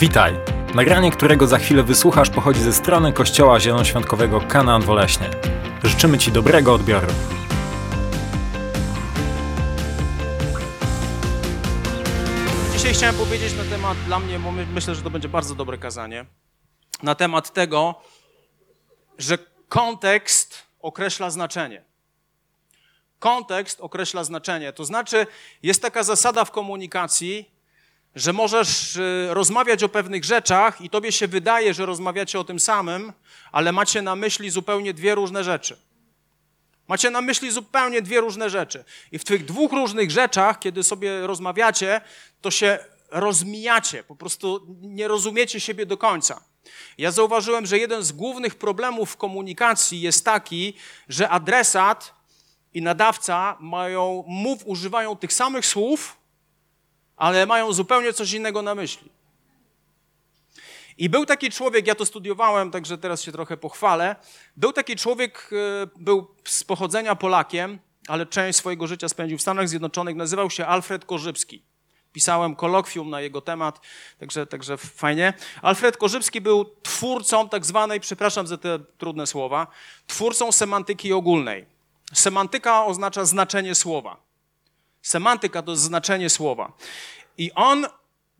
Witaj! 0.00 0.34
Nagranie, 0.74 1.10
którego 1.10 1.46
za 1.46 1.58
chwilę 1.58 1.82
wysłuchasz, 1.82 2.30
pochodzi 2.30 2.60
ze 2.60 2.72
strony 2.72 3.12
Kościoła 3.12 3.60
Zielonoświątkowego 3.60 4.40
Kanaan 4.40 4.82
Woleśnie. 4.82 5.30
Życzymy 5.84 6.18
Ci 6.18 6.32
dobrego 6.32 6.74
odbioru. 6.74 7.06
Dzisiaj 12.72 12.94
chciałem 12.94 13.16
powiedzieć 13.16 13.56
na 13.56 13.64
temat 13.64 13.98
dla 14.06 14.18
mnie, 14.18 14.38
bo 14.38 14.52
my, 14.52 14.66
myślę, 14.66 14.94
że 14.94 15.02
to 15.02 15.10
będzie 15.10 15.28
bardzo 15.28 15.54
dobre 15.54 15.78
kazanie, 15.78 16.26
na 17.02 17.14
temat 17.14 17.52
tego, 17.52 17.94
że 19.18 19.38
kontekst 19.68 20.62
określa 20.80 21.30
znaczenie. 21.30 21.84
Kontekst 23.18 23.80
określa 23.80 24.24
znaczenie. 24.24 24.72
To 24.72 24.84
znaczy, 24.84 25.26
jest 25.62 25.82
taka 25.82 26.02
zasada 26.02 26.44
w 26.44 26.50
komunikacji, 26.50 27.57
że 28.14 28.32
możesz 28.32 28.96
y, 28.96 29.28
rozmawiać 29.30 29.82
o 29.82 29.88
pewnych 29.88 30.24
rzeczach 30.24 30.80
i 30.80 30.90
tobie 30.90 31.12
się 31.12 31.28
wydaje, 31.28 31.74
że 31.74 31.86
rozmawiacie 31.86 32.40
o 32.40 32.44
tym 32.44 32.60
samym, 32.60 33.12
ale 33.52 33.72
macie 33.72 34.02
na 34.02 34.16
myśli 34.16 34.50
zupełnie 34.50 34.94
dwie 34.94 35.14
różne 35.14 35.44
rzeczy. 35.44 35.76
Macie 36.88 37.10
na 37.10 37.20
myśli 37.20 37.50
zupełnie 37.50 38.02
dwie 38.02 38.20
różne 38.20 38.50
rzeczy. 38.50 38.84
I 39.12 39.18
w 39.18 39.24
tych 39.24 39.44
dwóch 39.44 39.72
różnych 39.72 40.10
rzeczach, 40.10 40.58
kiedy 40.58 40.82
sobie 40.82 41.26
rozmawiacie, 41.26 42.00
to 42.40 42.50
się 42.50 42.78
rozmijacie, 43.10 44.04
po 44.04 44.16
prostu 44.16 44.66
nie 44.80 45.08
rozumiecie 45.08 45.60
siebie 45.60 45.86
do 45.86 45.96
końca. 45.96 46.42
Ja 46.98 47.10
zauważyłem, 47.10 47.66
że 47.66 47.78
jeden 47.78 48.02
z 48.02 48.12
głównych 48.12 48.54
problemów 48.54 49.10
w 49.10 49.16
komunikacji 49.16 50.00
jest 50.00 50.24
taki, 50.24 50.74
że 51.08 51.28
adresat 51.28 52.14
i 52.74 52.82
nadawca 52.82 53.56
mają, 53.60 54.24
mów, 54.26 54.66
używają 54.66 55.16
tych 55.16 55.32
samych 55.32 55.66
słów, 55.66 56.17
ale 57.18 57.46
mają 57.46 57.72
zupełnie 57.72 58.12
coś 58.12 58.32
innego 58.32 58.62
na 58.62 58.74
myśli. 58.74 59.10
I 60.98 61.08
był 61.08 61.26
taki 61.26 61.50
człowiek, 61.50 61.86
ja 61.86 61.94
to 61.94 62.06
studiowałem, 62.06 62.70
także 62.70 62.98
teraz 62.98 63.22
się 63.22 63.32
trochę 63.32 63.56
pochwalę. 63.56 64.16
Był 64.56 64.72
taki 64.72 64.96
człowiek, 64.96 65.50
e, 65.52 65.86
był 65.96 66.26
z 66.44 66.64
pochodzenia 66.64 67.14
Polakiem, 67.14 67.78
ale 68.08 68.26
część 68.26 68.58
swojego 68.58 68.86
życia 68.86 69.08
spędził 69.08 69.38
w 69.38 69.42
Stanach 69.42 69.68
Zjednoczonych, 69.68 70.16
nazywał 70.16 70.50
się 70.50 70.66
Alfred 70.66 71.04
Korzybski. 71.04 71.62
Pisałem 72.12 72.56
kolokwium 72.56 73.10
na 73.10 73.20
jego 73.20 73.40
temat, 73.40 73.80
także, 74.18 74.46
także 74.46 74.76
fajnie. 74.76 75.32
Alfred 75.62 75.96
Korzybski 75.96 76.40
był 76.40 76.64
twórcą 76.82 77.48
tak 77.48 77.66
zwanej, 77.66 78.00
przepraszam 78.00 78.46
za 78.46 78.58
te 78.58 78.78
trudne 78.98 79.26
słowa, 79.26 79.66
twórcą 80.06 80.52
semantyki 80.52 81.12
ogólnej. 81.12 81.66
Semantyka 82.14 82.84
oznacza 82.84 83.24
znaczenie 83.24 83.74
słowa. 83.74 84.16
Semantyka 85.02 85.62
to 85.62 85.76
znaczenie 85.76 86.30
słowa. 86.30 86.72
I 87.38 87.52
on 87.54 87.86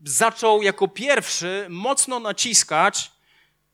zaczął 0.04 0.62
jako 0.62 0.88
pierwszy 0.88 1.66
mocno 1.68 2.20
naciskać 2.20 3.12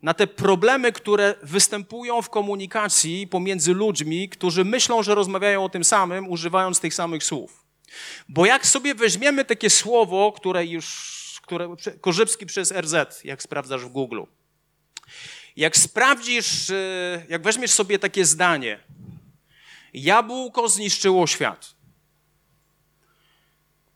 na 0.03 0.14
te 0.14 0.27
problemy, 0.27 0.92
które 0.92 1.34
występują 1.42 2.22
w 2.22 2.31
komunikacji 2.31 3.27
pomiędzy 3.27 3.75
ludźmi, 3.75 4.28
którzy 4.28 4.64
myślą, 4.64 5.03
że 5.03 5.14
rozmawiają 5.14 5.64
o 5.64 5.69
tym 5.69 5.84
samym, 5.84 6.28
używając 6.28 6.81
tych 6.81 6.94
samych 6.94 7.25
słów. 7.25 7.64
Bo 8.28 8.47
jak 8.47 8.66
sobie 8.66 8.94
weźmiemy 8.94 9.44
takie 9.44 9.70
słowo, 9.70 10.33
które 10.33 10.66
już, 10.66 11.41
które 11.42 11.77
Korzybski 12.00 12.47
przez 12.47 12.72
RZ, 12.72 13.25
jak 13.25 13.42
sprawdzasz 13.42 13.84
w 13.84 13.88
Google, 13.88 14.22
jak 15.56 15.77
sprawdzisz, 15.77 16.70
y, 16.70 17.27
jak 17.28 17.42
weźmiesz 17.42 17.70
sobie 17.70 17.98
takie 17.98 18.25
zdanie, 18.25 18.81
jabłko 19.94 20.69
zniszczyło 20.69 21.27
świat. 21.27 21.73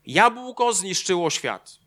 Jabłko 0.09 0.73
zniszczyło 0.73 1.29
świat. 1.29 1.79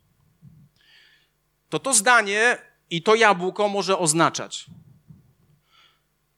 To 1.69 1.79
to 1.79 1.95
zdanie 1.95 2.59
i 2.91 3.03
to 3.03 3.15
jabłko 3.15 3.69
może 3.69 3.99
oznaczać. 3.99 4.67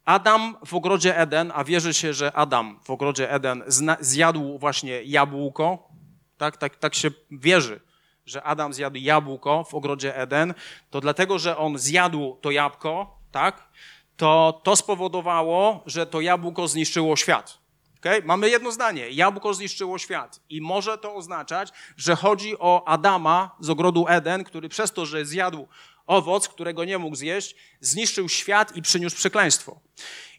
Adam 0.05 0.57
w 0.65 0.73
ogrodzie 0.73 1.17
Eden, 1.17 1.51
a 1.55 1.63
wierzy 1.63 1.93
się, 1.93 2.13
że 2.13 2.33
Adam 2.33 2.79
w 2.83 2.89
ogrodzie 2.89 3.31
Eden 3.31 3.63
zjadł 3.99 4.57
właśnie 4.57 5.03
jabłko, 5.03 5.89
tak, 6.37 6.57
tak, 6.57 6.75
tak 6.75 6.95
się 6.95 7.11
wierzy, 7.31 7.79
że 8.25 8.43
Adam 8.43 8.73
zjadł 8.73 8.97
jabłko 8.97 9.63
w 9.63 9.73
ogrodzie 9.73 10.15
Eden, 10.15 10.53
to 10.89 11.01
dlatego, 11.01 11.39
że 11.39 11.57
on 11.57 11.77
zjadł 11.77 12.35
to 12.41 12.51
jabłko, 12.51 13.19
tak, 13.31 13.69
to 14.17 14.61
to 14.63 14.75
spowodowało, 14.75 15.83
że 15.85 16.05
to 16.05 16.21
jabłko 16.21 16.67
zniszczyło 16.67 17.15
świat. 17.15 17.64
Okay? 17.99 18.21
Mamy 18.25 18.49
jedno 18.49 18.71
zdanie. 18.71 19.09
Jabłko 19.09 19.53
zniszczyło 19.53 19.97
świat. 19.97 20.39
I 20.49 20.61
może 20.61 20.97
to 20.97 21.15
oznaczać, 21.15 21.69
że 21.97 22.15
chodzi 22.15 22.59
o 22.59 22.87
Adama 22.87 23.55
z 23.59 23.69
ogrodu 23.69 24.05
Eden, 24.07 24.43
który 24.43 24.69
przez 24.69 24.91
to, 24.91 25.05
że 25.05 25.25
zjadł 25.25 25.67
owoc, 26.07 26.47
którego 26.47 26.85
nie 26.85 26.97
mógł 26.97 27.15
zjeść, 27.15 27.55
zniszczył 27.79 28.29
świat 28.29 28.75
i 28.75 28.81
przyniósł 28.81 29.15
przekleństwo. 29.15 29.79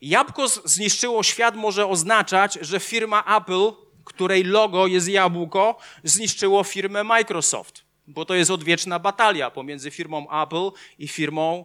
Jabłko 0.02 0.48
zniszczyło 0.48 1.22
świat 1.22 1.56
może 1.56 1.86
oznaczać, 1.86 2.58
że 2.60 2.80
firma 2.80 3.36
Apple, 3.36 3.72
której 4.04 4.44
logo 4.44 4.86
jest 4.86 5.08
jabłko, 5.08 5.78
zniszczyło 6.04 6.64
firmę 6.64 7.04
Microsoft, 7.04 7.84
bo 8.06 8.24
to 8.24 8.34
jest 8.34 8.50
odwieczna 8.50 8.98
batalia 8.98 9.50
pomiędzy 9.50 9.90
firmą 9.90 10.42
Apple 10.42 10.70
i 10.98 11.08
firmą 11.08 11.64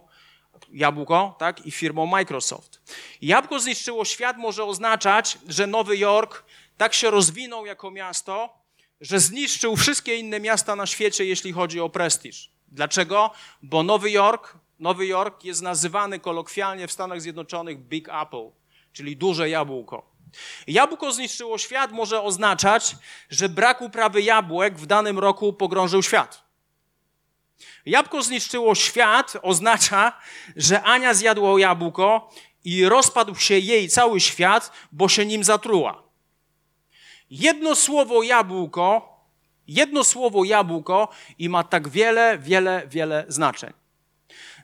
jabłko, 0.72 1.34
tak, 1.38 1.66
i 1.66 1.70
firmą 1.70 2.06
Microsoft. 2.06 2.82
Jabłko 3.22 3.60
zniszczyło 3.60 4.04
świat 4.04 4.36
może 4.36 4.64
oznaczać, 4.64 5.38
że 5.48 5.66
Nowy 5.66 5.96
Jork 5.96 6.44
tak 6.76 6.94
się 6.94 7.10
rozwinął 7.10 7.66
jako 7.66 7.90
miasto, 7.90 8.54
że 9.00 9.20
zniszczył 9.20 9.76
wszystkie 9.76 10.16
inne 10.16 10.40
miasta 10.40 10.76
na 10.76 10.86
świecie, 10.86 11.24
jeśli 11.24 11.52
chodzi 11.52 11.80
o 11.80 11.88
prestiż. 11.88 12.50
Dlaczego? 12.68 13.30
Bo 13.62 13.82
Nowy 13.82 14.10
Jork, 14.10 14.56
Nowy 14.78 15.06
Jork 15.06 15.44
jest 15.44 15.62
nazywany 15.62 16.18
kolokwialnie 16.18 16.88
w 16.88 16.92
Stanach 16.92 17.20
Zjednoczonych 17.20 17.78
Big 17.78 18.08
Apple, 18.08 18.50
czyli 18.92 19.16
duże 19.16 19.48
jabłko. 19.50 20.12
Jabłko 20.66 21.12
zniszczyło 21.12 21.58
świat 21.58 21.92
może 21.92 22.22
oznaczać, 22.22 22.96
że 23.30 23.48
brak 23.48 23.82
uprawy 23.82 24.22
jabłek 24.22 24.78
w 24.78 24.86
danym 24.86 25.18
roku 25.18 25.52
pogrążył 25.52 26.02
świat. 26.02 26.41
Jabłko 27.86 28.22
zniszczyło 28.22 28.74
świat 28.74 29.32
oznacza, 29.42 30.12
że 30.56 30.82
Ania 30.82 31.14
zjadła 31.14 31.60
jabłko 31.60 32.30
i 32.64 32.84
rozpadł 32.84 33.34
się 33.34 33.58
jej 33.58 33.88
cały 33.88 34.20
świat, 34.20 34.72
bo 34.92 35.08
się 35.08 35.26
nim 35.26 35.44
zatruła. 35.44 36.02
Jedno 37.30 37.74
słowo 37.74 38.22
jabłko, 38.22 39.20
jedno 39.68 40.04
słowo 40.04 40.44
jabłko 40.44 41.08
i 41.38 41.48
ma 41.48 41.64
tak 41.64 41.88
wiele, 41.88 42.38
wiele, 42.38 42.82
wiele 42.86 43.24
znaczeń. 43.28 43.72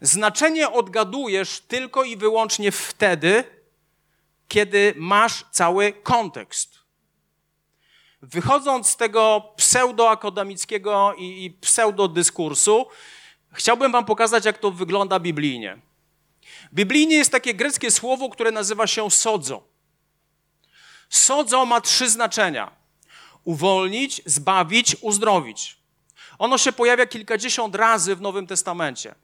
Znaczenie 0.00 0.70
odgadujesz 0.70 1.60
tylko 1.60 2.04
i 2.04 2.16
wyłącznie 2.16 2.72
wtedy, 2.72 3.44
kiedy 4.48 4.94
masz 4.96 5.44
cały 5.50 5.92
kontekst. 5.92 6.77
Wychodząc 8.22 8.90
z 8.90 8.96
tego 8.96 9.52
pseudoakademickiego 9.56 11.14
i, 11.18 11.44
i 11.44 11.50
pseudodyskursu, 11.50 12.86
chciałbym 13.52 13.92
wam 13.92 14.04
pokazać, 14.04 14.44
jak 14.44 14.58
to 14.58 14.70
wygląda 14.70 15.20
biblijnie. 15.20 15.78
Biblijnie 16.74 17.16
jest 17.16 17.32
takie 17.32 17.54
greckie 17.54 17.90
słowo, 17.90 18.28
które 18.28 18.50
nazywa 18.50 18.86
się 18.86 19.10
sodzo. 19.10 19.62
Sodzo 21.08 21.66
ma 21.66 21.80
trzy 21.80 22.10
znaczenia. 22.10 22.70
Uwolnić, 23.44 24.22
zbawić, 24.24 24.96
uzdrowić. 25.00 25.78
Ono 26.38 26.58
się 26.58 26.72
pojawia 26.72 27.06
kilkadziesiąt 27.06 27.74
razy 27.74 28.16
w 28.16 28.20
Nowym 28.20 28.46
Testamencie. 28.46 29.14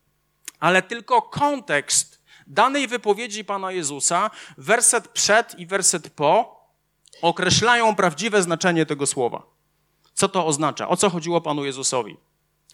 Ale 0.61 0.83
tylko 0.83 1.23
kontekst 1.23 2.25
danej 2.47 2.89
wypowiedzi 2.89 3.45
Pana 3.45 3.73
Jezusa, 3.73 4.31
werset 4.59 5.09
przed 5.09 5.59
i 5.59 5.67
werset 5.67 6.11
po, 6.11 6.64
określają 7.23 7.97
prawdziwe 7.97 8.43
znaczenie 8.43 8.87
tego 8.87 9.07
słowa. 9.07 9.43
Co 10.15 10.29
to 10.29 10.47
oznacza? 10.47 10.89
O 10.89 10.97
co 10.97 11.11
chodziło 11.11 11.41
Panu 11.41 11.65
Jezusowi? 11.65 12.17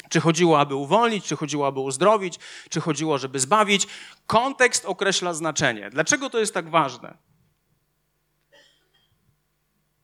Czy 0.08 0.20
chodziło, 0.20 0.60
aby 0.60 0.74
uwolnić, 0.74 1.24
czy 1.24 1.36
chodziło, 1.36 1.66
aby 1.66 1.80
uzdrowić, 1.80 2.38
czy 2.68 2.80
chodziło, 2.80 3.18
żeby 3.18 3.40
zbawić? 3.40 3.86
Kontekst 4.26 4.84
określa 4.84 5.34
znaczenie. 5.34 5.90
Dlaczego 5.90 6.30
to 6.30 6.38
jest 6.38 6.54
tak 6.54 6.70
ważne? 6.70 7.18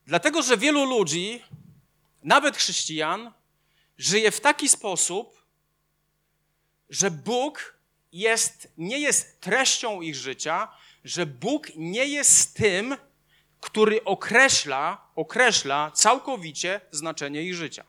Dlatego, 0.06 0.42
że 0.42 0.56
wielu 0.56 0.84
ludzi, 0.84 1.42
nawet 2.22 2.56
chrześcijan, 2.56 3.32
żyje 3.98 4.30
w 4.30 4.40
taki 4.40 4.68
sposób, 4.68 5.46
że 6.90 7.10
Bóg 7.10 7.78
jest, 8.12 8.72
nie 8.78 8.98
jest 8.98 9.40
treścią 9.40 10.00
ich 10.00 10.14
życia, 10.14 10.68
że 11.04 11.26
Bóg 11.26 11.68
nie 11.76 12.06
jest 12.06 12.56
tym, 12.56 12.96
który 13.66 14.04
określa, 14.04 15.10
określa 15.16 15.90
całkowicie 15.90 16.80
znaczenie 16.90 17.42
ich 17.42 17.54
życia. 17.54 17.84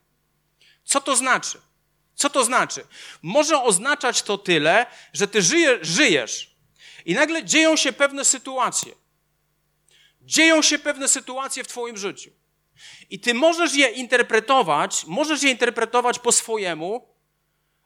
Co 0.84 1.02
to 1.02 1.16
znaczy? 1.16 1.62
Co 2.16 2.30
to 2.30 2.44
znaczy? 2.44 2.88
Może 3.22 3.64
oznaczać 3.64 4.22
to 4.22 4.38
tyle, 4.38 4.86
że 5.14 5.28
ty 5.28 5.42
żyje, 5.42 5.80
żyjesz 5.82 6.56
i 7.06 7.14
nagle 7.14 7.44
dzieją 7.44 7.76
się 7.76 7.94
pewne 7.94 8.26
sytuacje. 8.26 8.96
Dzieją 10.22 10.62
się 10.62 10.80
pewne 10.80 11.08
sytuacje 11.08 11.64
w 11.64 11.68
twoim 11.68 11.98
życiu. 11.98 12.32
I 13.10 13.20
ty 13.20 13.34
możesz 13.34 13.74
je 13.74 13.90
interpretować, 13.90 15.06
możesz 15.06 15.44
je 15.44 15.52
interpretować 15.52 16.20
po 16.20 16.32
swojemu, 16.32 17.08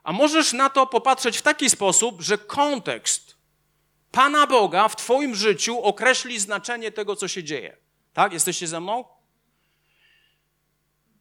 A 0.03 0.13
możesz 0.13 0.53
na 0.53 0.69
to 0.69 0.87
popatrzeć 0.87 1.37
w 1.37 1.41
taki 1.41 1.69
sposób, 1.69 2.21
że 2.21 2.37
kontekst 2.37 3.37
Pana 4.11 4.47
Boga 4.47 4.87
w 4.87 4.95
Twoim 4.95 5.35
życiu 5.35 5.81
określi 5.81 6.39
znaczenie 6.39 6.91
tego, 6.91 7.15
co 7.15 7.27
się 7.27 7.43
dzieje. 7.43 7.77
Tak? 8.13 8.33
Jesteście 8.33 8.67
ze 8.67 8.79
mną? 8.79 9.05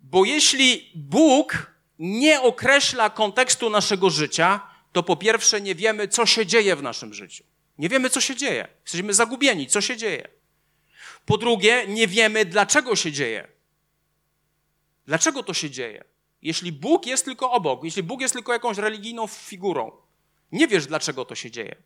Bo 0.01 0.25
jeśli 0.25 0.93
Bóg 0.95 1.73
nie 1.99 2.41
określa 2.41 3.11
kontekstu 3.11 3.71
naszego 3.71 4.11
życia, 4.11 4.61
to 4.93 5.03
po 5.03 5.17
pierwsze 5.17 5.61
nie 5.61 5.75
wiemy, 5.75 6.09
co 6.09 6.27
się 6.27 6.47
dzieje 6.47 6.77
w 6.77 6.83
naszym 6.83 7.15
życiu. 7.15 7.45
Nie 7.79 7.89
wiemy, 7.89 8.11
co 8.11 8.21
się 8.21 8.37
dzieje. 8.37 8.69
Jesteśmy 8.83 9.15
zagubieni, 9.15 9.67
co 9.67 9.81
się 9.81 9.97
dzieje. 9.97 10.29
Po 11.27 11.39
drugie, 11.39 11.85
nie 11.89 12.07
wiemy, 12.07 12.45
dlaczego 12.45 12.97
się 12.97 13.13
dzieje. 13.13 13.49
Dlaczego 15.07 15.43
to 15.43 15.55
się 15.55 15.71
dzieje? 15.71 16.05
Jeśli 16.43 16.73
Bóg 16.73 17.07
jest 17.07 17.25
tylko 17.25 17.53
obok, 17.53 17.85
jeśli 17.85 18.03
Bóg 18.03 18.21
jest 18.21 18.35
tylko 18.35 18.53
jakąś 18.53 18.79
religijną 18.79 19.27
figurą, 19.27 19.93
nie 20.53 20.69
wiesz, 20.69 20.87
dlaczego 20.87 21.25
to 21.25 21.35
się 21.35 21.51
dzieje. 21.51 21.77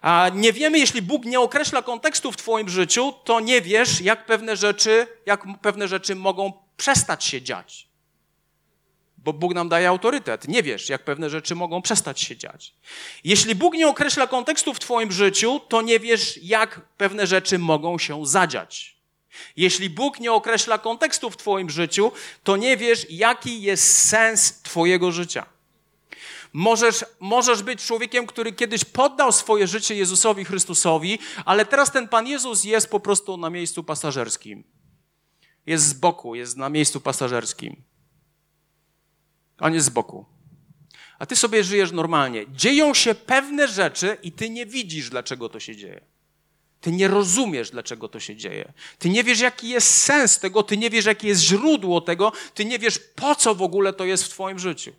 A 0.00 0.30
nie 0.34 0.52
wiemy, 0.52 0.78
jeśli 0.78 1.02
Bóg 1.02 1.24
nie 1.24 1.40
określa 1.40 1.82
kontekstu 1.82 2.32
w 2.32 2.36
Twoim 2.36 2.68
życiu, 2.68 3.12
to 3.24 3.40
nie 3.40 3.60
wiesz, 3.60 4.00
jak 4.00 4.26
pewne 4.26 4.56
rzeczy, 4.56 5.06
jak 5.26 5.44
pewne 5.62 5.88
rzeczy 5.88 6.14
mogą 6.14 6.52
przestać 6.76 7.24
się 7.24 7.42
dziać. 7.42 7.86
Bo 9.18 9.32
Bóg 9.32 9.54
nam 9.54 9.68
daje 9.68 9.88
autorytet. 9.88 10.48
Nie 10.48 10.62
wiesz, 10.62 10.88
jak 10.88 11.04
pewne 11.04 11.30
rzeczy 11.30 11.54
mogą 11.54 11.82
przestać 11.82 12.20
się 12.20 12.36
dziać. 12.36 12.74
Jeśli 13.24 13.54
Bóg 13.54 13.74
nie 13.74 13.88
określa 13.88 14.26
kontekstu 14.26 14.74
w 14.74 14.78
Twoim 14.78 15.12
życiu, 15.12 15.60
to 15.68 15.82
nie 15.82 16.00
wiesz, 16.00 16.38
jak 16.42 16.80
pewne 16.96 17.26
rzeczy 17.26 17.58
mogą 17.58 17.98
się 17.98 18.26
zadziać. 18.26 18.96
Jeśli 19.56 19.90
Bóg 19.90 20.20
nie 20.20 20.32
określa 20.32 20.78
kontekstu 20.78 21.30
w 21.30 21.36
Twoim 21.36 21.70
życiu, 21.70 22.12
to 22.44 22.56
nie 22.56 22.76
wiesz, 22.76 23.06
jaki 23.10 23.62
jest 23.62 24.08
sens 24.08 24.62
Twojego 24.62 25.12
życia. 25.12 25.46
Możesz, 26.56 27.04
możesz 27.20 27.62
być 27.62 27.84
człowiekiem, 27.84 28.26
który 28.26 28.52
kiedyś 28.52 28.84
poddał 28.84 29.32
swoje 29.32 29.66
życie 29.66 29.94
Jezusowi 29.94 30.44
Chrystusowi, 30.44 31.18
ale 31.44 31.66
teraz 31.66 31.92
ten 31.92 32.08
Pan 32.08 32.26
Jezus 32.26 32.64
jest 32.64 32.90
po 32.90 33.00
prostu 33.00 33.36
na 33.36 33.50
miejscu 33.50 33.84
pasażerskim. 33.84 34.64
Jest 35.66 35.86
z 35.86 35.92
boku, 35.92 36.34
jest 36.34 36.56
na 36.56 36.68
miejscu 36.68 37.00
pasażerskim. 37.00 37.82
On 39.60 39.74
jest 39.74 39.86
z 39.86 39.90
boku. 39.90 40.26
A 41.18 41.26
ty 41.26 41.36
sobie 41.36 41.64
żyjesz 41.64 41.92
normalnie. 41.92 42.44
Dzieją 42.52 42.94
się 42.94 43.14
pewne 43.14 43.68
rzeczy 43.68 44.16
i 44.22 44.32
ty 44.32 44.50
nie 44.50 44.66
widzisz, 44.66 45.10
dlaczego 45.10 45.48
to 45.48 45.60
się 45.60 45.76
dzieje. 45.76 46.00
Ty 46.80 46.92
nie 46.92 47.08
rozumiesz, 47.08 47.70
dlaczego 47.70 48.08
to 48.08 48.20
się 48.20 48.36
dzieje. 48.36 48.72
Ty 48.98 49.10
nie 49.10 49.24
wiesz, 49.24 49.40
jaki 49.40 49.68
jest 49.68 49.94
sens 49.94 50.38
tego, 50.38 50.62
ty 50.62 50.76
nie 50.76 50.90
wiesz, 50.90 51.04
jakie 51.04 51.28
jest 51.28 51.42
źródło 51.42 52.00
tego, 52.00 52.32
ty 52.54 52.64
nie 52.64 52.78
wiesz, 52.78 52.98
po 52.98 53.34
co 53.34 53.54
w 53.54 53.62
ogóle 53.62 53.92
to 53.92 54.04
jest 54.04 54.24
w 54.24 54.28
Twoim 54.28 54.58
życiu. 54.58 54.92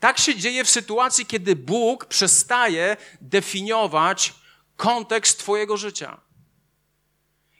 Tak 0.00 0.18
się 0.18 0.36
dzieje 0.36 0.64
w 0.64 0.70
sytuacji, 0.70 1.26
kiedy 1.26 1.56
Bóg 1.56 2.04
przestaje 2.04 2.96
definiować 3.20 4.34
kontekst 4.76 5.38
Twojego 5.38 5.76
życia. 5.76 6.20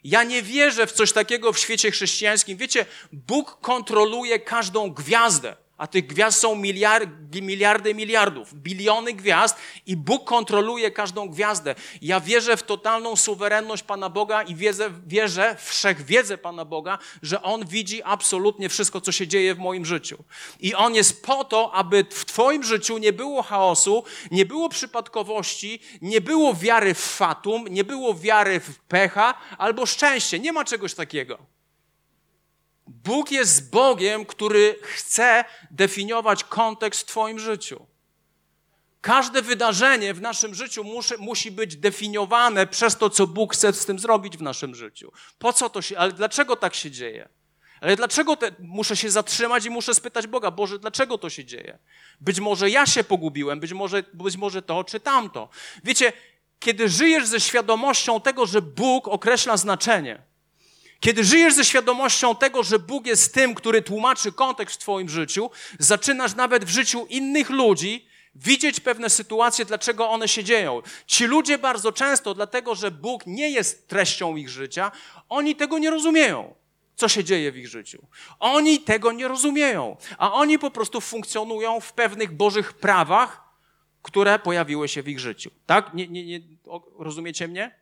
Ja 0.04 0.24
nie 0.24 0.42
wierzę 0.42 0.86
w 0.86 0.92
coś 0.92 1.12
takiego 1.12 1.52
w 1.52 1.58
świecie 1.58 1.90
chrześcijańskim. 1.90 2.58
Wiecie, 2.58 2.86
Bóg 3.12 3.60
kontroluje 3.60 4.38
każdą 4.38 4.90
gwiazdę 4.90 5.56
a 5.80 5.86
tych 5.86 6.06
gwiazd 6.06 6.40
są 6.40 6.54
miliardy, 6.54 7.42
miliardy 7.42 7.94
miliardów, 7.94 8.54
biliony 8.54 9.12
gwiazd 9.12 9.56
i 9.86 9.96
Bóg 9.96 10.24
kontroluje 10.24 10.90
każdą 10.90 11.28
gwiazdę. 11.28 11.74
Ja 12.02 12.20
wierzę 12.20 12.56
w 12.56 12.62
totalną 12.62 13.16
suwerenność 13.16 13.82
Pana 13.82 14.10
Boga 14.10 14.42
i 14.42 14.54
wierzę, 14.54 14.90
wierzę 15.06 15.56
w 15.58 15.62
wszechwiedzę 15.64 16.38
Pana 16.38 16.64
Boga, 16.64 16.98
że 17.22 17.42
On 17.42 17.66
widzi 17.66 18.02
absolutnie 18.02 18.68
wszystko, 18.68 19.00
co 19.00 19.12
się 19.12 19.26
dzieje 19.28 19.54
w 19.54 19.58
moim 19.58 19.86
życiu. 19.86 20.24
I 20.60 20.74
On 20.74 20.94
jest 20.94 21.22
po 21.26 21.44
to, 21.44 21.72
aby 21.72 22.04
w 22.10 22.24
Twoim 22.24 22.62
życiu 22.64 22.98
nie 22.98 23.12
było 23.12 23.42
chaosu, 23.42 24.04
nie 24.30 24.46
było 24.46 24.68
przypadkowości, 24.68 25.80
nie 26.02 26.20
było 26.20 26.54
wiary 26.54 26.94
w 26.94 27.00
fatum, 27.00 27.68
nie 27.68 27.84
było 27.84 28.14
wiary 28.14 28.60
w 28.60 28.78
pecha 28.78 29.34
albo 29.58 29.86
szczęście. 29.86 30.38
Nie 30.38 30.52
ma 30.52 30.64
czegoś 30.64 30.94
takiego. 30.94 31.59
Bóg 32.90 33.30
jest 33.30 33.70
Bogiem, 33.70 34.26
który 34.26 34.76
chce 34.82 35.44
definiować 35.70 36.44
kontekst 36.44 37.00
w 37.00 37.04
Twoim 37.04 37.38
życiu. 37.38 37.86
Każde 39.00 39.42
wydarzenie 39.42 40.14
w 40.14 40.20
naszym 40.20 40.54
życiu 40.54 40.84
musi, 40.84 41.14
musi 41.18 41.50
być 41.50 41.76
definiowane 41.76 42.66
przez 42.66 42.96
to, 42.96 43.10
co 43.10 43.26
Bóg 43.26 43.54
chce 43.54 43.72
z 43.72 43.86
tym 43.86 43.98
zrobić 43.98 44.36
w 44.36 44.42
naszym 44.42 44.74
życiu. 44.74 45.12
Po 45.38 45.52
co 45.52 45.70
to 45.70 45.82
się, 45.82 45.98
ale 45.98 46.12
dlaczego 46.12 46.56
tak 46.56 46.74
się 46.74 46.90
dzieje? 46.90 47.28
Ale 47.80 47.96
dlaczego 47.96 48.36
te, 48.36 48.52
muszę 48.58 48.96
się 48.96 49.10
zatrzymać 49.10 49.64
i 49.64 49.70
muszę 49.70 49.94
spytać 49.94 50.26
Boga, 50.26 50.50
Boże, 50.50 50.78
dlaczego 50.78 51.18
to 51.18 51.30
się 51.30 51.44
dzieje? 51.44 51.78
Być 52.20 52.40
może 52.40 52.70
ja 52.70 52.86
się 52.86 53.04
pogubiłem, 53.04 53.60
być 53.60 53.72
może, 53.72 54.04
być 54.12 54.36
może 54.36 54.62
to 54.62 54.84
czy 54.84 55.00
tamto. 55.00 55.48
Wiecie, 55.84 56.12
kiedy 56.58 56.88
żyjesz 56.88 57.26
ze 57.26 57.40
świadomością 57.40 58.20
tego, 58.20 58.46
że 58.46 58.62
Bóg 58.62 59.08
określa 59.08 59.56
znaczenie, 59.56 60.29
kiedy 61.00 61.24
żyjesz 61.24 61.54
ze 61.54 61.64
świadomością 61.64 62.36
tego, 62.36 62.62
że 62.62 62.78
Bóg 62.78 63.06
jest 63.06 63.34
tym, 63.34 63.54
który 63.54 63.82
tłumaczy 63.82 64.32
kontekst 64.32 64.76
w 64.76 64.78
Twoim 64.78 65.08
życiu, 65.08 65.50
zaczynasz 65.78 66.34
nawet 66.34 66.64
w 66.64 66.68
życiu 66.68 67.06
innych 67.06 67.50
ludzi 67.50 68.06
widzieć 68.34 68.80
pewne 68.80 69.10
sytuacje, 69.10 69.64
dlaczego 69.64 70.10
one 70.10 70.28
się 70.28 70.44
dzieją. 70.44 70.82
Ci 71.06 71.24
ludzie 71.26 71.58
bardzo 71.58 71.92
często, 71.92 72.34
dlatego 72.34 72.74
że 72.74 72.90
Bóg 72.90 73.26
nie 73.26 73.50
jest 73.50 73.88
treścią 73.88 74.36
ich 74.36 74.48
życia, 74.48 74.92
oni 75.28 75.56
tego 75.56 75.78
nie 75.78 75.90
rozumieją, 75.90 76.54
co 76.96 77.08
się 77.08 77.24
dzieje 77.24 77.52
w 77.52 77.56
ich 77.56 77.68
życiu. 77.68 78.06
Oni 78.40 78.80
tego 78.80 79.12
nie 79.12 79.28
rozumieją, 79.28 79.96
a 80.18 80.32
oni 80.32 80.58
po 80.58 80.70
prostu 80.70 81.00
funkcjonują 81.00 81.80
w 81.80 81.92
pewnych 81.92 82.32
Bożych 82.32 82.72
prawach, 82.72 83.50
które 84.02 84.38
pojawiły 84.38 84.88
się 84.88 85.02
w 85.02 85.08
ich 85.08 85.20
życiu. 85.20 85.50
Tak? 85.66 85.94
Nie, 85.94 86.08
nie, 86.08 86.24
nie, 86.24 86.40
rozumiecie 86.98 87.48
mnie? 87.48 87.79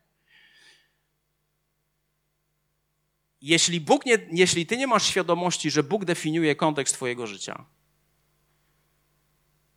Jeśli, 3.40 3.81
Bóg 3.81 4.06
nie, 4.06 4.19
jeśli 4.32 4.67
ty 4.67 4.76
nie 4.76 4.87
masz 4.87 5.06
świadomości, 5.06 5.70
że 5.70 5.82
Bóg 5.82 6.05
definiuje 6.05 6.56
kontekst 6.56 6.94
twojego 6.94 7.26
życia, 7.26 7.64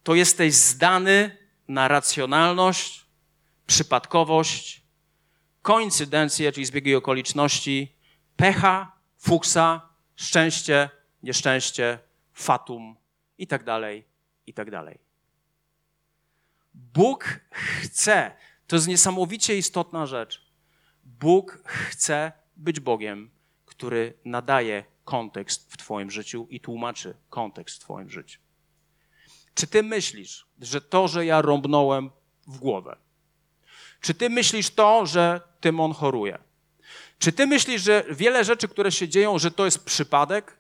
to 0.04 0.16
jesteś 0.16 0.54
zdany 0.54 1.38
na 1.68 1.88
racjonalność, 1.88 3.06
przypadkowość, 3.68 4.82
koincydencję, 5.62 6.52
czyli 6.52 6.66
zbiegi 6.66 6.96
okoliczności, 6.96 7.96
pecha, 8.36 8.92
fuksa, 9.18 9.90
szczęście, 10.16 10.90
nieszczęście, 11.24 12.00
fatum 12.34 12.96
i 13.38 13.48
tak 13.48 13.64
dalej, 13.64 14.06
i 14.48 14.54
tak 14.54 14.72
dalej. 14.72 15.00
Bóg 16.74 17.40
chce, 17.52 18.32
to 18.68 18.76
jest 18.76 18.88
niesamowicie 18.88 19.58
istotna 19.58 20.06
rzecz. 20.06 20.52
Bóg 21.04 21.64
chce 21.66 22.32
być 22.58 22.80
Bogiem, 22.80 23.32
który 23.82 24.14
nadaje 24.26 24.86
kontekst 25.06 25.74
w 25.74 25.78
Twoim 25.78 26.12
życiu 26.12 26.48
i 26.50 26.60
tłumaczy 26.60 27.18
kontekst 27.30 27.78
w 27.78 27.80
Twoim 27.80 28.10
życiu. 28.10 28.40
Czy 29.54 29.68
Ty 29.68 29.84
myślisz, 29.84 30.48
że 30.60 30.82
to, 30.82 31.08
że 31.08 31.26
ja 31.26 31.42
rąbnąłem 31.42 32.10
w 32.48 32.58
głowę, 32.58 32.98
czy 34.02 34.14
Ty 34.14 34.30
myślisz 34.30 34.70
to, 34.70 35.06
że 35.06 35.42
Tymon 35.60 35.94
choruje? 35.94 36.38
Czy 37.20 37.32
Ty 37.32 37.48
myślisz, 37.48 37.82
że 37.82 38.06
wiele 38.10 38.44
rzeczy, 38.44 38.68
które 38.68 38.92
się 38.92 39.10
dzieją, 39.10 39.40
że 39.40 39.52
to 39.52 39.66
jest 39.66 39.86
przypadek? 39.86 40.58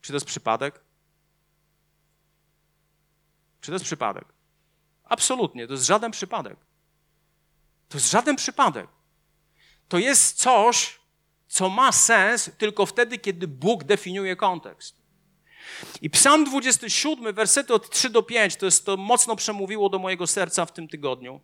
Czy 0.00 0.08
to 0.08 0.16
jest 0.16 0.26
przypadek? 0.26 0.80
Czy 3.60 3.66
to 3.66 3.72
jest 3.72 3.84
przypadek? 3.84 4.24
Absolutnie, 5.04 5.66
to 5.66 5.72
jest 5.72 5.86
żaden 5.86 6.10
przypadek. 6.10 6.56
To 7.88 7.98
jest 7.98 8.10
żaden 8.10 8.36
przypadek 8.36 8.97
to 9.88 9.98
jest 9.98 10.38
coś, 10.38 10.98
co 11.48 11.68
ma 11.68 11.92
sens 11.92 12.50
tylko 12.58 12.86
wtedy, 12.86 13.18
kiedy 13.18 13.48
Bóg 13.48 13.84
definiuje 13.84 14.36
kontekst. 14.36 14.98
I 16.02 16.10
Psalm 16.10 16.44
27, 16.44 17.34
wersety 17.34 17.74
od 17.74 17.90
3 17.90 18.10
do 18.10 18.22
5, 18.22 18.56
to 18.56 18.66
jest 18.66 18.86
to 18.86 18.96
mocno 18.96 19.36
przemówiło 19.36 19.88
do 19.88 19.98
mojego 19.98 20.26
serca 20.26 20.66
w 20.66 20.72
tym 20.72 20.88
tygodniu. 20.88 21.40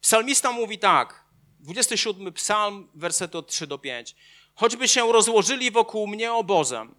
Psalmista 0.00 0.52
mówi 0.52 0.78
tak, 0.78 1.24
27 1.60 2.32
psalm, 2.32 2.88
wersety 2.94 3.38
od 3.38 3.48
3 3.48 3.66
do 3.66 3.78
5. 3.78 4.16
Choćby 4.54 4.88
się 4.88 5.12
rozłożyli 5.12 5.70
wokół 5.70 6.06
mnie 6.06 6.32
obozem, 6.32 6.94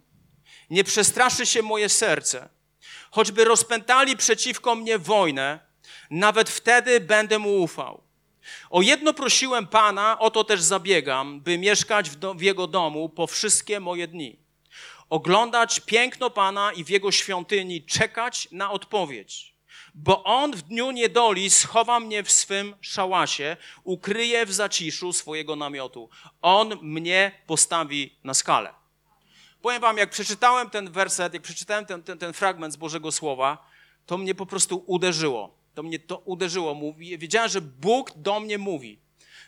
nie 0.70 0.84
przestraszy 0.84 1.46
się 1.46 1.62
moje 1.62 1.88
serce. 1.88 2.48
Choćby 3.10 3.44
rozpętali 3.44 4.16
przeciwko 4.16 4.74
mnie 4.74 4.98
wojnę, 4.98 5.60
nawet 6.10 6.50
wtedy 6.50 7.00
będę 7.00 7.38
mu 7.38 7.62
ufał. 7.62 8.05
O 8.70 8.82
jedno 8.82 9.14
prosiłem 9.14 9.66
Pana, 9.66 10.18
o 10.18 10.30
to 10.30 10.44
też 10.44 10.62
zabiegam, 10.62 11.40
by 11.40 11.58
mieszkać 11.58 12.10
w, 12.10 12.16
do, 12.16 12.34
w 12.34 12.42
Jego 12.42 12.66
domu 12.66 13.08
po 13.08 13.26
wszystkie 13.26 13.80
moje 13.80 14.08
dni. 14.08 14.38
Oglądać 15.10 15.80
piękno 15.80 16.30
Pana 16.30 16.72
i 16.72 16.84
w 16.84 16.88
Jego 16.88 17.12
świątyni 17.12 17.82
czekać 17.82 18.48
na 18.52 18.70
odpowiedź. 18.70 19.56
Bo 19.94 20.24
On 20.24 20.52
w 20.52 20.62
dniu 20.62 20.90
niedoli 20.90 21.50
schowa 21.50 22.00
mnie 22.00 22.22
w 22.22 22.30
swym 22.30 22.74
szałasie, 22.80 23.56
ukryje 23.84 24.46
w 24.46 24.52
zaciszu 24.52 25.12
swojego 25.12 25.56
namiotu. 25.56 26.08
On 26.42 26.78
mnie 26.82 27.32
postawi 27.46 28.18
na 28.24 28.34
skalę. 28.34 28.74
Powiem 29.62 29.80
wam, 29.80 29.96
jak 29.96 30.10
przeczytałem 30.10 30.70
ten 30.70 30.90
werset, 30.90 31.34
jak 31.34 31.42
przeczytałem 31.42 31.86
ten, 31.86 32.02
ten, 32.02 32.18
ten 32.18 32.32
fragment 32.32 32.74
z 32.74 32.76
Bożego 32.76 33.12
Słowa, 33.12 33.70
to 34.06 34.18
mnie 34.18 34.34
po 34.34 34.46
prostu 34.46 34.84
uderzyło. 34.86 35.56
To 35.76 35.82
mnie 35.82 35.98
to 35.98 36.18
uderzyło. 36.18 36.74
Mówi, 36.74 37.18
wiedziałem, 37.18 37.50
że 37.50 37.60
Bóg 37.60 38.12
do 38.16 38.40
mnie 38.40 38.58
mówi. 38.58 38.98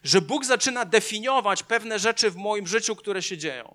Że 0.02 0.20
Bóg 0.20 0.44
zaczyna 0.44 0.84
definiować 0.84 1.62
pewne 1.62 1.98
rzeczy 1.98 2.30
w 2.30 2.36
moim 2.36 2.66
życiu, 2.66 2.96
które 2.96 3.22
się 3.22 3.38
dzieją. 3.38 3.74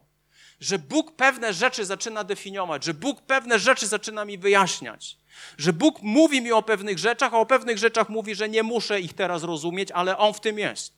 Że 0.59 0.79
Bóg 0.79 1.15
pewne 1.15 1.53
rzeczy 1.53 1.85
zaczyna 1.85 2.23
definiować, 2.23 2.83
że 2.83 2.93
Bóg 2.93 3.21
pewne 3.21 3.59
rzeczy 3.59 3.87
zaczyna 3.87 4.25
mi 4.25 4.37
wyjaśniać. 4.37 5.17
Że 5.57 5.73
Bóg 5.73 6.01
mówi 6.01 6.41
mi 6.41 6.51
o 6.51 6.61
pewnych 6.61 6.99
rzeczach, 6.99 7.33
a 7.33 7.39
o 7.39 7.45
pewnych 7.45 7.77
rzeczach 7.77 8.09
mówi, 8.09 8.35
że 8.35 8.49
nie 8.49 8.63
muszę 8.63 9.01
ich 9.01 9.13
teraz 9.13 9.43
rozumieć, 9.43 9.91
ale 9.91 10.17
On 10.17 10.33
w 10.33 10.39
tym 10.39 10.59
jest. 10.59 10.93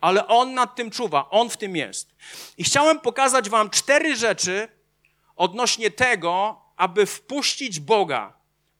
Ale 0.00 0.26
On 0.26 0.54
nad 0.54 0.76
tym 0.76 0.90
czuwa, 0.90 1.30
On 1.30 1.50
w 1.50 1.56
tym 1.56 1.76
jest. 1.76 2.14
I 2.58 2.64
chciałem 2.64 3.00
pokazać 3.00 3.50
Wam 3.50 3.70
cztery 3.70 4.16
rzeczy 4.16 4.68
odnośnie 5.36 5.90
tego, 5.90 6.62
aby 6.76 7.06
wpuścić 7.06 7.80
Boga 7.80 8.35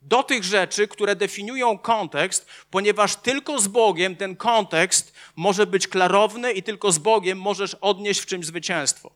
do 0.09 0.23
tych 0.23 0.45
rzeczy, 0.45 0.89
które 0.89 1.17
definiują 1.17 1.79
kontekst, 1.79 2.47
ponieważ 2.71 3.17
tylko 3.17 3.59
z 3.59 3.69
Bogiem 3.69 4.17
ten 4.17 4.37
kontekst 4.37 5.13
może 5.37 5.67
być 5.67 5.89
klarowny 5.89 6.53
i 6.53 6.63
tylko 6.63 6.93
z 6.93 6.99
Bogiem 6.99 7.41
możesz 7.41 7.75
odnieść 7.75 8.21
w 8.21 8.27
czymś 8.27 8.47
zwycięstwo. 8.47 9.11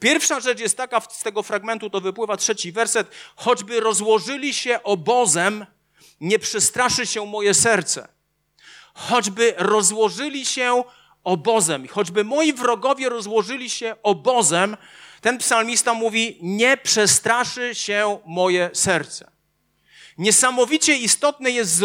Pierwsza 0.00 0.40
rzecz 0.40 0.60
jest 0.60 0.76
taka, 0.76 1.00
z 1.00 1.22
tego 1.22 1.42
fragmentu 1.42 1.90
to 1.90 2.00
wypływa 2.00 2.36
trzeci 2.36 2.72
werset, 2.72 3.10
choćby 3.36 3.80
rozłożyli 3.80 4.54
się 4.54 4.82
obozem, 4.82 5.66
nie 6.20 6.38
przestraszy 6.38 7.06
się 7.06 7.26
moje 7.26 7.54
serce. 7.54 8.08
Choćby 8.94 9.54
rozłożyli 9.56 10.46
się 10.46 10.84
obozem, 11.24 11.88
choćby 11.88 12.24
moi 12.24 12.52
wrogowie 12.52 13.08
rozłożyli 13.08 13.70
się 13.70 13.96
obozem, 14.02 14.76
ten 15.20 15.38
psalmista 15.38 15.94
mówi, 15.94 16.38
nie 16.42 16.76
przestraszy 16.76 17.74
się 17.74 18.18
moje 18.26 18.70
serce. 18.72 19.33
Niesamowicie 20.18 20.96
istotne 20.96 21.50
jest, 21.50 21.82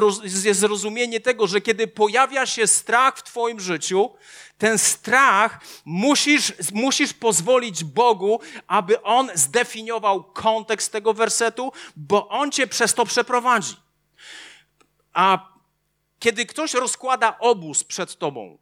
zrozumienie 0.52 1.20
tego, 1.20 1.48
że 1.48 1.62
kiedy 1.62 1.88
pojawia 1.88 2.46
się 2.46 2.68
strach 2.68 3.18
w 3.18 3.24
Twoim 3.24 3.60
życiu, 3.60 4.10
ten 4.58 4.78
strach 4.78 5.60
musisz, 5.86 6.54
musisz 6.74 7.14
pozwolić 7.14 7.84
Bogu, 7.84 8.40
aby 8.68 9.02
On 9.02 9.30
zdefiniował 9.34 10.24
kontekst 10.24 10.92
tego 10.92 11.14
wersetu, 11.14 11.72
bo 11.96 12.28
On 12.30 12.52
Cię 12.52 12.68
przez 12.68 12.94
to 12.94 13.06
przeprowadzi. 13.06 13.76
A 15.14 15.50
kiedy 16.20 16.46
ktoś 16.46 16.74
rozkłada 16.74 17.40
obóz 17.40 17.84
przed 17.84 18.18
Tobą, 18.18 18.58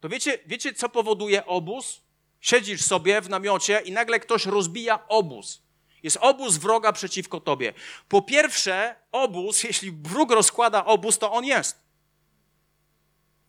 to 0.00 0.08
wiecie, 0.08 0.38
wiecie 0.46 0.74
co 0.74 0.88
powoduje 0.88 1.46
obóz? 1.46 2.00
Siedzisz 2.40 2.84
sobie 2.84 3.20
w 3.20 3.28
namiocie 3.28 3.80
i 3.84 3.92
nagle 3.92 4.20
ktoś 4.20 4.46
rozbija 4.46 5.08
obóz. 5.08 5.62
Jest 6.02 6.18
obóz 6.20 6.56
wroga 6.56 6.92
przeciwko 6.92 7.40
tobie. 7.40 7.72
Po 8.08 8.22
pierwsze, 8.22 8.96
obóz, 9.12 9.62
jeśli 9.64 9.92
wróg 9.92 10.30
rozkłada 10.30 10.84
obóz, 10.84 11.18
to 11.18 11.32
on 11.32 11.44
jest. 11.44 11.88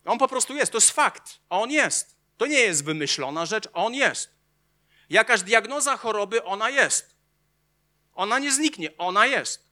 On 0.04 0.18
po 0.18 0.28
prostu 0.28 0.56
jest, 0.56 0.72
to 0.72 0.78
jest 0.78 0.90
fakt. 0.90 1.38
On 1.50 1.70
jest. 1.70 2.16
To 2.36 2.46
nie 2.46 2.58
jest 2.58 2.84
wymyślona 2.84 3.46
rzecz, 3.46 3.68
on 3.72 3.94
jest. 3.94 4.30
Jakaś 5.10 5.42
diagnoza 5.42 5.96
choroby, 5.96 6.44
ona 6.44 6.70
jest. 6.70 7.16
Ona 8.14 8.38
nie 8.38 8.52
zniknie, 8.52 8.96
ona 8.96 9.26
jest. 9.26 9.70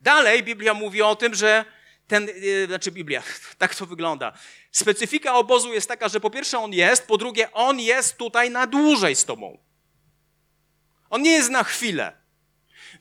Dalej 0.00 0.42
Biblia 0.42 0.74
mówi 0.74 1.02
o 1.02 1.16
tym, 1.16 1.34
że 1.34 1.64
ten, 2.08 2.26
yy, 2.26 2.66
znaczy 2.66 2.90
Biblia, 2.90 3.22
tak 3.58 3.74
to 3.74 3.86
wygląda. 3.86 4.32
Specyfika 4.72 5.34
obozu 5.34 5.72
jest 5.72 5.88
taka, 5.88 6.08
że 6.08 6.20
po 6.20 6.30
pierwsze 6.30 6.58
on 6.58 6.72
jest, 6.72 7.06
po 7.06 7.18
drugie 7.18 7.52
on 7.52 7.80
jest 7.80 8.16
tutaj 8.16 8.50
na 8.50 8.66
dłużej 8.66 9.16
z 9.16 9.24
tobą. 9.24 9.58
On 11.12 11.22
nie 11.22 11.30
jest 11.30 11.50
na 11.50 11.64
chwilę. 11.64 12.12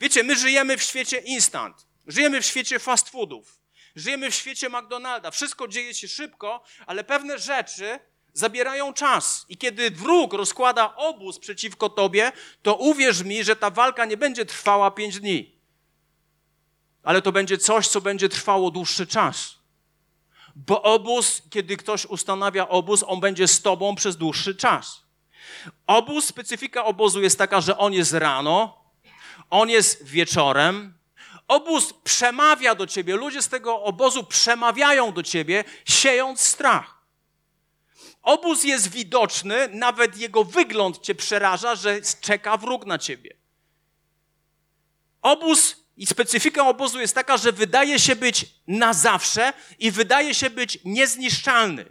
Wiecie, 0.02 0.24
my 0.24 0.36
żyjemy 0.36 0.78
w 0.78 0.84
świecie 0.84 1.18
instant. 1.18 1.88
Żyjemy 2.08 2.42
w 2.42 2.46
świecie 2.46 2.80
fast 2.80 3.10
foodów. 3.10 3.60
Żyjemy 3.96 4.32
w 4.32 4.36
świecie 4.36 4.70
McDonalda. 4.70 5.32
Wszystko 5.32 5.68
dzieje 5.68 5.94
się 5.94 6.08
szybko, 6.08 6.64
ale 6.86 7.04
pewne 7.04 7.40
rzeczy 7.40 8.00
zabierają 8.34 8.94
czas. 8.94 9.46
I 9.50 9.58
kiedy 9.58 9.92
wróg 9.92 10.34
rozkłada 10.34 10.96
obóz 10.96 11.40
przeciwko 11.40 11.90
tobie, 11.90 12.32
to 12.62 12.76
uwierz 12.76 13.24
mi, 13.24 13.44
że 13.44 13.56
ta 13.56 13.70
walka 13.70 14.06
nie 14.06 14.18
będzie 14.18 14.46
trwała 14.46 14.92
pięć 14.92 15.20
dni. 15.20 15.60
Ale 17.04 17.22
to 17.22 17.32
będzie 17.32 17.58
coś, 17.58 17.88
co 17.88 18.02
będzie 18.02 18.30
trwało 18.30 18.72
dłuższy 18.72 19.08
czas. 19.08 19.56
Bo 20.56 20.82
obóz, 20.82 21.42
kiedy 21.50 21.78
ktoś 21.78 22.06
ustanawia 22.06 22.70
obóz, 22.70 23.04
on 23.08 23.20
będzie 23.20 23.48
z 23.48 23.62
tobą 23.62 23.96
przez 23.96 24.18
dłuższy 24.18 24.56
czas. 24.56 25.01
Obóz, 25.88 26.26
specyfika 26.26 26.86
obozu 26.86 27.22
jest 27.22 27.38
taka, 27.38 27.62
że 27.62 27.78
on 27.78 27.94
jest 27.94 28.14
rano, 28.14 28.84
on 29.50 29.70
jest 29.70 30.06
wieczorem. 30.06 30.94
Obóz 31.48 31.94
przemawia 32.04 32.76
do 32.76 32.88
ciebie, 32.88 33.16
ludzie 33.16 33.42
z 33.42 33.50
tego 33.50 33.84
obozu 33.84 34.24
przemawiają 34.24 35.14
do 35.14 35.24
ciebie, 35.24 35.64
siejąc 35.86 36.42
strach. 36.42 37.02
Obóz 38.22 38.64
jest 38.64 38.92
widoczny, 38.92 39.68
nawet 39.72 40.18
jego 40.18 40.44
wygląd 40.44 41.02
cię 41.02 41.16
przeraża, 41.16 41.76
że 41.76 42.02
czeka 42.22 42.58
wróg 42.58 42.86
na 42.86 42.98
ciebie. 42.98 43.38
Obóz 45.22 45.76
i 45.98 46.06
specyfika 46.06 46.68
obozu 46.68 47.00
jest 47.00 47.16
taka, 47.16 47.38
że 47.38 47.52
wydaje 47.52 48.00
się 48.00 48.16
być 48.16 48.46
na 48.68 48.94
zawsze 48.94 49.54
i 49.80 49.92
wydaje 49.92 50.34
się 50.34 50.50
być 50.50 50.80
niezniszczalny. 50.86 51.86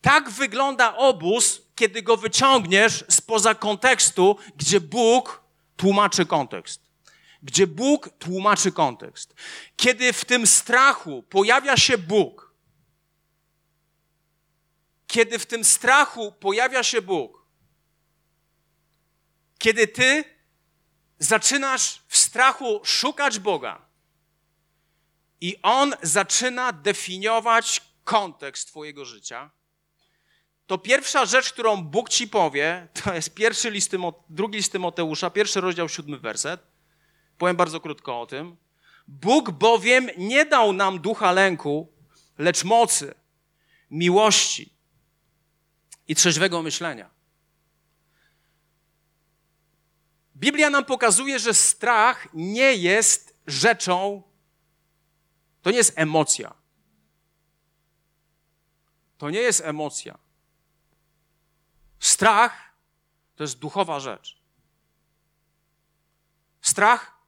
Tak 0.00 0.30
wygląda 0.30 0.96
obóz, 0.96 1.62
kiedy 1.74 2.02
go 2.02 2.16
wyciągniesz 2.16 3.04
spoza 3.08 3.54
kontekstu, 3.54 4.36
gdzie 4.56 4.80
Bóg 4.80 5.44
tłumaczy 5.76 6.26
kontekst. 6.26 6.80
Gdzie 7.42 7.66
Bóg 7.66 8.08
tłumaczy 8.18 8.72
kontekst. 8.72 9.34
Kiedy 9.76 10.12
w 10.12 10.24
tym 10.24 10.46
strachu 10.46 11.22
pojawia 11.22 11.76
się 11.76 11.98
Bóg, 11.98 12.54
kiedy 15.06 15.38
w 15.38 15.46
tym 15.46 15.64
strachu 15.64 16.32
pojawia 16.32 16.82
się 16.82 17.02
Bóg, 17.02 17.44
kiedy 19.58 19.88
ty 19.88 20.24
zaczynasz 21.18 22.02
w 22.08 22.16
strachu 22.16 22.80
szukać 22.84 23.38
Boga 23.38 23.86
i 25.40 25.56
On 25.62 25.94
zaczyna 26.02 26.72
definiować 26.72 27.80
kontekst 28.04 28.68
Twojego 28.68 29.04
życia, 29.04 29.50
to 30.66 30.78
pierwsza 30.78 31.26
rzecz, 31.26 31.52
którą 31.52 31.82
Bóg 31.84 32.08
ci 32.08 32.28
powie, 32.28 32.88
to 33.04 33.14
jest 33.14 33.34
pierwszy 33.34 33.70
list 33.70 33.92
drugi 34.28 34.56
list 34.56 34.72
Tymoteusza, 34.72 35.30
pierwszy 35.30 35.60
rozdział, 35.60 35.88
siódmy 35.88 36.18
werset. 36.18 36.60
Powiem 37.38 37.56
bardzo 37.56 37.80
krótko 37.80 38.20
o 38.20 38.26
tym. 38.26 38.56
Bóg 39.08 39.50
bowiem 39.50 40.10
nie 40.18 40.44
dał 40.44 40.72
nam 40.72 40.98
ducha 40.98 41.32
lęku, 41.32 41.92
lecz 42.38 42.64
mocy, 42.64 43.14
miłości 43.90 44.72
i 46.08 46.14
trzeźwego 46.14 46.62
myślenia. 46.62 47.10
Biblia 50.36 50.70
nam 50.70 50.84
pokazuje, 50.84 51.38
że 51.38 51.54
strach 51.54 52.28
nie 52.34 52.74
jest 52.74 53.34
rzeczą, 53.46 54.22
to 55.62 55.70
nie 55.70 55.76
jest 55.76 55.92
emocja. 55.96 56.54
To 59.18 59.30
nie 59.30 59.40
jest 59.40 59.60
emocja. 59.60 60.23
Strach 62.04 62.74
to 63.36 63.44
jest 63.44 63.58
duchowa 63.58 64.00
rzecz. 64.00 64.42
Strach 66.60 67.18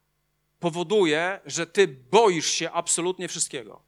powoduje, 0.59 1.41
że 1.47 1.67
ty 1.67 1.89
boisz 1.89 2.47
się 2.51 2.71
absolutnie 2.71 3.29
wszystkiego. 3.29 3.83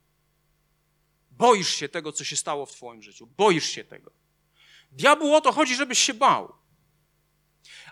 Boisz 1.30 1.68
się 1.68 1.88
tego, 1.88 2.12
co 2.12 2.24
się 2.24 2.36
stało 2.36 2.66
w 2.66 2.72
Twoim 2.72 3.02
życiu. 3.02 3.26
Boisz 3.26 3.64
się 3.64 3.84
tego. 3.84 4.10
Diabłu 4.92 5.34
o 5.34 5.40
to 5.40 5.52
chodzi, 5.52 5.74
żebyś 5.74 5.98
się 5.98 6.14
bał. 6.14 6.57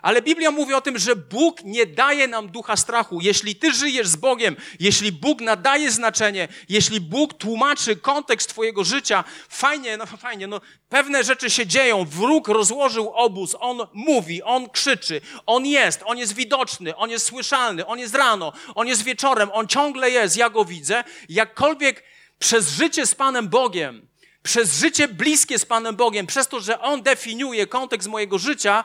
Ale 0.01 0.21
Biblia 0.21 0.51
mówi 0.51 0.73
o 0.73 0.81
tym, 0.81 0.97
że 0.97 1.15
Bóg 1.15 1.63
nie 1.63 1.85
daje 1.85 2.27
nam 2.27 2.49
ducha 2.49 2.77
strachu. 2.77 3.19
Jeśli 3.21 3.55
ty 3.55 3.73
żyjesz 3.73 4.07
z 4.07 4.15
Bogiem, 4.15 4.55
jeśli 4.79 5.11
Bóg 5.11 5.41
nadaje 5.41 5.91
znaczenie, 5.91 6.47
jeśli 6.69 7.01
Bóg 7.01 7.33
tłumaczy 7.33 7.95
kontekst 7.95 8.49
twojego 8.49 8.83
życia, 8.83 9.23
fajnie, 9.49 9.97
no 9.97 10.05
fajnie, 10.05 10.47
no 10.47 10.61
pewne 10.89 11.23
rzeczy 11.23 11.49
się 11.49 11.67
dzieją. 11.67 12.05
Wróg 12.05 12.47
rozłożył 12.47 13.11
obóz, 13.13 13.55
on 13.59 13.87
mówi, 13.93 14.43
on 14.43 14.69
krzyczy, 14.69 15.21
on 15.45 15.65
jest, 15.65 16.01
on 16.05 16.17
jest 16.17 16.33
widoczny, 16.33 16.95
on 16.95 17.09
jest 17.09 17.25
słyszalny, 17.25 17.85
on 17.85 17.99
jest 17.99 18.15
rano, 18.15 18.53
on 18.75 18.87
jest 18.87 19.03
wieczorem, 19.03 19.49
on 19.53 19.67
ciągle 19.67 20.11
jest, 20.11 20.37
ja 20.37 20.49
go 20.49 20.65
widzę. 20.65 21.03
Jakkolwiek 21.29 22.03
przez 22.39 22.69
życie 22.69 23.05
z 23.05 23.15
Panem 23.15 23.49
Bogiem, 23.49 24.07
przez 24.43 24.79
życie 24.79 25.07
bliskie 25.07 25.59
z 25.59 25.65
Panem 25.65 25.95
Bogiem, 25.95 26.27
przez 26.27 26.47
to, 26.47 26.59
że 26.59 26.81
On 26.81 27.01
definiuje 27.01 27.67
kontekst 27.67 28.07
mojego 28.07 28.37
życia, 28.37 28.83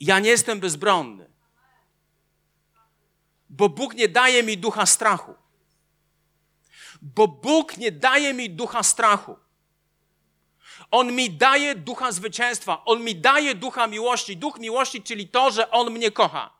ja 0.00 0.18
nie 0.18 0.30
jestem 0.30 0.60
bezbronny. 0.60 1.28
Bo 3.50 3.68
Bóg 3.68 3.94
nie 3.94 4.08
daje 4.08 4.42
mi 4.42 4.58
ducha 4.58 4.86
strachu. 4.86 5.34
Bo 7.02 7.28
Bóg 7.28 7.76
nie 7.76 7.92
daje 7.92 8.34
mi 8.34 8.50
ducha 8.50 8.82
strachu. 8.82 9.36
On 10.90 11.12
mi 11.12 11.30
daje 11.30 11.74
ducha 11.74 12.12
zwycięstwa, 12.12 12.84
on 12.84 13.04
mi 13.04 13.16
daje 13.16 13.54
ducha 13.54 13.86
miłości. 13.86 14.36
Duch 14.36 14.58
miłości, 14.58 15.02
czyli 15.02 15.28
to, 15.28 15.50
że 15.50 15.70
on 15.70 15.90
mnie 15.90 16.10
kocha. 16.10 16.50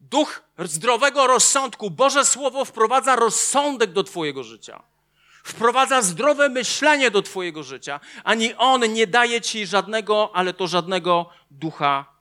Duch 0.00 0.42
zdrowego 0.58 1.26
rozsądku. 1.26 1.90
Boże 1.90 2.24
Słowo 2.24 2.64
wprowadza 2.64 3.16
rozsądek 3.16 3.92
do 3.92 4.04
Twojego 4.04 4.42
życia. 4.42 4.82
Wprowadza 5.44 6.02
zdrowe 6.02 6.48
myślenie 6.48 7.10
do 7.10 7.22
Twojego 7.22 7.62
życia. 7.62 8.00
Ani 8.24 8.54
On 8.54 8.92
nie 8.92 9.06
daje 9.06 9.40
Ci 9.40 9.66
żadnego, 9.66 10.30
ale 10.34 10.54
to 10.54 10.66
żadnego 10.66 11.30
ducha 11.50 12.12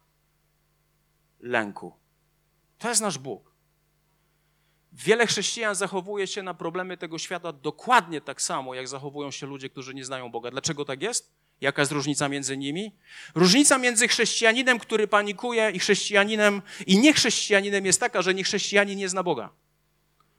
lęku. 1.40 1.94
To 2.78 2.90
jest 2.90 3.02
nasz 3.02 3.18
Bóg. 3.18 3.50
Wiele 4.94 5.28
chrześcijan 5.28 5.76
zachowuje 5.76 6.28
się 6.28 6.44
na 6.44 6.54
problemy 6.54 6.98
tego 6.98 7.18
świata 7.18 7.54
dokładnie 7.54 8.22
tak 8.22 8.42
samo, 8.42 8.76
jak 8.76 8.88
zachowują 8.88 9.32
się 9.32 9.48
ludzie, 9.48 9.70
którzy 9.70 9.94
nie 9.94 10.06
znają 10.06 10.32
Boga. 10.32 10.52
Dlaczego 10.52 10.86
tak 10.86 11.02
jest? 11.02 11.32
Jaka 11.62 11.82
jest 11.82 11.92
różnica 11.92 12.30
między 12.30 12.58
nimi? 12.58 12.96
Różnica 13.36 13.78
między 13.78 14.08
chrześcijaninem, 14.08 14.80
który 14.80 15.08
panikuje, 15.08 15.72
i 15.72 15.80
chrześcijaninem, 15.80 16.62
i 16.88 17.00
niechrześcijaninem 17.00 17.86
jest 17.86 18.00
taka, 18.00 18.22
że 18.22 18.34
niechrześcijanin 18.34 19.00
nie 19.00 19.10
zna 19.10 19.24
Boga. 19.24 19.50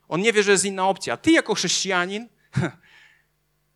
On 0.07 0.21
nie 0.21 0.33
wie, 0.33 0.43
że 0.43 0.51
jest 0.51 0.65
inna 0.65 0.87
opcja. 0.87 1.17
Ty, 1.17 1.31
jako 1.31 1.55
chrześcijanin, 1.55 2.29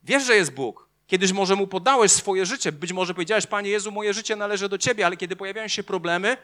wiesz, 0.03 0.25
że 0.25 0.35
jest 0.35 0.53
Bóg. 0.53 0.89
Kiedyś 1.07 1.31
może 1.31 1.55
mu 1.55 1.67
podałeś 1.67 2.11
swoje 2.11 2.45
życie, 2.45 2.71
być 2.71 2.93
może 2.93 3.13
powiedziałeś, 3.13 3.47
Panie 3.47 3.69
Jezu, 3.69 3.91
moje 3.91 4.13
życie 4.13 4.35
należy 4.35 4.69
do 4.69 4.77
Ciebie, 4.77 5.05
ale 5.05 5.17
kiedy 5.17 5.35
pojawiają 5.35 5.67
się 5.67 5.83
problemy, 5.83 6.37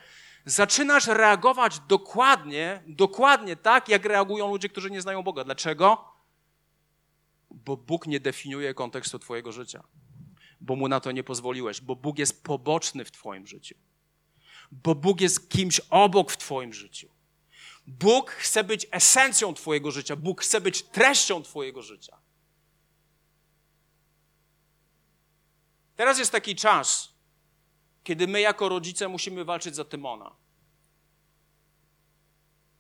zaczynasz 0.46 1.08
reagować 1.08 1.80
dokładnie, 1.80 2.84
dokładnie 2.88 3.56
tak, 3.56 3.90
jak 3.90 4.06
reagują 4.06 4.48
ludzie, 4.48 4.70
którzy 4.70 4.92
nie 4.92 5.02
znają 5.02 5.24
Boga. 5.24 5.44
Dlaczego? 5.44 6.06
Bo 7.52 7.78
Bóg 7.78 8.08
nie 8.08 8.20
definiuje 8.20 8.74
kontekstu 8.74 9.20
Twojego 9.20 9.52
życia, 9.52 9.84
bo 10.62 10.76
mu 10.76 10.88
na 10.88 11.00
to 11.00 11.12
nie 11.12 11.24
pozwoliłeś, 11.24 11.82
bo 11.82 11.96
Bóg 11.96 12.20
jest 12.20 12.44
poboczny 12.44 13.06
w 13.06 13.12
Twoim 13.12 13.48
życiu, 13.48 13.76
bo 14.72 14.96
Bóg 14.96 15.22
jest 15.22 15.50
kimś 15.50 15.82
obok 15.90 16.32
w 16.32 16.38
Twoim 16.38 16.74
życiu. 16.74 17.10
Bóg 17.88 18.32
chce 18.32 18.64
być 18.64 18.88
esencją 18.92 19.54
Twojego 19.54 19.92
życia, 19.92 20.16
Bóg 20.16 20.42
chce 20.42 20.62
być 20.62 20.84
treścią 20.84 21.44
Twojego 21.44 21.82
życia. 21.82 22.21
Teraz 26.02 26.20
jest 26.20 26.32
taki 26.32 26.56
czas, 26.56 27.14
kiedy 28.04 28.28
my 28.28 28.42
jako 28.42 28.70
rodzice 28.70 29.08
musimy 29.08 29.46
walczyć 29.46 29.76
za 29.76 29.86
Tymona. 29.86 30.30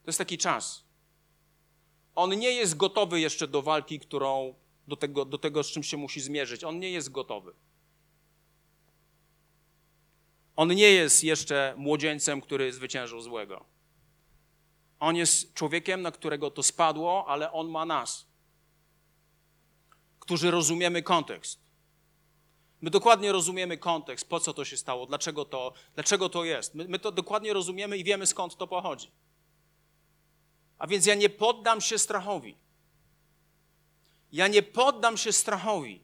To 0.03 0.07
jest 0.07 0.17
taki 0.19 0.37
czas. 0.37 0.83
On 2.15 2.29
nie 2.39 2.51
jest 2.51 2.77
gotowy 2.77 3.19
jeszcze 3.19 3.47
do 3.47 3.61
walki, 3.61 3.99
którą, 3.99 4.55
do 4.87 4.95
tego, 4.95 5.25
do 5.25 5.37
tego, 5.37 5.63
z 5.63 5.67
czym 5.67 5.83
się 5.83 5.97
musi 5.97 6.21
zmierzyć. 6.21 6.63
On 6.63 6.79
nie 6.79 6.91
jest 6.91 7.11
gotowy. 7.11 7.53
On 10.55 10.67
nie 10.67 10.91
jest 10.91 11.23
jeszcze 11.23 11.73
młodzieńcem, 11.77 12.41
który 12.41 12.73
zwyciężył 12.73 13.21
złego. 13.21 13.65
On 14.99 15.15
jest 15.15 15.53
człowiekiem, 15.53 16.01
na 16.01 16.11
którego 16.11 16.51
to 16.51 16.63
spadło, 16.63 17.25
ale 17.27 17.51
on 17.51 17.69
ma 17.69 17.85
nas, 17.85 18.27
którzy 20.19 20.51
rozumiemy 20.51 21.03
kontekst. 21.03 21.60
My 22.81 22.89
dokładnie 22.89 23.31
rozumiemy 23.31 23.77
kontekst, 23.77 24.29
po 24.29 24.39
co 24.39 24.53
to 24.53 24.65
się 24.65 24.77
stało, 24.77 25.05
dlaczego 25.05 25.45
to, 25.45 25.73
dlaczego 25.95 26.29
to 26.29 26.43
jest. 26.43 26.75
My, 26.75 26.85
my 26.87 26.99
to 26.99 27.11
dokładnie 27.11 27.53
rozumiemy 27.53 27.97
i 27.97 28.03
wiemy, 28.03 28.25
skąd 28.25 28.57
to 28.57 28.67
pochodzi. 28.67 29.11
A 30.77 30.87
więc 30.87 31.05
ja 31.05 31.15
nie 31.15 31.29
poddam 31.29 31.81
się 31.81 31.97
strachowi. 31.97 32.57
Ja 34.31 34.47
nie 34.47 34.63
poddam 34.63 35.17
się 35.17 35.31
strachowi, 35.31 36.03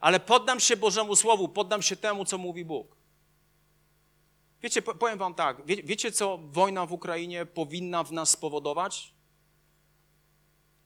ale 0.00 0.20
poddam 0.20 0.60
się 0.60 0.76
Bożemu 0.76 1.16
Słowu, 1.16 1.48
poddam 1.48 1.82
się 1.82 1.96
temu, 1.96 2.24
co 2.24 2.38
mówi 2.38 2.64
Bóg. 2.64 2.96
Wiecie, 4.62 4.82
powiem 4.82 5.18
Wam 5.18 5.34
tak, 5.34 5.66
wie, 5.66 5.82
wiecie, 5.82 6.12
co 6.12 6.38
wojna 6.38 6.86
w 6.86 6.92
Ukrainie 6.92 7.46
powinna 7.46 8.04
w 8.04 8.12
nas 8.12 8.30
spowodować? 8.30 9.14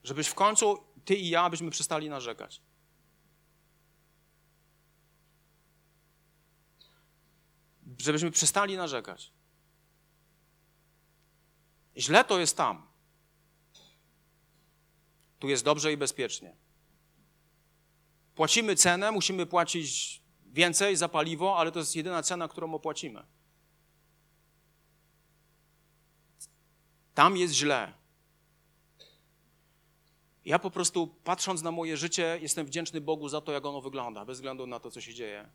Żebyś 0.04 0.28
w 0.28 0.34
końcu, 0.34 0.78
Ty 1.04 1.14
i 1.14 1.28
ja, 1.28 1.50
byśmy 1.50 1.70
przestali 1.70 2.08
narzekać. 2.08 2.60
Żebyśmy 8.02 8.30
przestali 8.30 8.76
narzekać. 8.76 9.32
Źle 11.96 12.24
to 12.24 12.40
jest 12.40 12.56
tam. 12.56 12.86
Tu 15.38 15.48
jest 15.48 15.64
dobrze 15.64 15.92
i 15.92 15.96
bezpiecznie. 15.96 16.56
Płacimy 18.34 18.76
cenę, 18.76 19.12
musimy 19.12 19.46
płacić 19.46 20.22
więcej 20.46 20.96
za 20.96 21.08
paliwo, 21.08 21.58
ale 21.58 21.72
to 21.72 21.78
jest 21.78 21.96
jedyna 21.96 22.22
cena, 22.22 22.48
którą 22.48 22.74
opłacimy. 22.74 23.26
Tam 27.14 27.36
jest 27.36 27.54
źle. 27.54 27.94
Ja 30.44 30.58
po 30.58 30.70
prostu 30.70 31.06
patrząc 31.06 31.62
na 31.62 31.70
moje 31.70 31.96
życie, 31.96 32.38
jestem 32.42 32.66
wdzięczny 32.66 33.00
Bogu 33.00 33.28
za 33.28 33.40
to, 33.40 33.52
jak 33.52 33.66
ono 33.66 33.80
wygląda, 33.80 34.24
bez 34.24 34.38
względu 34.38 34.66
na 34.66 34.80
to, 34.80 34.90
co 34.90 35.00
się 35.00 35.14
dzieje. 35.14 35.50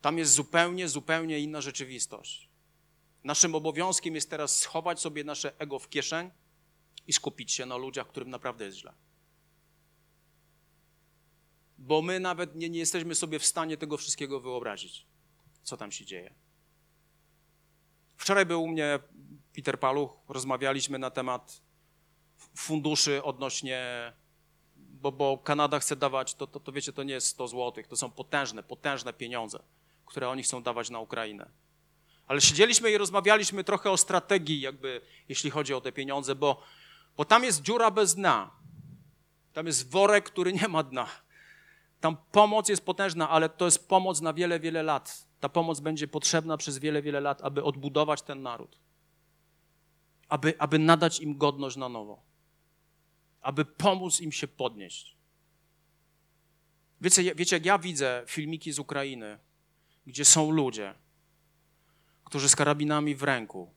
Tam 0.00 0.18
jest 0.18 0.32
zupełnie, 0.32 0.88
zupełnie 0.88 1.38
inna 1.38 1.60
rzeczywistość. 1.60 2.48
Naszym 3.24 3.54
obowiązkiem 3.54 4.14
jest 4.14 4.30
teraz 4.30 4.58
schować 4.58 5.00
sobie 5.00 5.24
nasze 5.24 5.58
ego 5.58 5.78
w 5.78 5.88
kieszeń 5.88 6.30
i 7.06 7.12
skupić 7.12 7.52
się 7.52 7.66
na 7.66 7.76
ludziach, 7.76 8.08
którym 8.08 8.30
naprawdę 8.30 8.64
jest 8.64 8.78
źle. 8.78 8.92
Bo 11.78 12.02
my 12.02 12.20
nawet 12.20 12.54
nie, 12.54 12.70
nie 12.70 12.78
jesteśmy 12.78 13.14
sobie 13.14 13.38
w 13.38 13.46
stanie 13.46 13.76
tego 13.76 13.96
wszystkiego 13.96 14.40
wyobrazić, 14.40 15.06
co 15.62 15.76
tam 15.76 15.92
się 15.92 16.04
dzieje. 16.04 16.34
Wczoraj 18.16 18.46
był 18.46 18.62
u 18.62 18.68
mnie 18.68 18.98
Peter 19.54 19.80
Paluch, 19.80 20.10
rozmawialiśmy 20.28 20.98
na 20.98 21.10
temat 21.10 21.62
funduszy 22.56 23.22
odnośnie, 23.22 24.12
bo, 24.76 25.12
bo 25.12 25.38
Kanada 25.38 25.78
chce 25.78 25.96
dawać, 25.96 26.34
to, 26.34 26.46
to, 26.46 26.60
to 26.60 26.72
wiecie, 26.72 26.92
to 26.92 27.02
nie 27.02 27.14
jest 27.14 27.26
100 27.26 27.48
złotych, 27.48 27.86
to 27.86 27.96
są 27.96 28.10
potężne, 28.10 28.62
potężne 28.62 29.12
pieniądze 29.12 29.62
które 30.06 30.28
oni 30.28 30.42
chcą 30.42 30.62
dawać 30.62 30.90
na 30.90 31.00
Ukrainę. 31.00 31.50
Ale 32.26 32.40
siedzieliśmy 32.40 32.90
i 32.90 32.98
rozmawialiśmy 32.98 33.64
trochę 33.64 33.90
o 33.90 33.96
strategii, 33.96 34.60
jakby, 34.60 35.00
jeśli 35.28 35.50
chodzi 35.50 35.74
o 35.74 35.80
te 35.80 35.92
pieniądze, 35.92 36.34
bo, 36.34 36.62
bo 37.16 37.24
tam 37.24 37.44
jest 37.44 37.62
dziura 37.62 37.90
bez 37.90 38.14
dna. 38.14 38.50
Tam 39.52 39.66
jest 39.66 39.90
worek, 39.90 40.24
który 40.24 40.52
nie 40.52 40.68
ma 40.68 40.82
dna. 40.82 41.08
Tam 42.00 42.16
pomoc 42.32 42.68
jest 42.68 42.84
potężna, 42.84 43.28
ale 43.28 43.48
to 43.48 43.64
jest 43.64 43.88
pomoc 43.88 44.20
na 44.20 44.32
wiele, 44.32 44.60
wiele 44.60 44.82
lat. 44.82 45.26
Ta 45.40 45.48
pomoc 45.48 45.80
będzie 45.80 46.08
potrzebna 46.08 46.56
przez 46.56 46.78
wiele, 46.78 47.02
wiele 47.02 47.20
lat, 47.20 47.42
aby 47.42 47.64
odbudować 47.64 48.22
ten 48.22 48.42
naród. 48.42 48.78
Aby, 50.28 50.54
aby 50.58 50.78
nadać 50.78 51.20
im 51.20 51.38
godność 51.38 51.76
na 51.76 51.88
nowo. 51.88 52.22
Aby 53.40 53.64
pomóc 53.64 54.20
im 54.20 54.32
się 54.32 54.48
podnieść. 54.48 55.16
Wiecie, 57.00 57.34
wiecie, 57.34 57.56
jak 57.56 57.66
ja 57.66 57.78
widzę 57.78 58.24
filmiki 58.26 58.72
z 58.72 58.78
Ukrainy, 58.78 59.38
gdzie 60.06 60.24
są 60.24 60.50
ludzie, 60.50 60.94
którzy 62.24 62.48
z 62.48 62.56
karabinami 62.56 63.14
w 63.14 63.22
ręku 63.22 63.70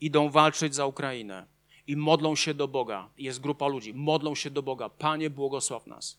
idą 0.00 0.30
walczyć 0.30 0.74
za 0.74 0.86
Ukrainę 0.86 1.46
i 1.86 1.96
modlą 1.96 2.36
się 2.36 2.54
do 2.54 2.68
Boga. 2.68 3.08
Jest 3.18 3.40
grupa 3.40 3.68
ludzi, 3.68 3.94
modlą 3.94 4.34
się 4.34 4.50
do 4.50 4.62
Boga. 4.62 4.88
Panie, 4.88 5.30
błogosław 5.30 5.86
nas. 5.86 6.18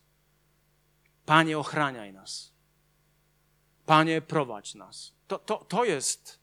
Panie, 1.26 1.60
ochraniaj 1.60 2.14
nas. 2.14 2.54
Panie, 3.86 4.22
prowadź 4.22 4.76
nas. 4.76 5.14
To, 5.28 5.40
to, 5.40 5.58
to, 5.58 5.86
jest, 5.86 6.40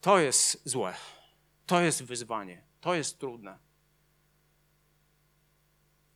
to 0.00 0.18
jest 0.18 0.62
złe. 0.64 0.94
To 1.66 1.80
jest 1.80 2.02
wyzwanie. 2.02 2.62
To 2.80 2.94
jest 2.94 3.18
trudne. 3.18 3.58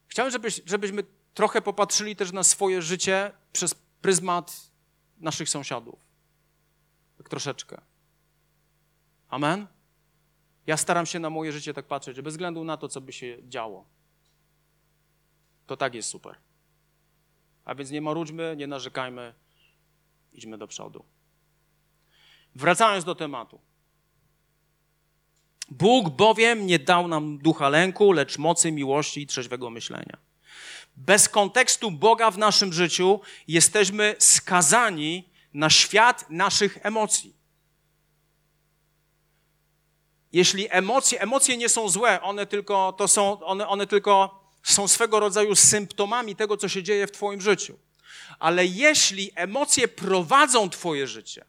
Chciałem, 0.09 0.33
żebyś, 0.33 0.63
żebyśmy 0.67 1.05
trochę 1.35 1.63
popatrzyli 1.63 2.17
też 2.17 2.33
na 2.33 2.43
swoje 2.43 2.83
życie 2.83 3.33
przez 3.53 3.75
pryzmat 3.75 4.68
naszych 5.21 5.49
sąsiadów. 5.49 5.99
Tak 7.19 7.29
troszeczkę. 7.29 7.81
Amen? 9.29 9.67
Ja 10.67 10.77
staram 10.77 11.07
się 11.07 11.19
na 11.19 11.31
moje 11.31 11.53
życie 11.53 11.75
tak 11.75 11.87
patrzeć, 11.87 12.17
że 12.17 12.23
bez 12.23 12.35
względu 12.35 12.65
na 12.65 12.77
to, 12.77 12.89
co 12.89 13.01
by 13.01 13.13
się 13.13 13.39
działo, 13.49 13.85
to 15.67 15.77
tak 15.77 15.95
jest 15.95 16.09
super. 16.09 16.35
A 17.65 17.75
więc 17.75 17.91
nie 17.91 18.01
marudźmy, 18.01 18.55
nie 18.57 18.67
narzekajmy, 18.67 19.35
idźmy 20.33 20.59
do 20.59 20.67
przodu. 20.69 21.05
Wracając 22.55 23.05
do 23.05 23.15
tematu. 23.15 23.61
Bóg 25.71 26.09
bowiem 26.09 26.67
nie 26.67 26.79
dał 26.79 27.09
nam 27.09 27.39
ducha 27.39 27.69
lęku, 27.69 28.13
lecz 28.13 28.39
mocy, 28.39 28.73
miłości 28.73 29.23
i 29.23 29.27
trzeźwego 29.27 29.71
myślenia. 29.71 30.28
Bez 30.99 31.29
kontekstu 31.29 31.91
Boga 31.91 32.31
w 32.31 32.39
naszym 32.39 32.73
życiu 32.73 33.21
jesteśmy 33.49 34.17
skazani 34.19 35.29
na 35.55 35.71
świat 35.71 36.31
naszych 36.31 36.79
emocji. 36.83 37.35
Jeśli 40.33 40.67
emocje, 40.71 41.21
emocje 41.21 41.57
nie 41.57 41.69
są 41.69 41.89
złe, 41.89 42.23
one 42.23 42.47
tylko, 42.47 42.93
to 42.93 43.09
są, 43.09 43.45
one, 43.45 43.69
one 43.69 43.87
tylko 43.87 44.45
są 44.63 44.89
swego 44.89 45.21
rodzaju 45.21 45.57
symptomami 45.57 46.37
tego, 46.37 46.57
co 46.57 46.69
się 46.69 46.83
dzieje 46.83 47.07
w 47.07 47.13
Twoim 47.13 47.41
życiu. 47.41 47.79
Ale 48.39 48.67
jeśli 48.67 49.31
emocje 49.35 49.89
prowadzą 49.89 50.71
Twoje 50.71 51.07
życie, 51.07 51.45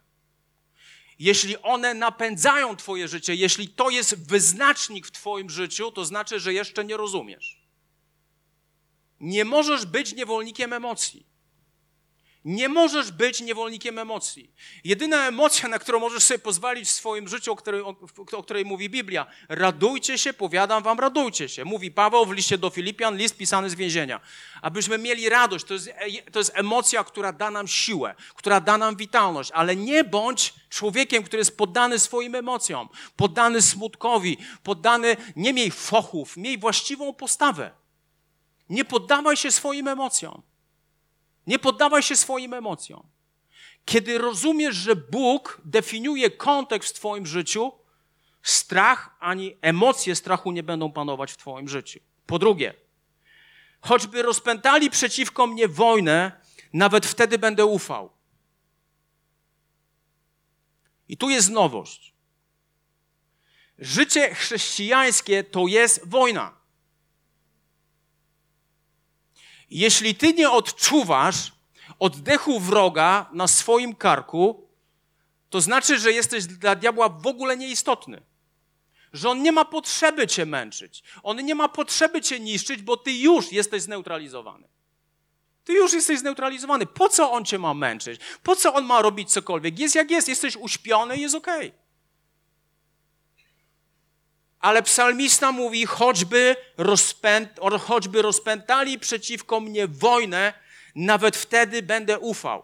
jeśli 1.18 1.62
one 1.62 1.94
napędzają 1.94 2.76
Twoje 2.76 3.08
życie, 3.08 3.34
jeśli 3.34 3.68
to 3.68 3.90
jest 3.90 4.28
wyznacznik 4.28 5.06
w 5.06 5.10
Twoim 5.10 5.50
życiu, 5.50 5.92
to 5.92 6.04
znaczy, 6.04 6.40
że 6.40 6.52
jeszcze 6.52 6.84
nie 6.84 6.96
rozumiesz. 6.96 7.59
Nie 9.20 9.44
możesz 9.44 9.86
być 9.86 10.14
niewolnikiem 10.14 10.72
emocji. 10.72 11.30
Nie 12.44 12.68
możesz 12.68 13.12
być 13.12 13.40
niewolnikiem 13.40 13.98
emocji. 13.98 14.50
Jedyna 14.84 15.26
emocja, 15.26 15.68
na 15.68 15.78
którą 15.78 16.00
możesz 16.00 16.22
sobie 16.22 16.38
pozwolić 16.38 16.88
w 16.88 16.90
swoim 16.90 17.28
życiu, 17.28 17.52
o 17.52 17.56
której, 17.56 17.80
o, 17.80 17.96
o 18.32 18.42
której, 18.42 18.64
mówi 18.64 18.90
Biblia, 18.90 19.26
radujcie 19.48 20.18
się, 20.18 20.32
powiadam 20.32 20.82
wam, 20.82 21.00
radujcie 21.00 21.48
się. 21.48 21.64
Mówi 21.64 21.90
Paweł 21.90 22.26
w 22.26 22.32
liście 22.32 22.58
do 22.58 22.70
Filipian, 22.70 23.16
list 23.16 23.36
pisany 23.36 23.70
z 23.70 23.74
więzienia. 23.74 24.20
Abyśmy 24.62 24.98
mieli 24.98 25.28
radość, 25.28 25.64
to 25.64 25.74
jest, 25.74 25.90
to 26.32 26.38
jest 26.38 26.52
emocja, 26.54 27.04
która 27.04 27.32
da 27.32 27.50
nam 27.50 27.68
siłę, 27.68 28.14
która 28.34 28.60
da 28.60 28.78
nam 28.78 28.96
witalność, 28.96 29.50
ale 29.54 29.76
nie 29.76 30.04
bądź 30.04 30.54
człowiekiem, 30.68 31.22
który 31.22 31.40
jest 31.40 31.56
poddany 31.56 31.98
swoim 31.98 32.34
emocjom, 32.34 32.88
poddany 33.16 33.62
smutkowi, 33.62 34.38
poddany, 34.62 35.16
nie 35.36 35.52
miej 35.52 35.70
fochów, 35.70 36.36
miej 36.36 36.58
właściwą 36.58 37.14
postawę. 37.14 37.79
Nie 38.70 38.84
poddawaj 38.84 39.36
się 39.36 39.52
swoim 39.52 39.88
emocjom. 39.88 40.42
Nie 41.46 41.58
poddawaj 41.58 42.02
się 42.02 42.16
swoim 42.16 42.54
emocjom. 42.54 43.08
Kiedy 43.84 44.18
rozumiesz, 44.18 44.76
że 44.76 44.96
Bóg 44.96 45.60
definiuje 45.64 46.30
kontekst 46.30 46.96
w 46.96 46.98
Twoim 46.98 47.26
życiu, 47.26 47.72
strach 48.42 49.16
ani 49.20 49.56
emocje 49.60 50.16
strachu 50.16 50.52
nie 50.52 50.62
będą 50.62 50.92
panować 50.92 51.32
w 51.32 51.36
Twoim 51.36 51.68
życiu. 51.68 52.00
Po 52.26 52.38
drugie, 52.38 52.74
choćby 53.80 54.22
rozpętali 54.22 54.90
przeciwko 54.90 55.46
mnie 55.46 55.68
wojnę, 55.68 56.32
nawet 56.72 57.06
wtedy 57.06 57.38
będę 57.38 57.66
ufał. 57.66 58.10
I 61.08 61.16
tu 61.16 61.30
jest 61.30 61.50
nowość. 61.50 62.14
Życie 63.78 64.34
chrześcijańskie 64.34 65.44
to 65.44 65.66
jest 65.66 66.08
wojna. 66.08 66.59
Jeśli 69.70 70.14
ty 70.14 70.32
nie 70.32 70.50
odczuwasz 70.50 71.52
oddechu 71.98 72.60
wroga 72.60 73.30
na 73.32 73.48
swoim 73.48 73.94
karku, 73.94 74.68
to 75.50 75.60
znaczy, 75.60 75.98
że 75.98 76.12
jesteś 76.12 76.46
dla 76.46 76.74
diabła 76.74 77.08
w 77.08 77.26
ogóle 77.26 77.56
nieistotny. 77.56 78.22
Że 79.12 79.28
on 79.28 79.42
nie 79.42 79.52
ma 79.52 79.64
potrzeby 79.64 80.26
cię 80.26 80.46
męczyć. 80.46 81.02
On 81.22 81.44
nie 81.44 81.54
ma 81.54 81.68
potrzeby 81.68 82.22
cię 82.22 82.40
niszczyć, 82.40 82.82
bo 82.82 82.96
ty 82.96 83.12
już 83.12 83.52
jesteś 83.52 83.82
zneutralizowany. 83.82 84.68
Ty 85.64 85.72
już 85.72 85.92
jesteś 85.92 86.18
zneutralizowany. 86.18 86.86
Po 86.86 87.08
co 87.08 87.32
on 87.32 87.44
cię 87.44 87.58
ma 87.58 87.74
męczyć? 87.74 88.20
Po 88.42 88.56
co 88.56 88.74
on 88.74 88.84
ma 88.84 89.02
robić 89.02 89.32
cokolwiek? 89.32 89.78
Jest 89.78 89.94
jak 89.94 90.10
jest, 90.10 90.28
jesteś 90.28 90.56
uśpiony, 90.56 91.16
jest 91.16 91.34
okej. 91.34 91.68
Okay. 91.68 91.89
Ale 94.60 94.82
psalmista 94.82 95.52
mówi, 95.52 95.86
choćby, 95.86 96.56
rozpęt, 96.76 97.50
choćby 97.80 98.22
rozpętali 98.22 98.98
przeciwko 98.98 99.60
mnie 99.60 99.88
wojnę, 99.88 100.52
nawet 100.94 101.36
wtedy 101.36 101.82
będę 101.82 102.18
ufał. 102.18 102.62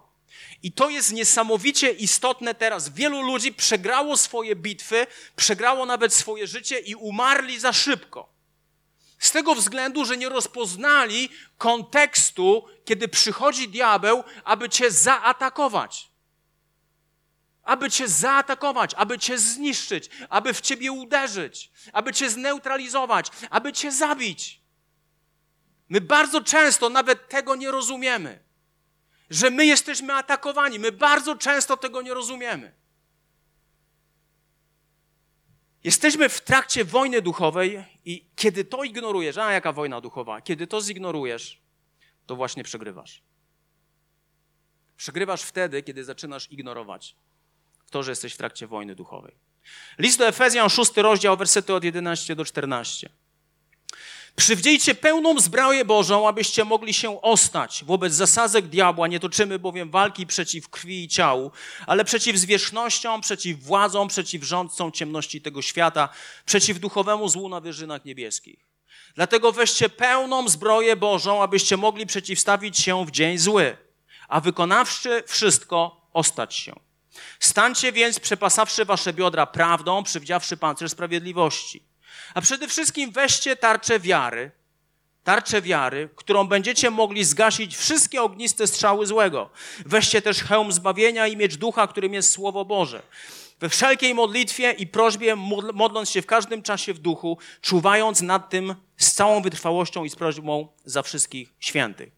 I 0.62 0.72
to 0.72 0.90
jest 0.90 1.12
niesamowicie 1.12 1.90
istotne 1.90 2.54
teraz. 2.54 2.88
Wielu 2.88 3.22
ludzi 3.22 3.52
przegrało 3.52 4.16
swoje 4.16 4.56
bitwy, 4.56 5.06
przegrało 5.36 5.86
nawet 5.86 6.14
swoje 6.14 6.46
życie 6.46 6.78
i 6.78 6.94
umarli 6.94 7.60
za 7.60 7.72
szybko. 7.72 8.28
Z 9.18 9.30
tego 9.30 9.54
względu, 9.54 10.04
że 10.04 10.16
nie 10.16 10.28
rozpoznali 10.28 11.28
kontekstu, 11.58 12.64
kiedy 12.84 13.08
przychodzi 13.08 13.68
diabeł, 13.68 14.24
aby 14.44 14.68
cię 14.68 14.90
zaatakować 14.90 16.15
aby 17.66 17.90
cię 17.90 18.08
zaatakować, 18.08 18.94
aby 18.94 19.18
cię 19.18 19.38
zniszczyć, 19.38 20.10
aby 20.28 20.54
w 20.54 20.60
ciebie 20.60 20.92
uderzyć, 20.92 21.70
aby 21.92 22.12
cię 22.12 22.30
zneutralizować, 22.30 23.30
aby 23.50 23.72
cię 23.72 23.92
zabić. 23.92 24.60
My 25.88 26.00
bardzo 26.00 26.40
często 26.40 26.88
nawet 26.88 27.28
tego 27.28 27.56
nie 27.56 27.70
rozumiemy, 27.70 28.42
że 29.30 29.50
my 29.50 29.66
jesteśmy 29.66 30.14
atakowani. 30.14 30.78
My 30.78 30.92
bardzo 30.92 31.36
często 31.36 31.76
tego 31.76 32.02
nie 32.02 32.14
rozumiemy. 32.14 32.74
Jesteśmy 35.84 36.28
w 36.28 36.40
trakcie 36.40 36.84
wojny 36.84 37.22
duchowej 37.22 37.84
i 38.04 38.26
kiedy 38.36 38.64
to 38.64 38.84
ignorujesz, 38.84 39.38
a 39.38 39.52
jaka 39.52 39.72
wojna 39.72 40.00
duchowa, 40.00 40.40
kiedy 40.40 40.66
to 40.66 40.80
zignorujesz, 40.80 41.62
to 42.26 42.36
właśnie 42.36 42.64
przegrywasz. 42.64 43.22
Przegrywasz 44.96 45.42
wtedy, 45.42 45.82
kiedy 45.82 46.04
zaczynasz 46.04 46.50
ignorować 46.50 47.16
to, 47.90 48.02
że 48.02 48.12
jesteś 48.12 48.34
w 48.34 48.36
trakcie 48.36 48.66
wojny 48.66 48.94
duchowej. 48.94 49.34
List 49.98 50.18
do 50.18 50.26
Efezjan, 50.26 50.70
szósty 50.70 51.02
rozdział, 51.02 51.36
wersety 51.36 51.74
od 51.74 51.84
11 51.84 52.36
do 52.36 52.44
14. 52.44 53.08
Przywdziejcie 54.36 54.94
pełną 54.94 55.40
zbroję 55.40 55.84
Bożą, 55.84 56.28
abyście 56.28 56.64
mogli 56.64 56.94
się 56.94 57.22
ostać 57.22 57.84
wobec 57.86 58.12
zasadzek 58.12 58.66
diabła. 58.66 59.08
Nie 59.08 59.20
toczymy 59.20 59.58
bowiem 59.58 59.90
walki 59.90 60.26
przeciw 60.26 60.68
krwi 60.68 61.04
i 61.04 61.08
ciału, 61.08 61.50
ale 61.86 62.04
przeciw 62.04 62.36
zwierzchnościom, 62.36 63.20
przeciw 63.20 63.62
władzom, 63.62 64.08
przeciw 64.08 64.44
rządcom 64.44 64.92
ciemności 64.92 65.40
tego 65.40 65.62
świata, 65.62 66.08
przeciw 66.44 66.78
duchowemu 66.78 67.28
złu 67.28 67.48
na 67.48 67.60
wyżynach 67.60 68.04
niebieskich. 68.04 68.66
Dlatego 69.14 69.52
weźcie 69.52 69.88
pełną 69.88 70.48
zbroję 70.48 70.96
Bożą, 70.96 71.42
abyście 71.42 71.76
mogli 71.76 72.06
przeciwstawić 72.06 72.78
się 72.78 73.06
w 73.06 73.10
dzień 73.10 73.38
zły, 73.38 73.76
a 74.28 74.40
wykonawszy 74.40 75.22
wszystko, 75.26 76.08
ostać 76.12 76.54
się. 76.54 76.85
Stańcie 77.40 77.92
więc, 77.92 78.20
przepasawszy 78.20 78.84
wasze 78.84 79.12
biodra 79.12 79.46
prawdą, 79.46 80.02
przywdziawszy 80.02 80.56
pancerz 80.56 80.90
sprawiedliwości. 80.90 81.82
A 82.34 82.40
przede 82.40 82.68
wszystkim 82.68 83.10
weźcie 83.10 83.56
tarczę 83.56 84.00
wiary, 84.00 84.50
tarczę 85.24 85.62
wiary, 85.62 86.08
którą 86.16 86.44
będziecie 86.44 86.90
mogli 86.90 87.24
zgasić 87.24 87.76
wszystkie 87.76 88.22
ogniste 88.22 88.66
strzały 88.66 89.06
złego. 89.06 89.50
Weźcie 89.86 90.22
też 90.22 90.42
hełm 90.42 90.72
zbawienia 90.72 91.26
i 91.26 91.36
miecz 91.36 91.56
ducha, 91.56 91.86
którym 91.86 92.14
jest 92.14 92.32
Słowo 92.32 92.64
Boże. 92.64 93.02
We 93.60 93.68
wszelkiej 93.68 94.14
modlitwie 94.14 94.72
i 94.72 94.86
prośbie, 94.86 95.36
modląc 95.74 96.10
się 96.10 96.22
w 96.22 96.26
każdym 96.26 96.62
czasie 96.62 96.94
w 96.94 96.98
duchu, 96.98 97.38
czuwając 97.60 98.20
nad 98.20 98.50
tym 98.50 98.74
z 98.96 99.12
całą 99.12 99.42
wytrwałością 99.42 100.04
i 100.04 100.10
z 100.10 100.16
prośbą 100.16 100.68
za 100.84 101.02
wszystkich 101.02 101.54
świętych. 101.60 102.12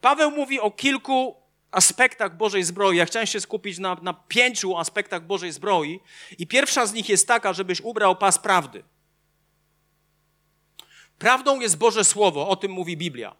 Paweł 0.00 0.30
mówi 0.30 0.60
o 0.60 0.70
kilku 0.70 1.41
aspektach 1.72 2.36
Bożej 2.36 2.64
zbroi. 2.64 2.96
Ja 2.96 3.06
chciałem 3.06 3.26
się 3.26 3.40
skupić 3.40 3.78
na, 3.78 3.94
na 4.02 4.14
pięciu 4.14 4.76
aspektach 4.76 5.26
Bożej 5.26 5.52
zbroi. 5.52 6.00
I 6.38 6.46
pierwsza 6.46 6.86
z 6.86 6.92
nich 6.92 7.08
jest 7.08 7.28
taka, 7.28 7.52
żebyś 7.52 7.80
ubrał 7.80 8.16
pas 8.16 8.38
prawdy. 8.38 8.84
Prawdą 11.18 11.60
jest 11.60 11.78
Boże 11.78 12.04
Słowo, 12.04 12.48
o 12.48 12.56
tym 12.56 12.72
mówi 12.72 12.96
Biblia. 12.96 13.36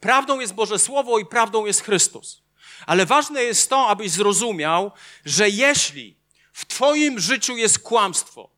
Prawdą 0.00 0.40
jest 0.40 0.54
Boże 0.54 0.78
Słowo 0.78 1.18
i 1.18 1.26
prawdą 1.26 1.66
jest 1.66 1.82
Chrystus. 1.82 2.42
Ale 2.86 3.06
ważne 3.06 3.42
jest 3.42 3.70
to, 3.70 3.88
abyś 3.88 4.10
zrozumiał, 4.10 4.92
że 5.24 5.48
jeśli 5.48 6.16
w 6.52 6.66
Twoim 6.66 7.18
życiu 7.20 7.56
jest 7.56 7.78
kłamstwo, 7.78 8.50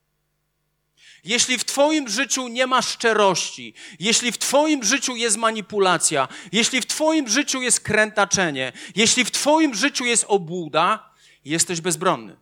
jeśli 1.24 1.58
w 1.58 1.64
Twoim 1.64 2.08
życiu 2.08 2.48
nie 2.48 2.66
ma 2.66 2.82
szczerości, 2.82 3.74
jeśli 3.98 4.32
w 4.32 4.38
Twoim 4.38 4.84
życiu 4.84 5.16
jest 5.16 5.36
manipulacja, 5.36 6.28
jeśli 6.52 6.80
w 6.80 6.86
Twoim 6.86 7.28
życiu 7.28 7.62
jest 7.62 7.80
krętaczenie, 7.80 8.72
jeśli 8.96 9.24
w 9.24 9.30
Twoim 9.30 9.74
życiu 9.74 10.04
jest 10.04 10.24
obłuda, 10.28 11.10
jesteś 11.44 11.80
bezbronny. 11.80 12.36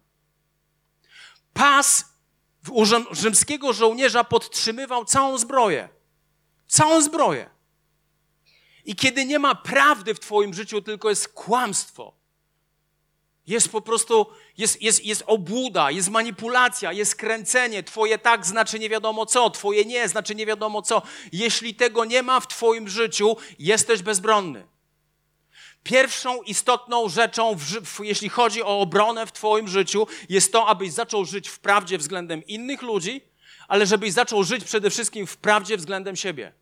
Pas 1.53 2.05
rzymskiego 3.11 3.73
żołnierza 3.73 4.25
podtrzymywał 4.25 5.05
całą 5.05 5.39
zbroję. 5.39 5.89
Całą 6.67 7.03
zbroję. 7.03 7.51
I 8.85 8.97
kiedy 8.97 9.25
nie 9.25 9.39
ma 9.39 9.55
prawdy 9.55 10.15
w 10.15 10.21
Twoim 10.21 10.55
życiu, 10.55 10.83
tylko 10.83 11.11
jest 11.11 11.29
kłamstwo, 11.29 12.22
jest 13.47 13.69
po 13.69 13.81
prostu, 13.81 14.27
jest, 14.59 14.83
jest, 14.83 15.05
jest 15.05 15.23
obłuda, 15.27 15.91
jest 15.91 16.11
manipulacja, 16.11 16.93
jest 16.93 17.15
kręcenie. 17.17 17.83
Twoje 17.83 18.19
tak 18.19 18.47
znaczy 18.47 18.79
nie 18.79 18.89
wiadomo 18.89 19.27
co, 19.27 19.51
twoje 19.51 19.85
nie 19.85 20.09
znaczy 20.09 20.35
nie 20.35 20.47
wiadomo 20.47 20.83
co. 20.83 21.03
Jeśli 21.33 21.75
tego 21.75 22.05
nie 22.05 22.23
ma 22.23 22.41
w 22.41 22.49
twoim 22.49 22.89
życiu, 22.89 23.37
jesteś 23.59 24.03
bezbronny. 24.03 24.67
Pierwszą 25.83 26.43
istotną 26.43 27.09
rzeczą, 27.09 27.55
w, 27.55 27.65
w, 27.65 28.05
jeśli 28.05 28.29
chodzi 28.29 28.63
o 28.63 28.81
obronę 28.81 29.27
w 29.27 29.33
twoim 29.33 29.69
życiu, 29.69 30.07
jest 30.29 30.53
to, 30.53 30.67
abyś 30.67 30.93
zaczął 30.93 31.25
żyć 31.25 31.49
w 31.49 31.59
prawdzie 31.59 31.99
względem 31.99 32.47
innych 32.47 32.83
ludzi, 32.83 33.21
ale 33.69 33.87
żebyś 33.87 34.13
zaczął 34.13 34.45
żyć 34.45 34.65
przede 34.65 34.91
wszystkim 34.91 35.27
w 35.27 35.37
prawdzie 35.37 35.77
względem 35.77 36.17
siebie. 36.17 36.53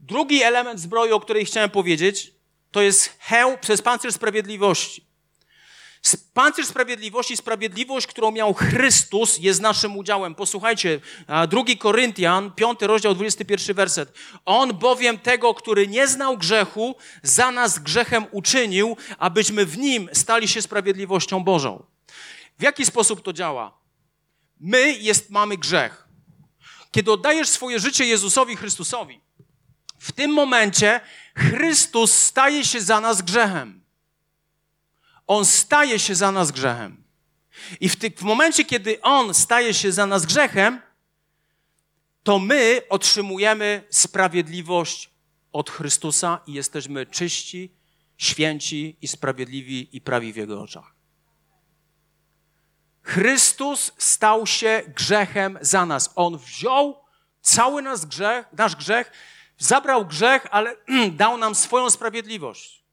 Drugi 0.00 0.42
element 0.42 0.80
zbroi, 0.80 1.12
o 1.12 1.20
której 1.20 1.44
chciałem 1.44 1.70
powiedzieć, 1.70 2.39
to 2.70 2.82
jest 2.82 3.16
hełm 3.18 3.58
przez 3.60 3.82
pancerz 3.82 4.14
sprawiedliwości. 4.14 5.10
Pancerz 6.34 6.66
sprawiedliwości, 6.66 7.36
sprawiedliwość, 7.36 8.06
którą 8.06 8.30
miał 8.30 8.54
Chrystus, 8.54 9.38
jest 9.38 9.60
naszym 9.60 9.96
udziałem. 9.96 10.34
Posłuchajcie, 10.34 11.00
2 11.48 11.62
Koryntian, 11.78 12.52
5 12.52 12.78
rozdział, 12.80 13.14
21 13.14 13.76
werset. 13.76 14.12
On 14.44 14.72
bowiem 14.74 15.18
tego, 15.18 15.54
który 15.54 15.86
nie 15.86 16.08
znał 16.08 16.38
grzechu, 16.38 16.96
za 17.22 17.50
nas 17.50 17.78
grzechem 17.78 18.26
uczynił, 18.30 18.96
abyśmy 19.18 19.66
w 19.66 19.78
nim 19.78 20.08
stali 20.12 20.48
się 20.48 20.62
sprawiedliwością 20.62 21.44
Bożą. 21.44 21.84
W 22.58 22.62
jaki 22.62 22.86
sposób 22.86 23.22
to 23.22 23.32
działa? 23.32 23.78
My 24.60 24.92
jest, 24.92 25.30
mamy 25.30 25.56
grzech. 25.56 26.08
Kiedy 26.90 27.12
oddajesz 27.12 27.48
swoje 27.48 27.80
życie 27.80 28.04
Jezusowi 28.06 28.56
Chrystusowi, 28.56 29.20
w 30.00 30.12
tym 30.12 30.30
momencie 30.30 31.00
Chrystus 31.36 32.14
staje 32.14 32.64
się 32.64 32.80
za 32.80 33.00
nas 33.00 33.22
grzechem. 33.22 33.84
On 35.26 35.44
staje 35.44 35.98
się 35.98 36.14
za 36.14 36.32
nas 36.32 36.52
grzechem. 36.52 37.04
I 37.80 37.88
w, 37.88 37.96
ty, 37.96 38.10
w 38.10 38.22
momencie, 38.22 38.64
kiedy 38.64 39.00
On 39.02 39.34
staje 39.34 39.74
się 39.74 39.92
za 39.92 40.06
nas 40.06 40.26
grzechem, 40.26 40.80
to 42.22 42.38
my 42.38 42.82
otrzymujemy 42.88 43.84
sprawiedliwość 43.90 45.10
od 45.52 45.70
Chrystusa 45.70 46.40
i 46.46 46.52
jesteśmy 46.52 47.06
czyści, 47.06 47.74
święci 48.16 48.96
i 49.00 49.08
sprawiedliwi 49.08 49.96
i 49.96 50.00
prawi 50.00 50.32
w 50.32 50.36
Jego 50.36 50.62
oczach. 50.62 50.94
Chrystus 53.02 53.92
stał 53.98 54.46
się 54.46 54.82
grzechem 54.96 55.58
za 55.60 55.86
nas. 55.86 56.12
On 56.14 56.38
wziął 56.38 57.04
cały 57.42 57.82
nasz 57.82 58.06
grzech, 58.06 58.46
nasz 58.52 58.76
grzech, 58.76 59.12
zabrał 59.60 60.06
grzech, 60.06 60.46
ale 60.50 60.76
dał 61.12 61.36
nam 61.36 61.54
swoją 61.54 61.90
sprawiedliwość. 61.90 62.84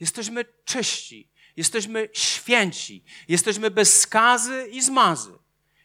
Jesteśmy 0.00 0.44
czyści, 0.64 1.28
jesteśmy 1.56 2.08
święci, 2.12 3.04
jesteśmy 3.28 3.70
bez 3.70 4.00
skazy 4.00 4.68
i 4.72 4.82
zmazy. 4.82 5.32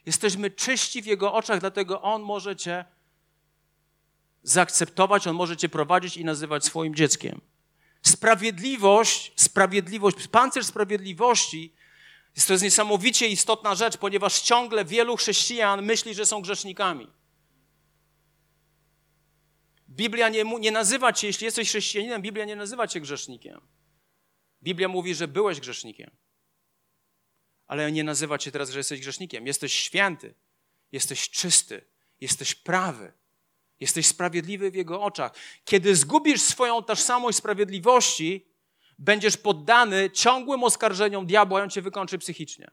Jesteśmy 0.05 0.51
czyści 0.51 1.01
w 1.01 1.05
Jego 1.05 1.33
oczach, 1.33 1.59
dlatego 1.59 2.01
On 2.01 2.21
może 2.21 2.55
Cię 2.55 2.85
zaakceptować, 4.43 5.27
On 5.27 5.35
może 5.35 5.57
Cię 5.57 5.69
prowadzić 5.69 6.17
i 6.17 6.25
nazywać 6.25 6.65
swoim 6.65 6.95
dzieckiem. 6.95 7.41
Sprawiedliwość, 8.01 9.31
sprawiedliwość, 9.35 10.27
pancerz 10.27 10.65
sprawiedliwości 10.65 11.73
jest 12.35 12.47
to 12.47 12.53
jest 12.53 12.63
niesamowicie 12.63 13.27
istotna 13.27 13.75
rzecz, 13.75 13.97
ponieważ 13.97 14.41
ciągle 14.41 14.85
wielu 14.85 15.17
chrześcijan 15.17 15.81
myśli, 15.81 16.13
że 16.13 16.25
są 16.25 16.41
grzesznikami. 16.41 17.07
Biblia 19.95 20.29
nie, 20.29 20.43
nie 20.43 20.71
nazywa 20.71 21.13
cię, 21.13 21.27
jeśli 21.27 21.45
jesteś 21.45 21.69
chrześcijaninem, 21.69 22.21
Biblia 22.21 22.45
nie 22.45 22.55
nazywa 22.55 22.87
cię 22.87 23.01
grzesznikiem. 23.01 23.61
Biblia 24.63 24.87
mówi, 24.87 25.15
że 25.15 25.27
byłeś 25.27 25.59
grzesznikiem. 25.59 26.11
Ale 27.67 27.91
nie 27.91 28.03
nazywa 28.03 28.37
cię 28.37 28.51
teraz, 28.51 28.69
że 28.69 28.79
jesteś 28.79 28.99
grzesznikiem. 28.99 29.47
Jesteś 29.47 29.73
święty, 29.73 30.33
jesteś 30.91 31.29
czysty, 31.29 31.85
jesteś 32.21 32.55
prawy, 32.55 33.13
jesteś 33.79 34.07
sprawiedliwy 34.07 34.71
w 34.71 34.75
Jego 34.75 35.01
oczach. 35.01 35.31
Kiedy 35.65 35.95
zgubisz 35.95 36.41
swoją 36.41 36.83
tożsamość 36.83 37.37
sprawiedliwości, 37.37 38.45
będziesz 38.99 39.37
poddany 39.37 40.09
ciągłym 40.11 40.63
oskarżeniom 40.63 41.25
diabła, 41.25 41.63
on 41.63 41.69
cię 41.69 41.81
wykończy 41.81 42.17
psychicznie. 42.17 42.71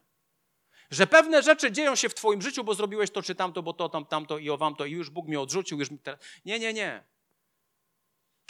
Że 0.91 1.07
pewne 1.07 1.43
rzeczy 1.43 1.71
dzieją 1.71 1.95
się 1.95 2.09
w 2.09 2.15
twoim 2.15 2.41
życiu, 2.41 2.63
bo 2.63 2.73
zrobiłeś 2.73 3.11
to 3.11 3.21
czy 3.21 3.35
tamto, 3.35 3.63
bo 3.63 3.73
to, 3.73 3.89
tam, 3.89 4.05
tamto 4.05 4.37
i 4.37 4.49
o 4.49 4.57
wam 4.57 4.75
to 4.75 4.85
i 4.85 4.91
już 4.91 5.09
Bóg 5.09 5.27
mnie 5.27 5.39
odrzucił. 5.39 5.79
Już 5.79 5.91
mi. 5.91 5.99
Nie, 6.45 6.59
nie, 6.59 6.73
nie. 6.73 7.10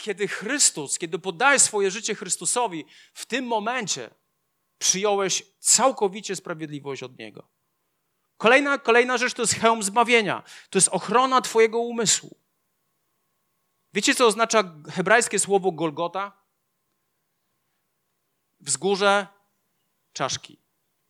Kiedy 0.02 0.28
Chrystus, 0.28 0.98
kiedy 0.98 1.18
poddajesz 1.18 1.62
swoje 1.62 1.90
życie 1.90 2.14
Chrystusowi, 2.14 2.84
w 3.14 3.26
tym 3.26 3.46
momencie 3.46 4.10
przyjąłeś 4.78 5.42
całkowicie 5.58 6.36
sprawiedliwość 6.36 7.02
od 7.02 7.18
Niego. 7.18 7.48
Kolejna, 8.36 8.78
kolejna 8.78 9.18
rzecz 9.18 9.34
to 9.34 9.42
jest 9.42 9.54
hełm 9.54 9.82
zbawienia. 9.82 10.42
To 10.70 10.78
jest 10.78 10.88
ochrona 10.88 11.40
twojego 11.40 11.78
umysłu. 11.78 12.36
Wiecie, 13.94 14.14
co 14.14 14.26
oznacza 14.26 14.74
hebrajskie 14.90 15.38
słowo 15.38 15.72
Golgota? 15.72 16.32
wzgórze 18.60 19.26
czaszki. 20.12 20.58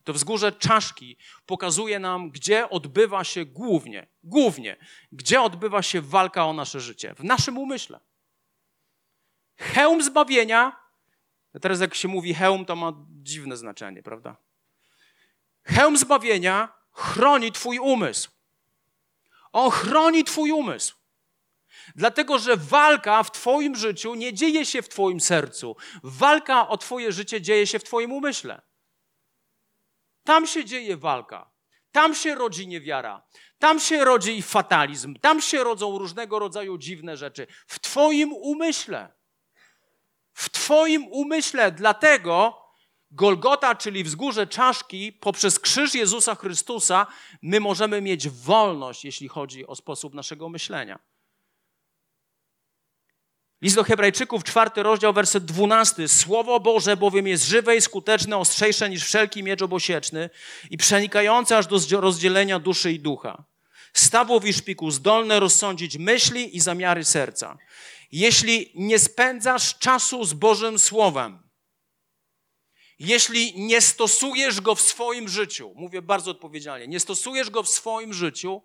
To 0.03 0.13
wzgórze 0.13 0.51
czaszki 0.51 1.17
pokazuje 1.45 1.99
nam, 1.99 2.31
gdzie 2.31 2.69
odbywa 2.69 3.23
się 3.23 3.45
głównie, 3.45 4.07
głównie, 4.23 4.77
gdzie 5.11 5.41
odbywa 5.41 5.81
się 5.81 6.01
walka 6.01 6.45
o 6.45 6.53
nasze 6.53 6.79
życie. 6.79 7.15
W 7.15 7.23
naszym 7.23 7.57
umyśle. 7.57 7.99
Hełm 9.57 10.03
zbawienia, 10.03 10.79
teraz 11.61 11.79
jak 11.79 11.95
się 11.95 12.07
mówi 12.07 12.33
hełm, 12.33 12.65
to 12.65 12.75
ma 12.75 12.93
dziwne 13.09 13.57
znaczenie, 13.57 14.03
prawda? 14.03 14.37
Hełm 15.63 15.97
zbawienia 15.97 16.73
chroni 16.91 17.51
Twój 17.51 17.79
umysł. 17.79 18.31
On 19.51 19.71
chroni 19.71 20.23
Twój 20.23 20.51
umysł. 20.51 20.95
Dlatego, 21.95 22.39
że 22.39 22.57
walka 22.57 23.23
w 23.23 23.31
Twoim 23.31 23.75
życiu 23.75 24.15
nie 24.15 24.33
dzieje 24.33 24.65
się 24.65 24.81
w 24.81 24.89
Twoim 24.89 25.19
sercu. 25.19 25.75
Walka 26.03 26.67
o 26.67 26.77
Twoje 26.77 27.11
życie 27.11 27.41
dzieje 27.41 27.67
się 27.67 27.79
w 27.79 27.83
Twoim 27.83 28.11
umyśle. 28.11 28.61
Tam 30.23 30.47
się 30.47 30.65
dzieje 30.65 30.97
walka. 30.97 31.51
Tam 31.91 32.15
się 32.15 32.35
rodzi 32.35 32.67
niewiara. 32.67 33.23
Tam 33.59 33.79
się 33.79 34.05
rodzi 34.05 34.41
fatalizm. 34.41 35.15
Tam 35.15 35.41
się 35.41 35.63
rodzą 35.63 35.97
różnego 35.97 36.39
rodzaju 36.39 36.77
dziwne 36.77 37.17
rzeczy. 37.17 37.47
W 37.67 37.79
Twoim 37.79 38.33
umyśle. 38.33 39.13
W 40.33 40.49
Twoim 40.49 41.07
umyśle. 41.07 41.71
Dlatego 41.71 42.63
Golgota, 43.11 43.75
czyli 43.75 44.03
wzgórze 44.03 44.47
czaszki, 44.47 45.13
poprzez 45.13 45.59
krzyż 45.59 45.95
Jezusa 45.95 46.35
Chrystusa, 46.35 47.07
my 47.41 47.59
możemy 47.59 48.01
mieć 48.01 48.29
wolność, 48.29 49.05
jeśli 49.05 49.27
chodzi 49.27 49.67
o 49.67 49.75
sposób 49.75 50.13
naszego 50.13 50.49
myślenia. 50.49 50.99
List 53.61 53.75
do 53.75 53.83
Hebrajczyków, 53.83 54.43
czwarty 54.43 54.83
rozdział, 54.83 55.13
werset 55.13 55.45
dwunasty. 55.45 56.07
Słowo 56.07 56.59
Boże 56.59 56.97
bowiem 56.97 57.27
jest 57.27 57.45
żywe 57.45 57.75
i 57.75 57.81
skuteczne, 57.81 58.37
ostrzejsze 58.37 58.89
niż 58.89 59.03
wszelki 59.03 59.43
miecz 59.43 59.61
obosieczny 59.61 60.29
i 60.69 60.77
przenikające 60.77 61.57
aż 61.57 61.67
do 61.67 62.01
rozdzielenia 62.01 62.59
duszy 62.59 62.91
i 62.91 62.99
ducha. 62.99 63.43
Stawów 63.93 64.45
i 64.45 64.53
szpiku 64.53 64.91
zdolne 64.91 65.39
rozsądzić 65.39 65.97
myśli 65.97 66.57
i 66.57 66.59
zamiary 66.59 67.03
serca. 67.03 67.57
Jeśli 68.13 68.71
nie 68.75 68.99
spędzasz 68.99 69.77
czasu 69.77 70.23
z 70.23 70.33
Bożym 70.33 70.79
Słowem, 70.79 71.49
jeśli 72.99 73.59
nie 73.59 73.81
stosujesz 73.81 74.61
go 74.61 74.75
w 74.75 74.81
swoim 74.81 75.29
życiu, 75.29 75.73
mówię 75.75 76.01
bardzo 76.01 76.31
odpowiedzialnie, 76.31 76.87
nie 76.87 76.99
stosujesz 76.99 77.49
go 77.49 77.63
w 77.63 77.69
swoim 77.69 78.13
życiu, 78.13 78.61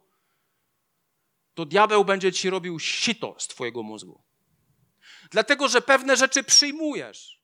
to 1.54 1.64
diabeł 1.64 2.04
będzie 2.04 2.32
ci 2.32 2.50
robił 2.50 2.78
sito 2.78 3.36
z 3.38 3.48
twojego 3.48 3.82
mózgu. 3.82 4.22
Dlatego, 5.30 5.68
że 5.68 5.82
pewne 5.82 6.16
rzeczy 6.16 6.44
przyjmujesz. 6.44 7.42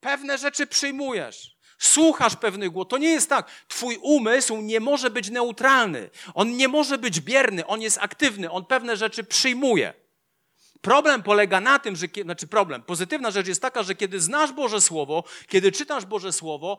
Pewne 0.00 0.38
rzeczy 0.38 0.66
przyjmujesz. 0.66 1.58
Słuchasz 1.78 2.36
pewnych 2.36 2.70
głosów. 2.70 2.90
To 2.90 2.98
nie 2.98 3.10
jest 3.10 3.28
tak. 3.28 3.50
Twój 3.68 3.98
umysł 4.02 4.56
nie 4.56 4.80
może 4.80 5.10
być 5.10 5.30
neutralny. 5.30 6.10
On 6.34 6.56
nie 6.56 6.68
może 6.68 6.98
być 6.98 7.20
bierny. 7.20 7.66
On 7.66 7.82
jest 7.82 7.98
aktywny. 7.98 8.50
On 8.50 8.64
pewne 8.64 8.96
rzeczy 8.96 9.24
przyjmuje. 9.24 10.07
Problem 10.80 11.22
polega 11.22 11.60
na 11.60 11.78
tym, 11.78 11.96
że, 11.96 12.06
znaczy 12.22 12.46
problem, 12.46 12.82
pozytywna 12.82 13.30
rzecz 13.30 13.46
jest 13.46 13.62
taka, 13.62 13.82
że 13.82 13.94
kiedy 13.94 14.20
znasz 14.20 14.52
Boże 14.52 14.80
Słowo, 14.80 15.24
kiedy 15.48 15.72
czytasz 15.72 16.06
Boże 16.06 16.32
Słowo, 16.32 16.78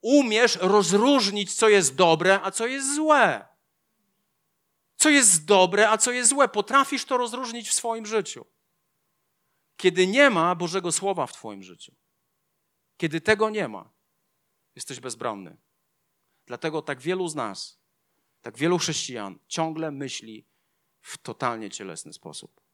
umiesz 0.00 0.58
rozróżnić, 0.60 1.54
co 1.54 1.68
jest 1.68 1.94
dobre, 1.94 2.40
a 2.42 2.50
co 2.50 2.66
jest 2.66 2.94
złe. 2.94 3.46
Co 4.96 5.10
jest 5.10 5.44
dobre, 5.44 5.90
a 5.90 5.98
co 5.98 6.12
jest 6.12 6.30
złe. 6.30 6.48
Potrafisz 6.48 7.04
to 7.04 7.16
rozróżnić 7.16 7.68
w 7.68 7.74
swoim 7.74 8.06
życiu. 8.06 8.46
Kiedy 9.76 10.06
nie 10.06 10.30
ma 10.30 10.54
Bożego 10.54 10.92
Słowa 10.92 11.26
w 11.26 11.32
Twoim 11.32 11.62
życiu, 11.62 11.94
kiedy 12.96 13.20
tego 13.20 13.50
nie 13.50 13.68
ma, 13.68 13.90
jesteś 14.74 15.00
bezbronny. 15.00 15.56
Dlatego 16.46 16.82
tak 16.82 17.00
wielu 17.00 17.28
z 17.28 17.34
nas, 17.34 17.80
tak 18.42 18.58
wielu 18.58 18.78
chrześcijan 18.78 19.38
ciągle 19.48 19.90
myśli 19.90 20.46
w 21.00 21.18
totalnie 21.18 21.70
cielesny 21.70 22.12
sposób. 22.12 22.65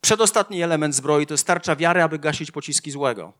Przedostatni 0.00 0.62
element 0.62 0.94
zbroi 0.94 1.26
to 1.26 1.34
jest 1.34 1.46
tarcza 1.46 1.76
wiary, 1.76 2.02
aby 2.02 2.18
gasić 2.18 2.50
pociski 2.50 2.90
złego. 2.90 3.32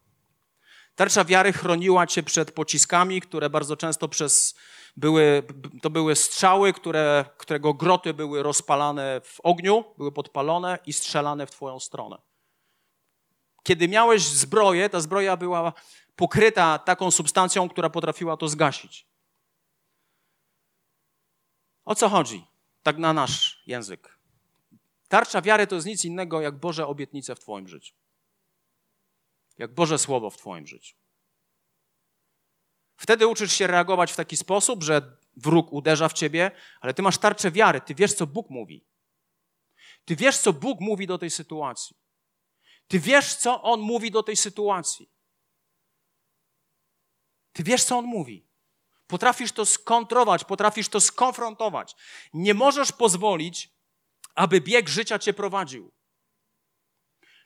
Tarcza 0.95 1.25
wiary 1.25 1.53
chroniła 1.53 2.07
cię 2.07 2.23
przed 2.23 2.53
pociskami, 2.53 3.21
które 3.21 3.51
bardzo 3.51 3.77
często 3.77 4.09
przez 4.09 4.55
były, 4.97 5.43
to 5.83 5.91
były 5.91 6.17
strzały, 6.17 6.73
które, 6.73 7.25
którego 7.39 7.75
groty 7.75 8.15
były 8.15 8.43
rozpalane 8.43 9.21
w 9.25 9.41
ogniu, 9.41 9.85
były 9.99 10.13
podpalone 10.13 10.79
i 10.87 10.93
strzelane 10.93 11.47
w 11.47 11.51
twoją 11.51 11.81
stronę. 11.81 12.19
Kiedy 13.63 13.89
miałeś 13.89 14.23
zbroję, 14.23 14.91
ta 14.91 15.01
zbroja 15.01 15.37
była 15.37 15.73
pokryta 16.17 16.79
taką 16.79 17.11
substancją, 17.11 17.69
która 17.69 17.91
potrafiła 17.91 18.37
to 18.37 18.49
zgasić. 18.49 19.07
O 21.85 21.95
co 21.95 22.09
chodzi? 22.09 22.47
Tak 22.83 22.99
na 22.99 23.13
nasz 23.13 23.63
język. 23.67 24.16
Tarcza 25.09 25.43
wiary 25.43 25.67
to 25.67 25.75
jest 25.75 25.87
nic 25.87 26.05
innego 26.05 26.41
jak 26.41 26.61
Boże 26.61 26.87
obietnice 26.87 27.35
w 27.35 27.41
Twoim 27.41 27.69
życiu. 27.69 27.95
jak 29.59 29.75
Boże 29.75 29.99
Słowo 29.99 30.31
w 30.31 30.37
Twoim 30.37 30.67
życiu. 30.67 30.97
Wtedy 32.97 33.27
uczysz 33.27 33.53
się 33.53 33.67
reagować 33.67 34.13
w 34.13 34.17
taki 34.17 34.37
sposób, 34.37 34.83
że 34.83 35.17
wróg 35.37 35.73
uderza 35.73 36.09
w 36.09 36.13
ciebie, 36.13 36.51
ale 36.81 36.95
ty 36.95 37.03
masz 37.03 37.19
tarczę 37.19 37.51
wiary, 37.51 37.81
ty 37.81 37.95
wiesz, 37.95 38.15
co 38.15 38.27
Bóg 38.27 38.51
mówi. 38.51 38.87
Ty 40.05 40.17
wiesz, 40.17 40.39
co 40.39 40.53
Bóg 40.53 40.81
mówi 40.81 41.07
do 41.07 41.19
tej 41.19 41.31
sytuacji. 41.31 41.97
Ty 42.89 43.01
wiesz, 43.01 43.35
co 43.35 43.63
On 43.63 43.81
mówi 43.81 44.11
do 44.11 44.23
tej 44.23 44.37
sytuacji. 44.37 45.11
Ty 47.53 47.63
wiesz, 47.63 47.85
co 47.85 47.99
On 47.99 48.05
mówi. 48.05 48.47
Potrafisz 49.07 49.53
to 49.53 49.67
skontrować, 49.67 50.45
potrafisz 50.45 50.89
to 50.89 51.01
skonfrontować. 51.01 51.97
Nie 52.33 52.55
możesz 52.55 52.93
pozwolić, 52.93 53.76
aby 54.37 54.61
bieg 54.61 54.89
życia 54.89 55.19
cię 55.19 55.35
prowadził. 55.35 55.93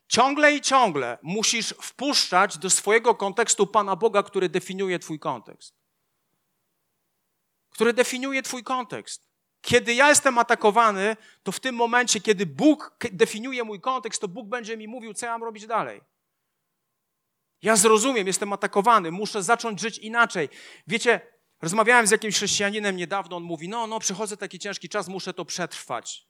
Ciągle 0.08 0.54
i 0.54 0.60
ciągle 0.60 1.18
musisz 1.22 1.74
wpuszczać 1.82 2.58
do 2.58 2.70
swojego 2.70 3.14
kontekstu 3.14 3.66
Pana 3.66 3.96
Boga, 3.96 4.22
który 4.22 4.48
definiuje 4.48 4.98
Twój 4.98 5.18
kontekst. 5.18 5.74
Który 7.70 7.92
definiuje 7.92 8.42
Twój 8.42 8.64
kontekst. 8.64 9.30
Kiedy 9.60 9.94
ja 9.94 10.08
jestem 10.08 10.38
atakowany, 10.38 11.16
to 11.42 11.52
w 11.52 11.60
tym 11.60 11.74
momencie, 11.74 12.20
kiedy 12.20 12.46
Bóg 12.46 12.96
definiuje 13.12 13.64
mój 13.64 13.80
kontekst, 13.80 14.20
to 14.20 14.28
Bóg 14.28 14.48
będzie 14.48 14.76
mi 14.76 14.88
mówił, 14.88 15.14
co 15.14 15.26
ja 15.26 15.32
mam 15.32 15.42
robić 15.42 15.66
dalej. 15.66 16.00
Ja 17.62 17.76
zrozumiem, 17.76 18.26
jestem 18.26 18.52
atakowany, 18.52 19.10
muszę 19.10 19.42
zacząć 19.42 19.80
żyć 19.80 19.98
inaczej. 19.98 20.48
Wiecie, 20.86 21.20
rozmawiałem 21.62 22.06
z 22.06 22.10
jakimś 22.10 22.36
chrześcijaninem 22.36 22.96
niedawno, 22.96 23.36
on 23.36 23.42
mówi: 23.42 23.68
No, 23.68 23.86
no, 23.86 24.00
przychodzę 24.00 24.36
taki 24.36 24.58
ciężki 24.58 24.88
czas, 24.88 25.08
muszę 25.08 25.34
to 25.34 25.44
przetrwać. 25.44 26.29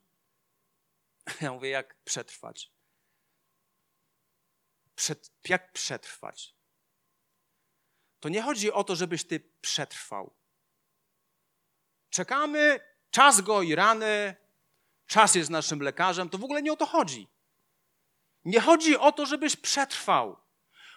Ja 1.41 1.53
mówię: 1.53 1.69
Jak 1.69 2.03
przetrwać? 2.03 2.71
Przed, 4.95 5.31
jak 5.49 5.71
przetrwać? 5.71 6.55
To 8.19 8.29
nie 8.29 8.41
chodzi 8.41 8.71
o 8.71 8.83
to, 8.83 8.95
żebyś 8.95 9.27
ty 9.27 9.39
przetrwał. 9.61 10.35
Czekamy, 12.09 12.79
czas 13.11 13.41
goi 13.41 13.75
rany, 13.75 14.35
czas 15.05 15.35
jest 15.35 15.49
naszym 15.49 15.81
lekarzem. 15.81 16.29
To 16.29 16.37
w 16.37 16.43
ogóle 16.43 16.61
nie 16.61 16.73
o 16.73 16.77
to 16.77 16.85
chodzi. 16.85 17.27
Nie 18.45 18.59
chodzi 18.59 18.97
o 18.97 19.11
to, 19.11 19.25
żebyś 19.25 19.55
przetrwał. 19.55 20.37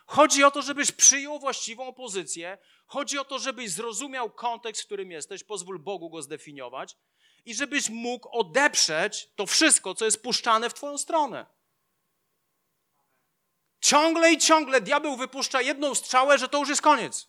Chodzi 0.06 0.44
o 0.44 0.50
to, 0.50 0.62
żebyś 0.62 0.92
przyjął 0.92 1.38
właściwą 1.38 1.92
pozycję. 1.92 2.58
Chodzi 2.86 3.18
o 3.18 3.24
to, 3.24 3.38
żebyś 3.38 3.70
zrozumiał 3.70 4.30
kontekst, 4.30 4.82
w 4.82 4.86
którym 4.86 5.10
jesteś, 5.10 5.44
pozwól 5.44 5.78
Bogu 5.78 6.10
go 6.10 6.22
zdefiniować 6.22 6.96
i 7.44 7.54
żebyś 7.54 7.88
mógł 7.88 8.28
odeprzeć 8.38 9.28
to 9.36 9.46
wszystko, 9.46 9.94
co 9.94 10.04
jest 10.04 10.22
puszczane 10.22 10.70
w 10.70 10.74
Twoją 10.74 10.98
stronę. 10.98 11.46
Ciągle 13.80 14.32
i 14.32 14.38
ciągle 14.38 14.80
diabeł 14.80 15.16
wypuszcza 15.16 15.62
jedną 15.62 15.94
strzałę, 15.94 16.38
że 16.38 16.48
to 16.48 16.58
już 16.58 16.68
jest 16.68 16.82
koniec. 16.82 17.28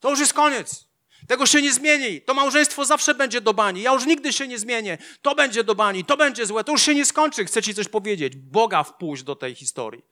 To 0.00 0.10
już 0.10 0.20
jest 0.20 0.32
koniec. 0.32 0.84
Tego 1.28 1.46
się 1.46 1.62
nie 1.62 1.72
zmieni. 1.72 2.22
To 2.22 2.34
małżeństwo 2.34 2.84
zawsze 2.84 3.14
będzie 3.14 3.40
do 3.40 3.54
bani. 3.54 3.82
Ja 3.82 3.92
już 3.92 4.06
nigdy 4.06 4.32
się 4.32 4.48
nie 4.48 4.58
zmienię. 4.58 4.98
To 5.22 5.34
będzie 5.34 5.64
do 5.64 5.74
bani, 5.74 6.04
to 6.04 6.16
będzie 6.16 6.46
złe, 6.46 6.64
to 6.64 6.72
już 6.72 6.82
się 6.82 6.94
nie 6.94 7.06
skończy. 7.06 7.44
Chcę 7.44 7.62
ci 7.62 7.74
coś 7.74 7.88
powiedzieć. 7.88 8.36
Boga 8.36 8.82
wpuść 8.82 9.22
do 9.22 9.36
tej 9.36 9.54
historii. 9.54 10.04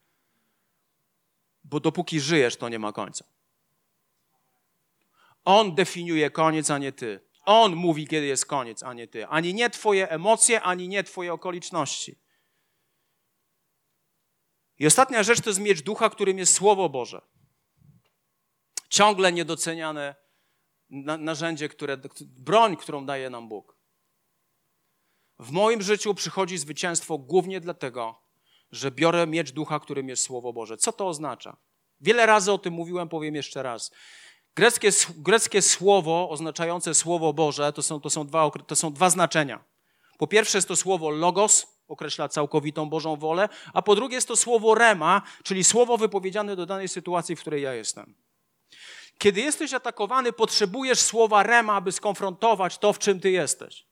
Bo 1.65 1.81
dopóki 1.81 2.21
żyjesz, 2.21 2.57
to 2.57 2.69
nie 2.69 2.79
ma 2.79 2.93
końca. 2.93 3.25
On 5.45 5.75
definiuje 5.75 6.31
koniec, 6.31 6.71
a 6.71 6.79
nie 6.79 6.93
ty. 6.93 7.21
On 7.45 7.77
mówi, 7.77 8.07
kiedy 8.07 8.27
jest 8.27 8.47
koniec, 8.47 8.83
a 8.83 8.93
nie 8.93 9.09
ty. 9.09 9.27
Ani 9.27 9.55
nie 9.55 9.71
twoje 9.71 10.11
emocje, 10.11 10.63
ani 10.63 10.89
nie 10.89 11.05
twoje 11.05 11.33
okoliczności. 11.33 12.19
I 14.79 14.87
ostatnia 14.87 15.23
rzecz 15.23 15.41
to 15.41 15.51
jest 15.51 15.61
miecz 15.61 15.83
ducha, 15.83 16.11
którym 16.11 16.39
jest 16.39 16.55
Słowo 16.55 16.89
Boże. 16.89 17.21
Ciągle 18.89 19.33
niedoceniane 19.33 20.15
narzędzie, 21.19 21.69
które, 21.69 21.99
broń, 22.21 22.77
którą 22.77 23.07
daje 23.07 23.31
nam 23.31 23.49
Bóg. 23.49 23.77
W 25.39 25.51
moim 25.51 25.83
życiu 25.83 26.15
przychodzi 26.15 26.59
zwycięstwo 26.59 27.19
głównie 27.19 27.61
dlatego, 27.61 28.23
że 28.71 28.91
biorę 28.91 29.27
miecz 29.27 29.53
ducha, 29.53 29.81
którym 29.81 30.09
jest 30.09 30.23
Słowo 30.23 30.53
Boże. 30.53 30.77
Co 30.77 30.93
to 30.93 31.09
oznacza? 31.09 31.57
Wiele 32.01 32.27
razy 32.27 32.53
o 32.53 32.59
tym 32.59 32.75
mówiłem, 32.75 33.09
powiem 33.09 33.35
jeszcze 33.35 33.63
raz. 33.63 33.91
Greckie, 34.57 34.91
greckie 35.17 35.63
słowo 35.63 36.31
oznaczające 36.31 36.95
Słowo 36.95 37.33
Boże 37.33 37.73
to 37.73 37.83
są, 37.83 38.01
to, 38.01 38.11
są 38.11 38.27
dwa, 38.27 38.51
to 38.67 38.77
są 38.77 38.93
dwa 38.93 39.11
znaczenia. 39.11 39.65
Po 40.19 40.27
pierwsze 40.27 40.59
jest 40.59 40.69
to 40.69 40.77
słowo 40.77 41.11
logos, 41.11 41.67
określa 41.89 42.29
całkowitą 42.29 42.91
Bożą 42.91 43.17
wolę, 43.17 43.49
a 43.73 43.83
po 43.83 43.95
drugie 43.95 44.15
jest 44.15 44.29
to 44.29 44.37
słowo 44.37 44.75
rema, 44.75 45.23
czyli 45.43 45.65
słowo 45.65 45.99
wypowiedziane 45.99 46.57
do 46.57 46.67
danej 46.67 46.89
sytuacji, 46.89 47.37
w 47.37 47.41
której 47.41 47.63
ja 47.63 47.75
jestem. 47.75 48.15
Kiedy 49.19 49.41
jesteś 49.41 49.75
atakowany, 49.75 50.33
potrzebujesz 50.33 51.01
słowa 51.01 51.43
rema, 51.43 51.75
aby 51.75 51.93
skonfrontować 51.93 52.79
to, 52.79 52.93
w 52.93 52.99
czym 52.99 53.21
ty 53.21 53.31
jesteś. 53.31 53.87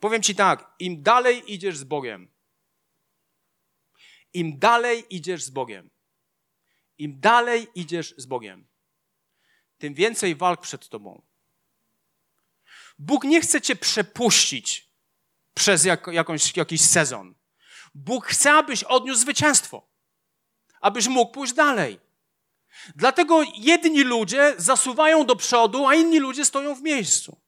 Powiem 0.00 0.22
ci 0.22 0.34
tak, 0.34 0.74
im 0.78 1.02
dalej 1.02 1.52
idziesz 1.52 1.78
z 1.78 1.84
Bogiem, 1.84 2.30
im 4.32 4.58
dalej 4.58 5.04
idziesz 5.10 5.42
z 5.42 5.50
Bogiem, 5.50 5.90
im 6.98 7.20
dalej 7.20 7.68
idziesz 7.74 8.14
z 8.16 8.26
Bogiem, 8.26 8.66
tym 9.78 9.94
więcej 9.94 10.36
walk 10.36 10.60
przed 10.60 10.88
tobą. 10.88 11.22
Bóg 12.98 13.24
nie 13.24 13.40
chce 13.40 13.60
cię 13.60 13.76
przepuścić 13.76 14.88
przez 15.54 15.84
jak, 15.84 16.06
jakąś, 16.06 16.56
jakiś 16.56 16.80
sezon. 16.80 17.34
Bóg 17.94 18.26
chce, 18.26 18.52
abyś 18.52 18.84
odniósł 18.84 19.20
zwycięstwo, 19.20 19.88
abyś 20.80 21.08
mógł 21.08 21.32
pójść 21.32 21.52
dalej. 21.52 22.00
Dlatego 22.96 23.42
jedni 23.54 24.02
ludzie 24.02 24.54
zasuwają 24.58 25.26
do 25.26 25.36
przodu, 25.36 25.86
a 25.86 25.94
inni 25.94 26.18
ludzie 26.18 26.44
stoją 26.44 26.74
w 26.74 26.82
miejscu. 26.82 27.38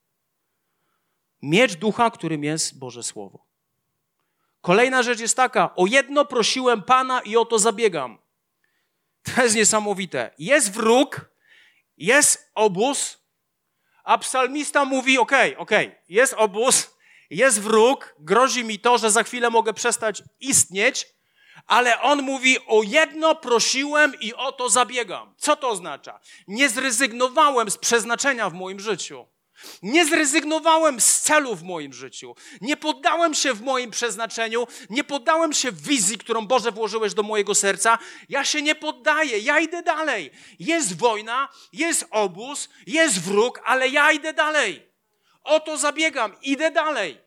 Miecz 1.42 1.74
ducha, 1.74 2.10
którym 2.10 2.44
jest 2.44 2.78
Boże 2.78 3.02
Słowo. 3.02 3.46
Kolejna 4.60 5.02
rzecz 5.02 5.20
jest 5.20 5.36
taka: 5.36 5.74
o 5.74 5.86
jedno 5.86 6.24
prosiłem 6.24 6.82
Pana 6.82 7.20
i 7.20 7.36
o 7.36 7.44
to 7.44 7.58
zabiegam. 7.58 8.18
To 9.22 9.42
jest 9.42 9.56
niesamowite. 9.56 10.30
Jest 10.38 10.72
wróg, 10.72 11.30
jest 11.96 12.50
obóz, 12.54 13.18
a 14.04 14.18
psalmista 14.18 14.84
mówi: 14.84 15.18
OK, 15.18 15.32
OK, 15.56 15.70
jest 16.08 16.34
obóz, 16.34 16.96
jest 17.30 17.60
wróg, 17.60 18.14
grozi 18.18 18.64
mi 18.64 18.78
to, 18.78 18.98
że 18.98 19.10
za 19.10 19.22
chwilę 19.22 19.50
mogę 19.50 19.74
przestać 19.74 20.22
istnieć, 20.40 21.06
ale 21.66 22.00
on 22.00 22.22
mówi: 22.22 22.58
O 22.66 22.82
jedno 22.82 23.34
prosiłem 23.34 24.20
i 24.20 24.34
o 24.34 24.52
to 24.52 24.68
zabiegam. 24.68 25.34
Co 25.38 25.56
to 25.56 25.68
oznacza? 25.68 26.20
Nie 26.48 26.68
zrezygnowałem 26.68 27.70
z 27.70 27.78
przeznaczenia 27.78 28.50
w 28.50 28.54
moim 28.54 28.80
życiu. 28.80 29.26
Nie 29.82 30.06
zrezygnowałem 30.06 31.00
z 31.00 31.20
celu 31.20 31.56
w 31.56 31.62
moim 31.62 31.92
życiu. 31.92 32.34
Nie 32.60 32.76
poddałem 32.76 33.34
się 33.34 33.54
w 33.54 33.62
moim 33.62 33.90
przeznaczeniu. 33.90 34.66
Nie 34.90 35.04
poddałem 35.04 35.52
się 35.52 35.72
wizji, 35.72 36.18
którą 36.18 36.46
Boże 36.46 36.72
włożyłeś 36.72 37.14
do 37.14 37.22
mojego 37.22 37.54
serca. 37.54 37.98
Ja 38.28 38.44
się 38.44 38.62
nie 38.62 38.74
poddaję. 38.74 39.38
Ja 39.38 39.60
idę 39.60 39.82
dalej. 39.82 40.30
Jest 40.58 40.98
wojna, 40.98 41.48
jest 41.72 42.06
obóz, 42.10 42.68
jest 42.86 43.20
wróg, 43.20 43.60
ale 43.64 43.88
ja 43.88 44.12
idę 44.12 44.32
dalej. 44.32 44.90
O 45.44 45.60
to 45.60 45.76
zabiegam. 45.76 46.36
Idę 46.42 46.70
dalej. 46.70 47.18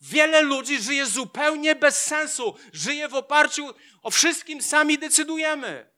Wiele 0.00 0.42
ludzi 0.42 0.82
żyje 0.82 1.06
zupełnie 1.06 1.74
bez 1.74 2.04
sensu. 2.04 2.54
Żyje 2.72 3.08
w 3.08 3.14
oparciu 3.14 3.74
o 4.02 4.10
wszystkim 4.10 4.62
sami 4.62 4.98
decydujemy. 4.98 5.93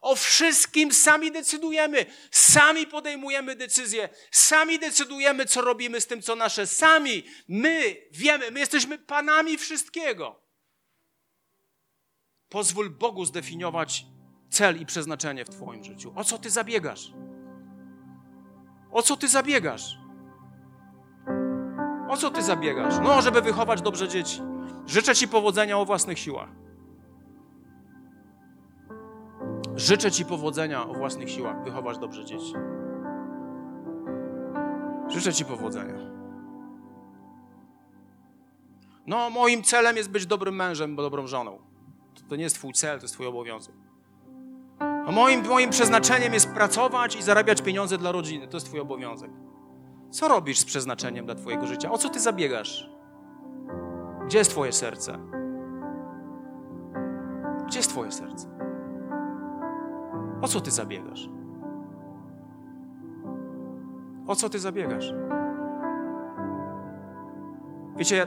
O 0.00 0.16
wszystkim 0.16 0.92
sami 0.92 1.32
decydujemy. 1.32 2.06
Sami 2.30 2.86
podejmujemy 2.86 3.56
decyzje. 3.56 4.08
Sami 4.30 4.78
decydujemy, 4.78 5.46
co 5.46 5.60
robimy 5.60 6.00
z 6.00 6.06
tym, 6.06 6.22
co 6.22 6.36
nasze. 6.36 6.66
Sami. 6.66 7.24
My 7.48 7.96
wiemy, 8.10 8.50
my 8.50 8.60
jesteśmy 8.60 8.98
panami 8.98 9.56
wszystkiego. 9.58 10.42
Pozwól 12.48 12.90
Bogu 12.90 13.24
zdefiniować 13.24 14.04
cel 14.50 14.80
i 14.80 14.86
przeznaczenie 14.86 15.44
w 15.44 15.50
Twoim 15.50 15.84
życiu. 15.84 16.12
O 16.16 16.24
co 16.24 16.38
Ty 16.38 16.50
zabiegasz? 16.50 17.12
O 18.92 19.02
co 19.02 19.16
Ty 19.16 19.28
zabiegasz? 19.28 19.98
O 22.08 22.16
co 22.16 22.30
Ty 22.30 22.42
zabiegasz? 22.42 22.94
No, 23.02 23.22
żeby 23.22 23.42
wychować 23.42 23.82
dobrze 23.82 24.08
dzieci. 24.08 24.40
Życzę 24.86 25.14
Ci 25.14 25.28
powodzenia 25.28 25.78
o 25.78 25.84
własnych 25.84 26.18
siłach. 26.18 26.48
Życzę 29.78 30.10
Ci 30.10 30.24
powodzenia 30.24 30.88
o 30.88 30.94
własnych 30.94 31.30
siłach, 31.30 31.64
wychować 31.64 31.98
dobrze 31.98 32.24
dzieci. 32.24 32.52
Życzę 35.08 35.32
Ci 35.32 35.44
powodzenia. 35.44 35.94
No, 39.06 39.30
moim 39.30 39.62
celem 39.62 39.96
jest 39.96 40.10
być 40.10 40.26
dobrym 40.26 40.56
mężem, 40.56 40.96
bo 40.96 41.02
dobrą 41.02 41.26
żoną. 41.26 41.58
To, 42.28 42.36
nie 42.36 42.42
jest 42.42 42.56
Twój 42.56 42.72
cel, 42.72 42.98
to 42.98 43.04
jest 43.04 43.14
Twój 43.14 43.26
obowiązek. 43.26 43.74
A 44.80 45.12
moim, 45.12 45.46
moim 45.48 45.70
przeznaczeniem 45.70 46.34
jest 46.34 46.48
pracować 46.48 47.16
i 47.16 47.22
zarabiać 47.22 47.62
pieniądze 47.62 47.98
dla 47.98 48.12
rodziny. 48.12 48.48
To 48.48 48.56
jest 48.56 48.66
Twój 48.66 48.80
obowiązek. 48.80 49.30
Co 50.10 50.28
robisz 50.28 50.58
z 50.58 50.64
przeznaczeniem 50.64 51.26
dla 51.26 51.34
Twojego 51.34 51.66
życia? 51.66 51.90
O 51.90 51.98
co 51.98 52.08
Ty 52.08 52.20
zabiegasz? 52.20 52.90
Gdzie 54.26 54.38
jest 54.38 54.50
Twoje 54.50 54.72
serce? 54.72 55.18
Gdzie 57.66 57.78
jest 57.78 57.90
Twoje 57.90 58.12
serce? 58.12 58.47
O 60.42 60.48
co 60.48 60.60
Ty 60.60 60.70
zabiegasz? 60.70 61.28
O 64.26 64.36
co 64.36 64.48
Ty 64.48 64.58
zabiegasz? 64.58 65.12
Wiecie, 67.96 68.26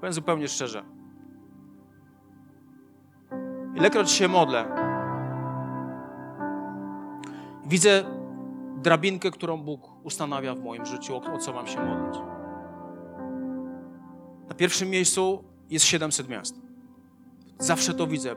powiem 0.00 0.12
zupełnie 0.12 0.48
szczerze. 0.48 0.84
Ilekroć 3.74 4.10
się 4.10 4.28
modlę, 4.28 4.64
widzę 7.66 8.04
drabinkę, 8.76 9.30
którą 9.30 9.62
Bóg 9.62 9.80
ustanawia 10.04 10.54
w 10.54 10.64
moim 10.64 10.86
życiu, 10.86 11.16
o, 11.16 11.32
o 11.34 11.38
co 11.38 11.52
mam 11.52 11.66
się 11.66 11.84
modlić. 11.84 12.22
Na 14.48 14.54
pierwszym 14.54 14.90
miejscu 14.90 15.44
jest 15.70 15.84
700 15.84 16.28
miast. 16.28 16.60
Zawsze 17.58 17.94
to 17.94 18.06
widzę. 18.06 18.36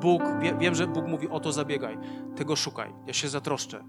Bóg, 0.00 0.22
wie, 0.40 0.54
wiem, 0.54 0.74
że 0.74 0.86
Bóg 0.86 1.06
mówi 1.06 1.28
o 1.28 1.40
to 1.40 1.52
zabiegaj, 1.52 1.98
tego 2.36 2.56
szukaj, 2.56 2.94
ja 3.06 3.12
się 3.12 3.28
zatroszczę, 3.28 3.84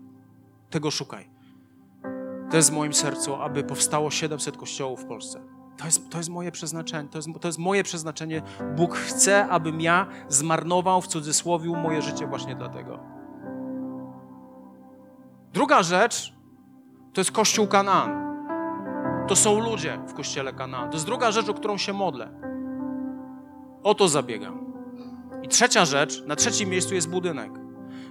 tego 0.70 0.92
szukaj. 0.92 1.30
To 2.50 2.58
jest 2.58 2.72
w 2.72 2.74
moim 2.74 2.94
sercu, 2.94 3.36
aby 3.36 3.64
powstało 3.64 4.12
700 4.12 4.58
kościołów 4.58 5.04
w 5.04 5.06
Polsce. 5.06 5.42
To 5.78 5.86
jest, 5.86 6.10
to 6.10 6.18
jest 6.18 6.30
moje 6.30 6.52
przeznaczenie. 6.52 7.10
To 7.10 7.18
jest, 7.18 7.30
to 7.42 7.48
jest 7.48 7.60
moje 7.60 7.84
przeznaczenie. 7.84 8.42
Bóg 8.76 8.96
chce, 8.96 9.48
abym 9.48 9.82
ja 9.82 10.08
zmarnował 10.28 11.02
w 11.02 11.08
cudzysłowie 11.08 11.70
moje 11.70 12.02
życie 12.02 12.28
właśnie 12.28 12.56
dlatego. 12.56 13.00
Druga 15.54 15.84
rzecz 15.84 16.34
to 17.14 17.22
jest 17.22 17.32
Kościół 17.32 17.68
Kanaan. 17.68 18.30
To 19.28 19.36
są 19.36 19.60
ludzie 19.60 20.00
w 20.08 20.14
Kościele 20.14 20.54
Kanaan. 20.54 20.90
To 20.90 20.96
jest 20.96 21.06
druga 21.06 21.32
rzecz, 21.32 21.50
o 21.50 21.54
którą 21.54 21.78
się 21.78 21.94
modlę. 21.94 22.32
O 23.84 23.96
to 23.96 24.08
zabiegam. 24.08 24.69
I 25.44 25.48
trzecia 25.48 25.86
rzecz, 25.86 26.24
na 26.26 26.36
trzecim 26.36 26.70
miejscu 26.70 26.96
jest 26.96 27.10
budynek. 27.10 27.52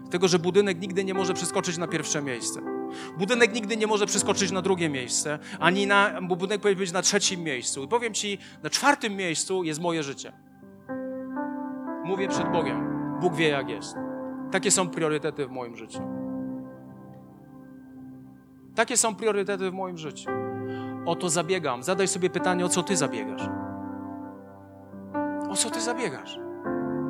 Dlatego, 0.01 0.29
że 0.29 0.39
budynek 0.39 0.81
nigdy 0.81 1.05
nie 1.05 1.15
może 1.15 1.35
przeskoczyć 1.35 1.79
na 1.79 1.89
pierwsze 1.89 2.23
miejsce. 2.23 2.61
Budynek 3.19 3.55
nigdy 3.55 3.77
nie 3.77 3.87
może 3.87 4.07
przeskoczyć 4.07 4.51
na 4.51 4.63
drugie 4.63 4.89
miejsce, 4.89 5.39
ani 5.61 5.87
na, 5.87 6.21
bo 6.23 6.37
budynek 6.37 6.61
powinien 6.61 6.79
być 6.79 6.93
na 6.93 7.03
trzecim 7.03 7.43
miejscu. 7.43 7.85
I 7.85 7.89
powiem 7.89 8.15
Ci, 8.15 8.39
na 8.63 8.71
czwartym 8.71 9.17
miejscu 9.17 9.65
jest 9.65 9.81
moje 9.81 10.03
życie. 10.03 10.33
Mówię 12.05 12.29
przed 12.29 12.53
Bogiem. 12.53 12.89
Bóg 13.21 13.35
wie, 13.35 13.49
jak 13.49 13.69
jest. 13.69 13.97
Takie 14.51 14.71
są 14.71 14.89
priorytety 14.89 15.47
w 15.47 15.51
moim 15.51 15.77
życiu. 15.77 16.01
Takie 18.75 18.97
są 18.97 19.15
priorytety 19.15 19.71
w 19.71 19.75
moim 19.75 19.99
życiu. 19.99 20.31
O 21.07 21.17
to 21.17 21.29
zabiegam. 21.29 21.83
Zadaj 21.83 22.09
sobie 22.09 22.31
pytanie, 22.31 22.65
o 22.65 22.69
co 22.69 22.83
Ty 22.83 22.97
zabiegasz? 22.97 23.49
O 25.51 25.57
co 25.57 25.71
Ty 25.71 25.81
zabiegasz? 25.81 26.39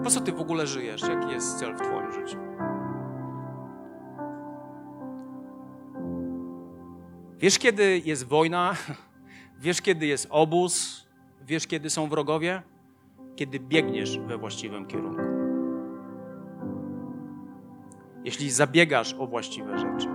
Po 0.04 0.10
co 0.10 0.20
Ty 0.20 0.32
w 0.32 0.40
ogóle 0.40 0.66
żyjesz? 0.66 1.02
Jaki 1.02 1.30
jest 1.30 1.58
cel 1.58 1.74
w 1.74 1.80
Twoim 1.80 2.12
życiu? 2.12 2.38
Wiesz, 7.38 7.58
kiedy 7.58 8.02
jest 8.04 8.24
wojna, 8.24 8.74
wiesz, 9.64 9.82
kiedy 9.82 10.06
jest 10.06 10.26
obóz, 10.30 11.04
wiesz, 11.42 11.66
kiedy 11.66 11.90
są 11.90 12.08
wrogowie? 12.08 12.62
Kiedy 13.36 13.60
biegniesz 13.60 14.18
we 14.18 14.38
właściwym 14.38 14.86
kierunku. 14.86 15.22
Jeśli 18.24 18.50
zabiegasz 18.50 19.14
o 19.18 19.26
właściwe 19.26 19.78
rzeczy. 19.78 20.08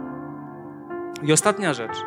I 1.24 1.34
ostatnia 1.34 1.74
rzecz. 1.74 1.98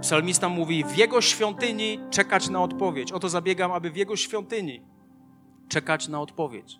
Psalmista 0.00 0.48
mówi: 0.48 0.84
W 0.84 0.96
jego 0.96 1.20
świątyni 1.20 2.00
czekać 2.10 2.48
na 2.48 2.62
odpowiedź. 2.62 3.12
Oto 3.12 3.28
zabiegam, 3.28 3.72
aby 3.72 3.90
w 3.90 3.96
jego 3.96 4.16
świątyni 4.16 4.82
czekać 5.68 6.08
na 6.08 6.20
odpowiedź. 6.20 6.78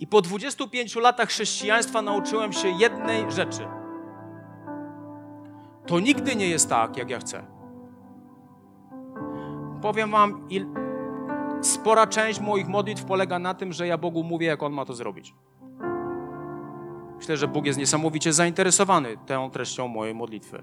I 0.00 0.06
po 0.06 0.22
25 0.22 0.96
latach 0.96 1.28
chrześcijaństwa 1.28 2.02
nauczyłem 2.02 2.52
się 2.52 2.68
jednej 2.68 3.30
rzeczy 3.30 3.66
to 5.90 6.00
nigdy 6.00 6.36
nie 6.36 6.48
jest 6.48 6.68
tak, 6.68 6.96
jak 6.96 7.10
ja 7.10 7.18
chcę. 7.18 7.46
Powiem 9.82 10.10
Wam, 10.10 10.48
spora 11.62 12.06
część 12.06 12.40
moich 12.40 12.68
modlitw 12.68 13.04
polega 13.04 13.38
na 13.38 13.54
tym, 13.54 13.72
że 13.72 13.86
ja 13.86 13.98
Bogu 13.98 14.24
mówię, 14.24 14.46
jak 14.46 14.62
On 14.62 14.72
ma 14.72 14.84
to 14.84 14.94
zrobić. 14.94 15.34
Myślę, 17.16 17.36
że 17.36 17.48
Bóg 17.48 17.66
jest 17.66 17.78
niesamowicie 17.78 18.32
zainteresowany 18.32 19.16
tą 19.26 19.50
treścią 19.50 19.88
mojej 19.88 20.14
modlitwy. 20.14 20.62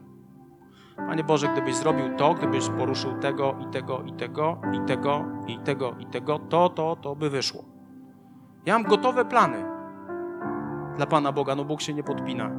Panie 0.97 1.23
Boże, 1.23 1.47
gdybyś 1.47 1.75
zrobił 1.75 2.15
to, 2.15 2.33
gdybyś 2.33 2.69
poruszył 2.69 3.19
tego 3.19 3.55
i 3.59 3.71
tego 3.71 4.01
i 4.01 4.13
tego 4.13 4.61
i 4.73 4.79
tego 4.87 5.25
i 5.47 5.59
tego 5.59 5.95
i 5.99 6.05
tego, 6.05 6.39
to, 6.39 6.69
to, 6.69 6.95
to 6.95 7.15
by 7.15 7.29
wyszło. 7.29 7.63
Ja 8.65 8.73
mam 8.73 8.83
gotowe 8.83 9.25
plany 9.25 9.65
dla 10.97 11.05
Pana 11.05 11.31
Boga, 11.31 11.55
no 11.55 11.65
Bóg 11.65 11.81
się 11.81 11.93
nie 11.93 12.03
podpina. 12.03 12.51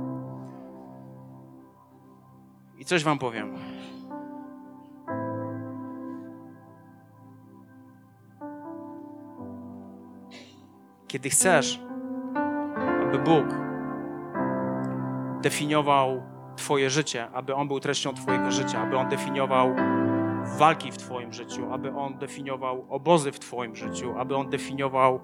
I 2.78 2.84
coś 2.84 3.04
Wam 3.04 3.18
powiem. 3.18 3.54
Kiedy 11.06 11.30
chcesz, 11.30 11.80
aby 13.02 13.18
Bóg 13.18 13.46
definiował 15.42 16.22
Twoje 16.58 16.90
życie, 16.90 17.28
aby 17.34 17.54
On 17.54 17.68
był 17.68 17.80
treścią 17.80 18.14
Twojego 18.14 18.50
życia, 18.50 18.82
aby 18.82 18.96
On 18.96 19.08
definiował 19.08 19.74
walki 20.58 20.92
w 20.92 20.96
Twoim 20.96 21.32
życiu, 21.32 21.72
aby 21.72 21.96
On 21.96 22.18
definiował 22.18 22.86
obozy 22.88 23.32
w 23.32 23.38
Twoim 23.38 23.76
życiu, 23.76 24.14
aby 24.18 24.36
On 24.36 24.50
definiował 24.50 25.20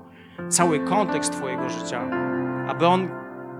cały 0.49 0.80
kontekst 0.80 1.32
Twojego 1.32 1.70
życia, 1.70 2.11
aby 2.68 2.87
On 2.87 3.09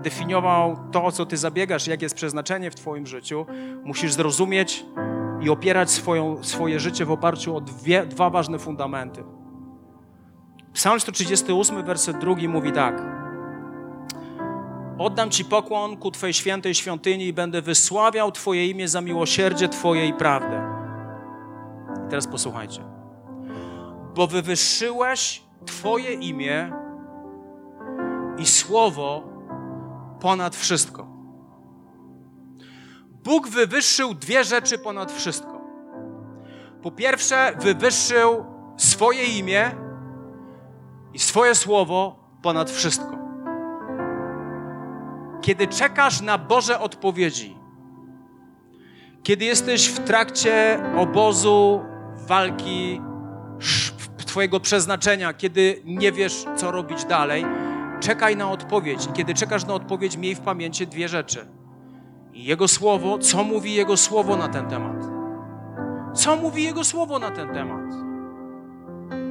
definiował 0.01 0.77
to, 0.91 1.03
o 1.03 1.11
co 1.11 1.25
ty 1.25 1.37
zabiegasz, 1.37 1.87
jakie 1.87 2.05
jest 2.05 2.15
przeznaczenie 2.15 2.71
w 2.71 2.75
twoim 2.75 3.07
życiu, 3.07 3.45
musisz 3.83 4.13
zrozumieć 4.13 4.85
i 5.41 5.49
opierać 5.49 5.91
swoją, 5.91 6.43
swoje 6.43 6.79
życie 6.79 7.05
w 7.05 7.11
oparciu 7.11 7.55
o 7.55 7.61
dwie, 7.61 8.05
dwa 8.05 8.29
ważne 8.29 8.59
fundamenty. 8.59 9.23
Psalm 10.73 10.99
138, 10.99 11.85
werset 11.85 12.17
drugi 12.17 12.47
mówi 12.47 12.71
tak. 12.71 13.24
Oddam 14.97 15.29
Ci 15.29 15.45
pokłon 15.45 15.97
ku 15.97 16.11
Twojej 16.11 16.33
świętej 16.33 16.75
świątyni 16.75 17.27
i 17.27 17.33
będę 17.33 17.61
wysławiał 17.61 18.31
Twoje 18.31 18.67
imię 18.67 18.87
za 18.87 19.01
miłosierdzie 19.01 19.69
Twoje 19.69 20.07
i 20.07 20.13
prawdę. 20.13 20.61
I 22.07 22.09
teraz 22.09 22.27
posłuchajcie. 22.27 22.81
Bo 24.15 24.27
wywyższyłeś 24.27 25.43
Twoje 25.65 26.13
imię 26.13 26.71
i 28.37 28.45
słowo 28.45 29.23
ponad 30.19 30.55
wszystko. 30.55 31.07
Bóg 33.23 33.47
wywyższył 33.47 34.13
dwie 34.13 34.43
rzeczy 34.43 34.77
ponad 34.77 35.11
wszystko. 35.11 35.61
Po 36.81 36.91
pierwsze, 36.91 37.53
wywyższył 37.59 38.45
swoje 38.77 39.23
imię 39.23 39.71
i 41.13 41.19
swoje 41.19 41.55
słowo 41.55 42.19
ponad 42.41 42.71
wszystko. 42.71 43.24
Kiedy 45.45 45.67
czekasz 45.67 46.21
na 46.21 46.37
Boże 46.37 46.79
odpowiedzi, 46.79 47.57
kiedy 49.23 49.45
jesteś 49.45 49.87
w 49.87 49.99
trakcie 49.99 50.83
obozu, 50.97 51.81
walki, 52.27 53.01
Twojego 54.17 54.59
przeznaczenia, 54.59 55.33
kiedy 55.33 55.81
nie 55.85 56.11
wiesz, 56.11 56.45
co 56.55 56.71
robić 56.71 57.05
dalej, 57.05 57.45
czekaj 57.99 58.35
na 58.35 58.51
odpowiedź. 58.51 59.05
I 59.05 59.13
kiedy 59.13 59.33
czekasz 59.33 59.65
na 59.65 59.73
odpowiedź, 59.73 60.17
miej 60.17 60.35
w 60.35 60.39
pamięci 60.39 60.87
dwie 60.87 61.07
rzeczy. 61.07 61.47
Jego 62.33 62.67
słowo, 62.67 63.17
co 63.17 63.43
mówi 63.43 63.73
Jego 63.73 63.97
słowo 63.97 64.37
na 64.37 64.47
ten 64.47 64.67
temat? 64.67 64.97
Co 66.13 66.35
mówi 66.35 66.63
Jego 66.63 66.83
słowo 66.83 67.19
na 67.19 67.31
ten 67.31 67.53
temat? 67.53 67.91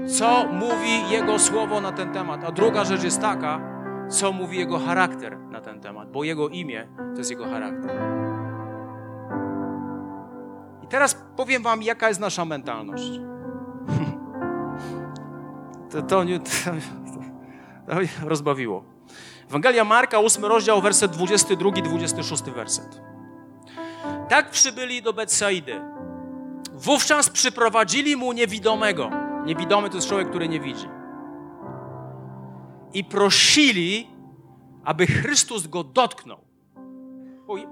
Co 0.07 0.47
mówi 0.53 1.11
Jego 1.11 1.39
słowo 1.39 1.81
na 1.81 1.93
ten 1.93 2.13
temat? 2.13 2.45
A 2.45 2.53
druga 2.53 2.85
rzecz 2.85 3.03
jest 3.05 3.21
taka, 3.21 3.74
co 4.09 4.33
mówi 4.33 4.59
Jego 4.59 4.79
charakter 4.79 5.39
na 5.39 5.61
ten 5.61 5.81
temat, 5.81 6.11
bo 6.11 6.25
Jego 6.25 6.49
imię 6.49 6.89
to 6.97 7.19
jest 7.19 7.31
Jego 7.31 7.45
charakter. 7.45 7.91
I 10.83 10.87
teraz 10.87 11.17
powiem 11.37 11.63
Wam, 11.63 11.83
jaka 11.83 12.09
jest 12.09 12.21
nasza 12.21 12.45
mentalność. 12.45 13.11
To, 15.91 16.03
to, 16.03 16.25
nie, 16.25 16.41
to, 16.41 16.47
rozbawiło. 18.25 18.85
Ewangelia 19.49 19.85
Marka, 19.85 20.19
8 20.19 20.45
rozdział, 20.45 20.81
werset 20.83 21.13
22, 21.13 21.71
26 21.71 22.43
werset. 22.43 23.01
Tak 24.29 24.51
przybyli 24.51 25.03
do 25.03 25.13
Betsaidy. 25.13 25.81
Wówczas 26.73 27.31
przyprowadzili 27.31 28.17
mu 28.17 28.33
niewidomego. 28.33 29.11
Niewidomy 29.45 29.91
to 29.91 29.97
jest 29.97 30.09
człowiek, 30.09 30.29
który 30.29 30.49
nie 30.49 30.61
widzi. 30.61 30.89
I 32.95 33.05
prosili, 33.05 34.11
aby 34.85 35.07
Chrystus 35.07 35.67
go 35.67 35.85
dotknął. 35.85 36.39
Uj, 37.47 37.67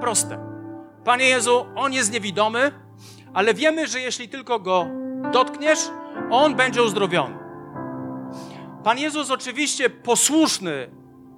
proste. 0.00 0.38
Panie 1.04 1.24
Jezu, 1.24 1.66
on 1.74 1.92
jest 1.92 2.12
niewidomy, 2.12 2.72
ale 3.34 3.54
wiemy, 3.54 3.86
że 3.86 4.00
jeśli 4.00 4.28
tylko 4.28 4.60
go 4.60 4.86
dotkniesz, 5.32 5.78
on 6.30 6.54
będzie 6.54 6.82
uzdrowiony. 6.82 7.38
Pan 8.84 8.98
Jezus 8.98 9.30
oczywiście 9.30 9.90
posłuszny, 9.90 10.90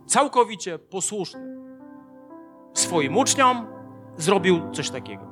całkowicie 0.06 0.78
posłuszny 0.78 1.58
swoim 2.74 3.16
uczniom, 3.16 3.66
zrobił 4.16 4.70
coś 4.72 4.90
takiego. 4.90 5.24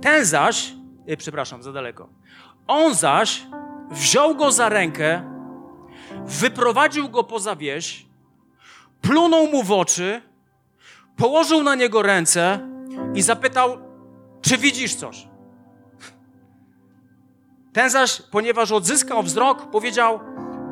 Ten 0.00 0.24
zaś, 0.24 0.74
e, 1.06 1.16
przepraszam, 1.16 1.62
za 1.62 1.72
daleko. 1.72 2.08
On 2.66 2.94
zaś 2.94 3.46
wziął 3.90 4.34
go 4.34 4.52
za 4.52 4.68
rękę, 4.68 5.35
wyprowadził 6.26 7.08
go 7.08 7.24
poza 7.24 7.56
wieś, 7.56 8.06
plunął 9.00 9.46
mu 9.46 9.62
w 9.62 9.72
oczy, 9.72 10.22
położył 11.16 11.62
na 11.62 11.74
niego 11.74 12.02
ręce 12.02 12.68
i 13.14 13.22
zapytał, 13.22 13.78
czy 14.42 14.58
widzisz 14.58 14.94
coś? 14.94 15.28
Ten 17.72 17.90
zaś, 17.90 18.22
ponieważ 18.30 18.72
odzyskał 18.72 19.22
wzrok, 19.22 19.70
powiedział: 19.70 20.20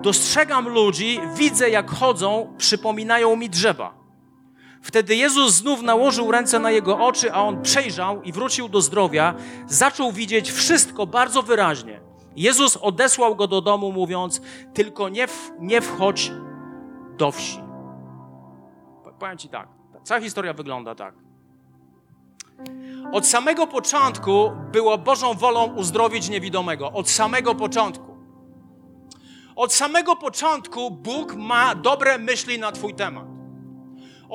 Dostrzegam 0.03 0.69
ludzi, 0.69 1.21
widzę 1.37 1.71
jak 1.71 1.91
chodzą, 1.91 2.55
przypominają 2.59 3.37
mi 3.37 3.51
drzewa. 3.51 3.95
Wtedy 4.83 5.17
Jezus 5.17 5.55
znów 5.55 5.83
nałożył 5.83 6.31
ręce 6.31 6.59
na 6.59 6.71
jego 6.71 7.07
oczy, 7.07 7.33
a 7.33 7.43
on 7.43 7.63
przejrzał 7.63 8.23
i 8.23 8.33
wrócił 8.33 8.69
do 8.69 8.81
zdrowia. 8.81 9.35
Zaczął 9.67 10.13
widzieć 10.13 10.53
wszystko 10.53 11.07
bardzo 11.07 11.43
wyraźnie. 11.43 12.01
Jezus 12.37 12.76
odesłał 12.76 13.37
go 13.37 13.47
do 13.47 13.61
domu, 13.61 13.93
mówiąc: 13.93 14.41
Tylko 14.74 15.09
nie, 15.09 15.26
w, 15.26 15.53
nie 15.59 15.80
wchodź 15.80 16.32
do 17.18 17.32
wsi. 17.32 17.61
Powiem 19.18 19.39
ci 19.39 19.49
tak. 19.49 19.68
Cała 20.03 20.20
historia 20.20 20.53
wygląda 20.53 20.95
tak. 20.95 21.14
Od 23.12 23.26
samego 23.26 23.66
początku 23.66 24.53
było 24.72 24.99
Bożą 24.99 25.35
wolą 25.35 25.74
uzdrowić 25.74 26.28
niewidomego. 26.28 26.93
Od 26.93 27.11
samego 27.11 27.55
początku. 27.55 28.16
Od 29.57 29.72
samego 29.72 30.16
początku 30.16 30.91
Bóg 30.91 31.35
ma 31.35 31.74
dobre 31.74 32.18
myśli 32.18 32.59
na 32.59 32.72
Twój 32.72 32.95
temat. 32.95 33.34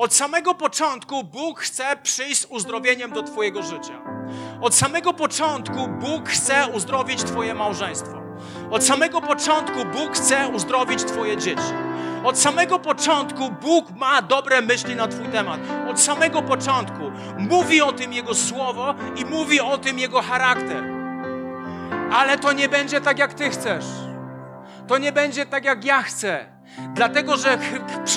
Od 0.00 0.14
samego 0.14 0.54
początku 0.54 1.24
Bóg 1.24 1.60
chce 1.60 1.96
przyjść 2.02 2.40
z 2.40 2.44
uzdrowieniem 2.44 3.12
do 3.12 3.22
Twojego 3.22 3.62
życia. 3.62 4.02
Od 4.60 4.74
samego 4.74 5.12
początku 5.12 5.88
Bóg 5.88 6.28
chce 6.28 6.68
uzdrowić 6.74 7.22
Twoje 7.22 7.54
małżeństwo. 7.54 8.22
Od 8.70 8.84
samego 8.84 9.20
początku 9.20 9.78
Bóg 9.84 10.12
chce 10.16 10.48
uzdrowić 10.48 11.04
Twoje 11.04 11.36
dzieci. 11.36 11.72
Od 12.24 12.38
samego 12.38 12.78
początku 12.78 13.50
Bóg 13.50 13.90
ma 13.90 14.22
dobre 14.22 14.62
myśli 14.62 14.96
na 14.96 15.08
Twój 15.08 15.28
temat. 15.28 15.60
Od 15.90 16.00
samego 16.00 16.42
początku 16.42 17.12
mówi 17.38 17.82
o 17.82 17.92
tym 17.92 18.12
Jego 18.12 18.34
słowo 18.34 18.94
i 19.16 19.24
mówi 19.24 19.60
o 19.60 19.78
tym 19.78 19.98
Jego 19.98 20.22
charakter. 20.22 20.84
Ale 22.12 22.38
to 22.38 22.52
nie 22.52 22.68
będzie 22.68 23.00
tak, 23.00 23.18
jak 23.18 23.34
Ty 23.34 23.50
chcesz. 23.50 23.84
To 24.88 24.98
nie 24.98 25.12
będzie 25.12 25.46
tak, 25.46 25.64
jak 25.64 25.84
ja 25.84 26.02
chcę. 26.02 26.59
Dlatego, 26.94 27.36
że 27.36 27.58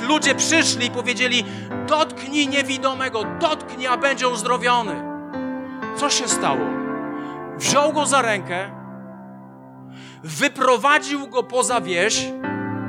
ludzie 0.08 0.36
przyszli 0.36 0.88
i 0.88 0.92
powiedzieli: 0.92 1.46
Dotknij 1.88 2.48
niewidomego, 2.48 3.24
dotknij, 3.40 3.88
a 3.88 3.98
będzie 3.98 4.28
uzdrowiony. 4.28 5.04
Co 5.98 6.10
się 6.10 6.28
stało? 6.28 6.66
Wziął 7.58 7.94
go 7.94 8.06
za 8.06 8.22
rękę, 8.22 8.70
wyprowadził 10.24 11.28
go 11.28 11.44
poza 11.44 11.82
wieś 11.82 12.26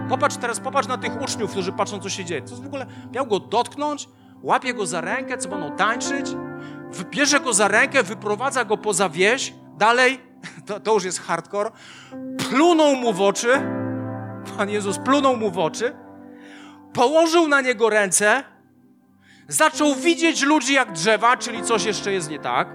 Popatrz 0.09 0.37
teraz, 0.37 0.61
popatrz 0.61 0.89
na 0.89 0.99
tych 0.99 1.23
uczniów, 1.23 1.51
którzy 1.51 1.73
patrzą, 1.73 2.01
co 2.01 2.09
się 2.09 2.25
dzieje. 2.25 2.43
Co 2.43 2.57
w 2.57 2.67
ogóle 2.67 2.87
miał 3.12 3.27
go 3.27 3.41
dotknąć, 3.41 4.09
łapie 4.43 4.75
go 4.75 4.87
za 4.87 5.01
rękę, 5.01 5.39
co 5.39 5.49
będą 5.49 5.77
tańczyć, 5.77 6.27
bierze 7.11 7.41
go 7.41 7.53
za 7.53 7.69
rękę, 7.69 8.03
wyprowadza 8.03 8.65
go 8.65 8.77
poza 8.77 9.09
wieś, 9.09 9.55
dalej, 9.79 10.21
to, 10.67 10.81
to 10.81 10.95
już 10.95 11.05
jest 11.05 11.21
hardcore, 11.21 11.71
plunął 12.49 12.97
mu 12.97 13.12
w 13.12 13.21
oczy, 13.21 13.62
Pan 14.51 14.70
Jezus 14.70 14.99
plunął 14.99 15.36
mu 15.36 15.51
w 15.51 15.59
oczy, 15.59 15.97
położył 16.92 17.49
na 17.49 17.61
niego 17.61 17.90
ręce, 17.90 18.45
zaczął 19.49 19.95
widzieć 19.95 20.42
ludzi 20.42 20.74
jak 20.74 20.92
drzewa, 20.92 21.36
czyli 21.36 21.62
coś 21.62 21.84
jeszcze 21.84 22.12
jest 22.12 22.30
nie 22.30 22.38
tak. 22.38 22.68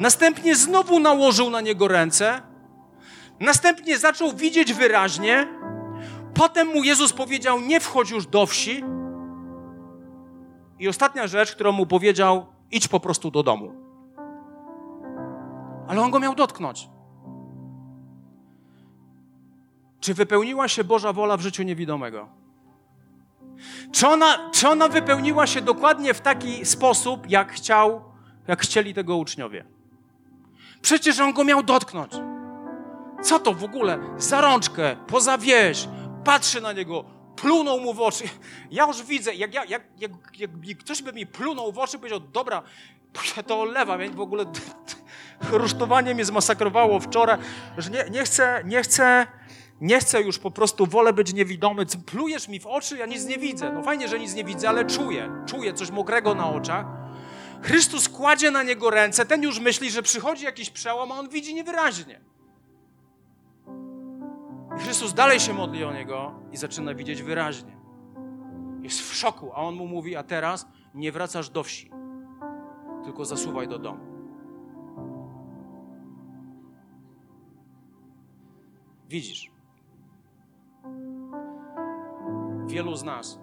Następnie 0.00 0.56
znowu 0.56 1.00
nałożył 1.00 1.50
na 1.50 1.60
niego 1.60 1.88
ręce, 1.88 2.42
następnie 3.40 3.98
zaczął 3.98 4.32
widzieć 4.32 4.74
wyraźnie, 4.74 5.46
Potem 6.34 6.68
mu 6.68 6.84
Jezus 6.84 7.12
powiedział: 7.12 7.60
Nie 7.60 7.80
wchodź 7.80 8.10
już 8.10 8.26
do 8.26 8.46
wsi. 8.46 8.84
I 10.78 10.88
ostatnia 10.88 11.26
rzecz, 11.26 11.52
którą 11.52 11.72
mu 11.72 11.86
powiedział: 11.86 12.46
Idź 12.70 12.88
po 12.88 13.00
prostu 13.00 13.30
do 13.30 13.42
domu. 13.42 13.72
Ale 15.88 16.00
on 16.00 16.10
go 16.10 16.20
miał 16.20 16.34
dotknąć. 16.34 16.88
Czy 20.02 20.14
wypełniła 20.14 20.68
się 20.68 20.84
Boża 20.84 21.12
wola 21.12 21.36
w 21.36 21.40
życiu 21.40 21.62
niewidomego? 21.62 22.28
Czy 23.92 24.08
ona, 24.08 24.50
czy 24.50 24.68
ona 24.68 24.88
wypełniła 24.88 25.46
się 25.46 25.60
dokładnie 25.60 26.14
w 26.14 26.20
taki 26.20 26.66
sposób, 26.66 27.30
jak 27.30 27.52
chciał, 27.52 28.04
jak 28.48 28.62
chcieli 28.62 28.94
tego 28.94 29.16
uczniowie? 29.16 29.64
Przecież 30.82 31.20
on 31.20 31.32
go 31.32 31.44
miał 31.44 31.62
dotknąć. 31.62 32.12
Co 33.22 33.38
to 33.38 33.54
w 33.54 33.64
ogóle? 33.64 33.98
Za 34.18 34.40
rączkę, 34.40 34.96
poza 35.06 35.38
wieś, 35.38 35.88
patrzy 36.24 36.60
na 36.60 36.72
niego, 36.72 37.04
plunął 37.36 37.80
mu 37.80 37.94
w 37.94 38.00
oczy. 38.00 38.24
Ja 38.70 38.86
już 38.86 39.02
widzę, 39.02 39.34
jak, 39.34 39.54
ja, 39.54 39.64
jak, 39.64 39.82
jak, 39.98 40.12
jak 40.38 40.78
ktoś 40.78 41.02
by 41.02 41.12
mi 41.12 41.26
plunął 41.26 41.72
w 41.72 41.78
oczy, 41.78 41.98
powiedział, 41.98 42.20
dobra, 42.20 42.62
to 43.46 43.60
olewam, 43.60 44.00
ja 44.00 44.10
w 44.10 44.20
ogóle 44.20 44.44
rusztowanie 45.50 46.14
mnie 46.14 46.24
zmasakrowało 46.24 47.00
wczoraj, 47.00 47.38
że 47.78 47.90
nie, 47.90 48.04
nie 48.10 48.24
chcę, 48.24 48.62
nie 48.64 48.82
chcę, 48.82 49.26
nie 49.82 50.00
chcę 50.00 50.22
już 50.22 50.38
po 50.38 50.50
prostu, 50.50 50.86
wolę 50.86 51.12
być 51.12 51.34
niewidomy. 51.34 51.86
Plujesz 52.06 52.48
mi 52.48 52.60
w 52.60 52.66
oczy, 52.66 52.98
ja 52.98 53.06
nic 53.06 53.24
nie 53.24 53.38
widzę. 53.38 53.72
No 53.72 53.82
fajnie, 53.82 54.08
że 54.08 54.18
nic 54.18 54.34
nie 54.34 54.44
widzę, 54.44 54.68
ale 54.68 54.84
czuję, 54.84 55.30
czuję 55.46 55.74
coś 55.74 55.90
mokrego 55.90 56.34
na 56.34 56.50
oczach. 56.50 56.86
Chrystus 57.62 58.08
kładzie 58.08 58.50
na 58.50 58.62
niego 58.62 58.90
ręce, 58.90 59.26
ten 59.26 59.42
już 59.42 59.60
myśli, 59.60 59.90
że 59.90 60.02
przychodzi 60.02 60.44
jakiś 60.44 60.70
przełom, 60.70 61.12
a 61.12 61.14
on 61.14 61.28
widzi 61.28 61.54
niewyraźnie. 61.54 62.20
Chrystus 64.78 65.14
dalej 65.14 65.40
się 65.40 65.52
modli 65.52 65.84
o 65.84 65.92
niego 65.92 66.34
i 66.52 66.56
zaczyna 66.56 66.94
widzieć 66.94 67.22
wyraźnie. 67.22 67.76
Jest 68.82 69.00
w 69.00 69.14
szoku, 69.14 69.52
a 69.52 69.56
on 69.56 69.74
mu 69.74 69.86
mówi: 69.86 70.16
A 70.16 70.22
teraz 70.22 70.66
nie 70.94 71.12
wracasz 71.12 71.50
do 71.50 71.62
wsi, 71.62 71.90
tylko 73.04 73.24
zasuwaj 73.24 73.68
do 73.68 73.78
domu. 73.78 74.12
Widzisz, 79.08 79.51
wielu 82.66 82.96
z 82.96 83.04
nas 83.04 83.38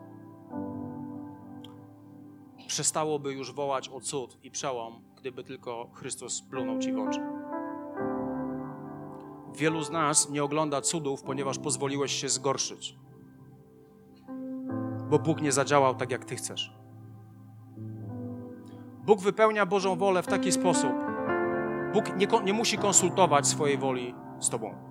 przestałoby 2.69 3.33
już 3.33 3.53
wołać 3.53 3.89
o 3.89 4.01
cud 4.01 4.37
i 4.43 4.51
przełom, 4.51 5.01
gdyby 5.17 5.43
tylko 5.43 5.89
Chrystus 5.93 6.41
plunął 6.41 6.79
ci 6.79 6.93
w 6.93 6.99
oczy. 6.99 7.19
Wielu 9.55 9.83
z 9.83 9.89
nas 9.89 10.29
nie 10.29 10.43
ogląda 10.43 10.81
cudów, 10.81 11.23
ponieważ 11.23 11.59
pozwoliłeś 11.59 12.11
się 12.11 12.29
zgorszyć. 12.29 12.97
Bo 15.09 15.19
Bóg 15.19 15.41
nie 15.41 15.51
zadziałał 15.51 15.95
tak, 15.95 16.11
jak 16.11 16.25
Ty 16.25 16.35
chcesz. 16.35 16.73
Bóg 19.05 19.21
wypełnia 19.21 19.65
Bożą 19.65 19.95
wolę 19.95 20.23
w 20.23 20.27
taki 20.27 20.51
sposób. 20.51 20.93
Bóg 21.93 22.15
nie, 22.17 22.27
nie 22.43 22.53
musi 22.53 22.77
konsultować 22.77 23.47
swojej 23.47 23.77
woli 23.77 24.15
z 24.39 24.49
Tobą. 24.49 24.88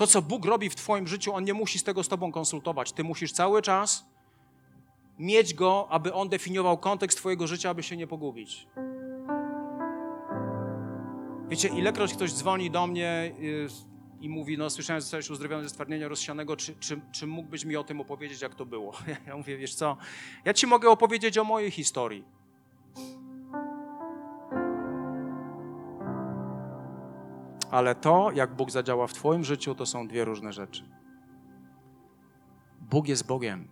To, 0.00 0.06
co 0.06 0.22
Bóg 0.22 0.44
robi 0.44 0.70
w 0.70 0.74
Twoim 0.74 1.06
życiu, 1.06 1.34
On 1.34 1.44
nie 1.44 1.54
musi 1.54 1.78
z 1.78 1.84
tego 1.84 2.02
z 2.02 2.08
Tobą 2.08 2.32
konsultować. 2.32 2.92
Ty 2.92 3.04
musisz 3.04 3.32
cały 3.32 3.62
czas 3.62 4.06
mieć 5.18 5.54
Go, 5.54 5.86
aby 5.90 6.14
On 6.14 6.28
definiował 6.28 6.78
kontekst 6.78 7.18
Twojego 7.18 7.46
życia, 7.46 7.70
aby 7.70 7.82
się 7.82 7.96
nie 7.96 8.06
pogubić. 8.06 8.66
Wiecie, 11.48 11.68
ilekroć 11.68 12.14
ktoś 12.14 12.32
dzwoni 12.32 12.70
do 12.70 12.86
mnie 12.86 13.34
y, 13.40 13.68
i 14.20 14.28
mówi, 14.28 14.58
no 14.58 14.70
słyszałem, 14.70 15.00
że 15.00 15.02
zostałeś 15.02 15.30
uzdrowiony 15.30 15.62
ze 15.62 15.68
stwardnienia 15.68 16.08
rozsianego, 16.08 16.56
czy, 16.56 16.74
czy, 16.74 17.00
czy 17.12 17.26
mógłbyś 17.26 17.64
mi 17.64 17.76
o 17.76 17.84
tym 17.84 18.00
opowiedzieć, 18.00 18.42
jak 18.42 18.54
to 18.54 18.66
było? 18.66 18.92
Ja 19.26 19.36
mówię, 19.36 19.56
wiesz 19.56 19.74
co, 19.74 19.96
ja 20.44 20.54
ci 20.54 20.66
mogę 20.66 20.90
opowiedzieć 20.90 21.38
o 21.38 21.44
mojej 21.44 21.70
historii. 21.70 22.24
Ale 27.70 27.94
to, 27.94 28.30
jak 28.30 28.54
Bóg 28.54 28.70
zadziała 28.70 29.06
w 29.06 29.12
Twoim 29.12 29.44
życiu, 29.44 29.74
to 29.74 29.86
są 29.86 30.08
dwie 30.08 30.24
różne 30.24 30.52
rzeczy. 30.52 30.84
Bóg 32.80 33.08
jest 33.08 33.26
Bogiem. 33.26 33.68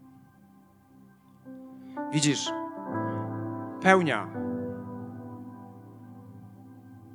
Widzisz, 2.12 2.52
pełnia 3.82 4.28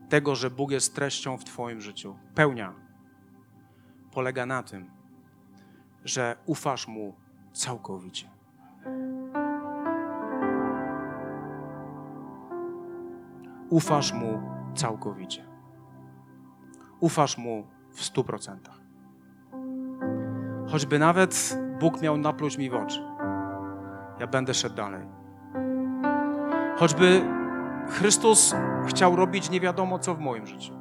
tego, 0.10 0.36
że 0.36 0.50
Bóg 0.50 0.72
jest 0.72 0.96
treścią 0.96 1.38
w 1.38 1.44
Twoim 1.44 1.82
życiu. 1.82 2.16
Pełnia 2.36 2.74
polega 4.12 4.46
na 4.46 4.64
tym, 4.64 4.92
że 6.06 6.38
ufasz 6.46 6.88
Mu 6.88 7.14
całkowicie. 7.54 8.30
Ufasz 13.70 14.14
Mu 14.14 14.42
całkowicie. 14.76 15.53
Ufasz 17.04 17.38
Mu 17.38 17.68
w 17.92 18.04
stu 18.04 18.24
procentach. 18.24 18.82
choćby 20.68 21.00
nawet 21.00 21.58
Bóg 21.80 22.02
miał 22.02 22.18
napluć 22.18 22.58
mi 22.58 22.70
w 22.70 22.76
oczy, 22.76 23.04
ja 24.20 24.28
będę 24.28 24.54
szedł 24.54 24.76
dalej. 24.76 25.02
Choćby 26.78 27.22
Chrystus 27.90 28.56
chciał 28.88 29.16
robić 29.16 29.50
nie 29.50 29.60
wiadomo 29.60 30.00
co 30.00 30.16
w 30.16 30.20
moim 30.20 30.48
życiu, 30.48 30.74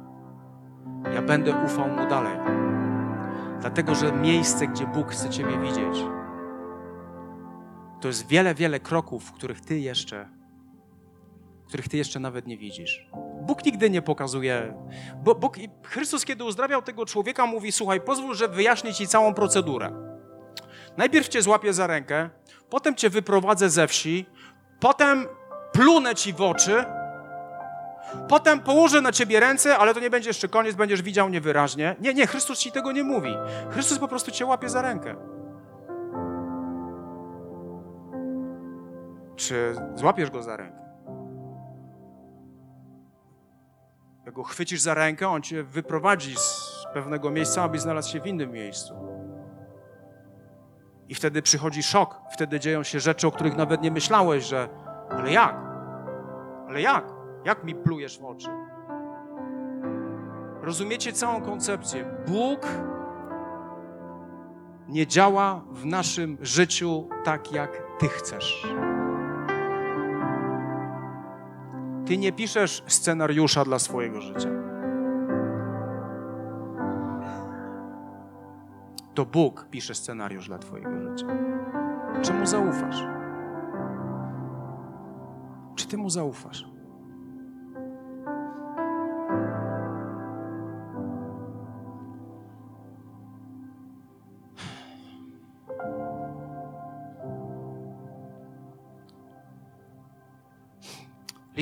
ja 1.13 1.21
będę 1.21 1.63
ufał 1.65 1.87
Mu 1.87 2.09
dalej. 2.09 2.37
Dlatego, 3.61 3.95
że 3.95 4.11
miejsce, 4.11 4.67
gdzie 4.67 4.87
Bóg 4.87 5.11
chce 5.11 5.29
Ciebie 5.29 5.57
widzieć, 5.57 6.05
to 8.01 8.07
jest 8.07 8.27
wiele, 8.27 8.55
wiele 8.55 8.79
kroków, 8.79 9.31
których 9.31 9.61
Ty 9.61 9.79
jeszcze, 9.79 10.29
których 11.67 11.89
Ty 11.89 11.97
jeszcze 11.97 12.19
nawet 12.19 12.47
nie 12.47 12.57
widzisz. 12.57 13.09
Bóg 13.43 13.65
nigdy 13.65 13.89
nie 13.89 14.01
pokazuje. 14.01 14.73
Bo 15.23 15.35
Bóg, 15.35 15.57
Chrystus, 15.83 16.25
kiedy 16.25 16.43
uzdrawiał 16.43 16.81
tego 16.81 17.05
człowieka, 17.05 17.45
mówi: 17.45 17.71
Słuchaj, 17.71 18.01
pozwól, 18.01 18.35
że 18.35 18.47
wyjaśnię 18.47 18.93
ci 18.93 19.07
całą 19.07 19.33
procedurę. 19.33 19.91
Najpierw 20.97 21.27
cię 21.27 21.41
złapię 21.41 21.73
za 21.73 21.87
rękę, 21.87 22.29
potem 22.69 22.95
cię 22.95 23.09
wyprowadzę 23.09 23.69
ze 23.69 23.87
wsi, 23.87 24.25
potem 24.79 25.27
plunę 25.71 26.15
ci 26.15 26.33
w 26.33 26.41
oczy, 26.41 26.85
potem 28.27 28.59
położę 28.59 29.01
na 29.01 29.11
ciebie 29.11 29.39
ręce, 29.39 29.77
ale 29.77 29.93
to 29.93 29.99
nie 29.99 30.09
będzie 30.09 30.29
jeszcze 30.29 30.47
koniec, 30.47 30.75
będziesz 30.75 31.01
widział 31.01 31.29
niewyraźnie. 31.29 31.95
Nie, 31.99 32.13
nie, 32.13 32.27
Chrystus 32.27 32.59
ci 32.59 32.71
tego 32.71 32.91
nie 32.91 33.03
mówi. 33.03 33.35
Chrystus 33.69 33.99
po 33.99 34.07
prostu 34.07 34.31
cię 34.31 34.45
łapie 34.45 34.69
za 34.69 34.81
rękę. 34.81 35.15
Czy 39.35 39.75
złapiesz 39.95 40.31
go 40.31 40.43
za 40.43 40.57
rękę? 40.57 40.92
Jak 44.25 44.35
go 44.35 44.43
chwycisz 44.43 44.81
za 44.81 44.93
rękę, 44.93 45.27
on 45.27 45.41
cię 45.41 45.63
wyprowadzi 45.63 46.35
z 46.35 46.85
pewnego 46.93 47.31
miejsca, 47.31 47.63
aby 47.63 47.79
znalazł 47.79 48.11
się 48.11 48.21
w 48.21 48.27
innym 48.27 48.51
miejscu. 48.51 48.93
I 51.09 51.15
wtedy 51.15 51.41
przychodzi 51.41 51.83
szok, 51.83 52.21
wtedy 52.31 52.59
dzieją 52.59 52.83
się 52.83 52.99
rzeczy, 52.99 53.27
o 53.27 53.31
których 53.31 53.55
nawet 53.55 53.81
nie 53.81 53.91
myślałeś, 53.91 54.43
że 54.43 54.69
ale 55.09 55.31
jak? 55.31 55.55
Ale 56.67 56.81
jak? 56.81 57.05
Jak 57.45 57.63
mi 57.63 57.75
plujesz 57.75 58.19
w 58.19 58.25
oczy? 58.25 58.49
Rozumiecie 60.61 61.13
całą 61.13 61.41
koncepcję? 61.41 62.05
Bóg 62.27 62.67
nie 64.87 65.07
działa 65.07 65.61
w 65.71 65.85
naszym 65.85 66.37
życiu 66.41 67.09
tak, 67.23 67.51
jak 67.51 67.83
Ty 67.99 68.07
chcesz. 68.07 68.67
Ty 72.05 72.17
nie 72.17 72.31
piszesz 72.31 72.83
scenariusza 72.87 73.65
dla 73.65 73.79
swojego 73.79 74.21
życia. 74.21 74.49
To 79.13 79.25
Bóg 79.25 79.67
pisze 79.71 79.95
scenariusz 79.95 80.47
dla 80.47 80.57
Twojego 80.57 81.09
życia. 81.09 81.27
Czy 82.21 82.33
mu 82.33 82.45
zaufasz? 82.45 83.03
Czy 85.75 85.87
Ty 85.87 85.97
mu 85.97 86.09
zaufasz? 86.09 86.72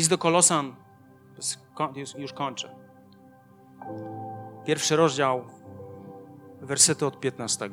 List 0.02 0.10
do 0.10 0.18
Kolosan, 0.18 0.76
już 2.18 2.34
kończę. 2.34 2.76
Pierwszy 4.66 4.96
rozdział, 4.96 5.44
wersety 6.62 7.06
od 7.06 7.20
15. 7.20 7.70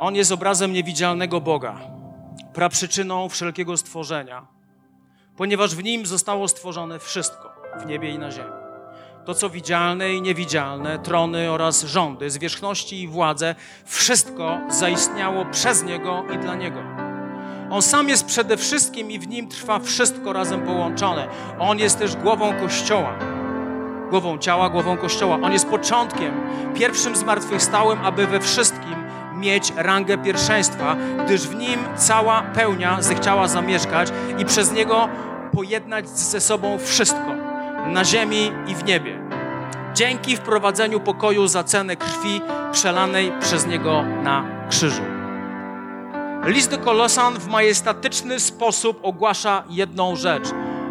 On 0.00 0.14
jest 0.14 0.32
obrazem 0.32 0.72
niewidzialnego 0.72 1.40
Boga, 1.40 1.80
praprzyczyną 2.54 3.28
wszelkiego 3.28 3.76
stworzenia, 3.76 4.46
ponieważ 5.36 5.74
w 5.74 5.84
nim 5.84 6.06
zostało 6.06 6.48
stworzone 6.48 6.98
wszystko 6.98 7.52
w 7.80 7.86
niebie 7.86 8.10
i 8.10 8.18
na 8.18 8.30
ziemi 8.30 8.57
to 9.28 9.34
co 9.34 9.50
widzialne 9.50 10.14
i 10.14 10.22
niewidzialne, 10.22 10.98
trony 10.98 11.50
oraz 11.50 11.84
rządy, 11.84 12.30
zwierzchności 12.30 13.02
i 13.02 13.08
władze, 13.08 13.54
wszystko 13.84 14.58
zaistniało 14.68 15.44
przez 15.44 15.84
Niego 15.84 16.24
i 16.34 16.38
dla 16.38 16.54
Niego. 16.54 16.80
On 17.70 17.82
sam 17.82 18.08
jest 18.08 18.26
przede 18.26 18.56
wszystkim 18.56 19.10
i 19.10 19.18
w 19.18 19.28
Nim 19.28 19.48
trwa 19.48 19.78
wszystko 19.78 20.32
razem 20.32 20.62
połączone. 20.62 21.28
On 21.58 21.78
jest 21.78 21.98
też 21.98 22.16
głową 22.16 22.54
Kościoła. 22.60 23.18
Głową 24.10 24.38
ciała, 24.38 24.70
głową 24.70 24.96
Kościoła. 24.96 25.38
On 25.42 25.52
jest 25.52 25.66
początkiem, 25.66 26.34
pierwszym 26.74 27.16
zmartwychwstałym, 27.16 27.98
aby 28.04 28.26
we 28.26 28.40
wszystkim 28.40 28.94
mieć 29.34 29.72
rangę 29.76 30.18
pierwszeństwa, 30.18 30.96
gdyż 31.24 31.40
w 31.40 31.54
Nim 31.54 31.80
cała 31.96 32.42
pełnia 32.42 33.02
zechciała 33.02 33.48
zamieszkać 33.48 34.08
i 34.38 34.44
przez 34.44 34.72
Niego 34.72 35.08
pojednać 35.52 36.08
ze 36.08 36.40
sobą 36.40 36.78
wszystko 36.78 37.47
na 37.88 38.04
ziemi 38.04 38.52
i 38.66 38.74
w 38.74 38.84
niebie. 38.84 39.18
Dzięki 39.94 40.36
wprowadzeniu 40.36 41.00
pokoju 41.00 41.46
za 41.46 41.64
cenę 41.64 41.96
krwi 41.96 42.40
przelanej 42.72 43.32
przez 43.40 43.66
Niego 43.66 44.02
na 44.22 44.44
krzyżu. 44.70 45.02
List 46.44 46.70
do 46.70 46.78
Kolosan 46.78 47.38
w 47.38 47.48
majestatyczny 47.48 48.40
sposób 48.40 49.00
ogłasza 49.02 49.64
jedną 49.70 50.16
rzecz. 50.16 50.48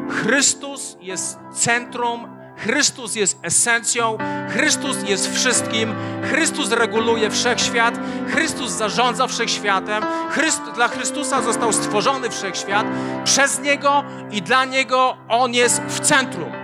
Chrystus 0.10 0.98
jest 1.02 1.40
centrum, 1.54 2.28
Chrystus 2.58 3.16
jest 3.16 3.40
esencją, 3.44 4.18
Chrystus 4.50 4.98
jest 5.10 5.36
wszystkim, 5.36 5.96
Chrystus 6.24 6.72
reguluje 6.72 7.30
wszechświat, 7.30 8.00
Chrystus 8.28 8.72
zarządza 8.72 9.28
wszechświatem, 9.28 10.04
Chryst 10.30 10.62
dla 10.76 10.88
Chrystusa 10.88 11.42
został 11.42 11.74
stworzony 11.74 12.30
wszechświat, 12.30 12.86
przez 13.24 13.60
Niego 13.60 14.04
i 14.32 14.42
dla 14.42 14.66
Niego 14.66 15.18
On 15.30 15.54
jest 15.54 15.82
w 15.82 16.00
centrum 16.00 16.57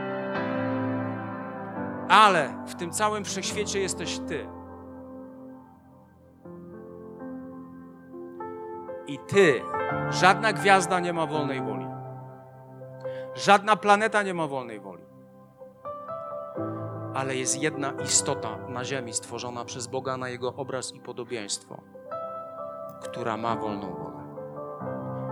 ale 2.14 2.53
w 2.68 2.76
tym 2.76 2.91
całym 2.91 3.26
wszechświecie 3.26 3.80
jesteś 3.80 4.20
Ty. 4.20 4.47
I 9.07 9.20
Ty, 9.20 9.61
żadna 10.09 10.53
gwiazda 10.53 10.99
nie 10.99 11.14
ma 11.14 11.26
wolnej 11.26 11.61
woli. 11.61 11.88
Żadna 13.36 13.76
planeta 13.76 14.24
nie 14.24 14.34
ma 14.34 14.47
wolnej 14.47 14.80
woli. 14.80 15.03
Ale 17.14 17.36
jest 17.36 17.61
jedna 17.61 17.91
istota 17.91 18.57
na 18.57 18.86
Ziemi 18.86 19.14
stworzona 19.14 19.66
przez 19.66 19.88
Boga 19.88 20.18
na 20.18 20.30
Jego 20.30 20.53
obraz 20.55 20.93
i 20.93 20.99
podobieństwo, 20.99 21.82
która 23.03 23.38
ma 23.38 23.55
wolną 23.55 23.95
wolę. 23.95 24.24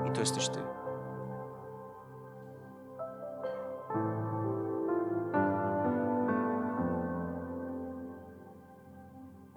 I 0.09 0.11
to 0.11 0.19
jesteś 0.19 0.49
Ty. 0.49 0.59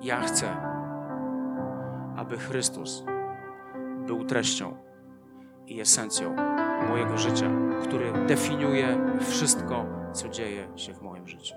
Ja 0.04 0.20
chcę, 0.20 0.56
aby 2.16 2.38
Chrystus 2.38 3.04
był 4.06 4.24
treścią 4.24 4.76
i 5.66 5.80
esencją 5.80 6.36
mojego 6.88 7.18
życia, 7.18 7.50
który 7.82 8.12
definiuje 8.26 8.98
wszystko, 9.20 9.86
co 10.12 10.28
dzieje 10.28 10.68
się 10.76 10.94
w 10.94 11.02
moim 11.02 11.28
życiu. 11.28 11.54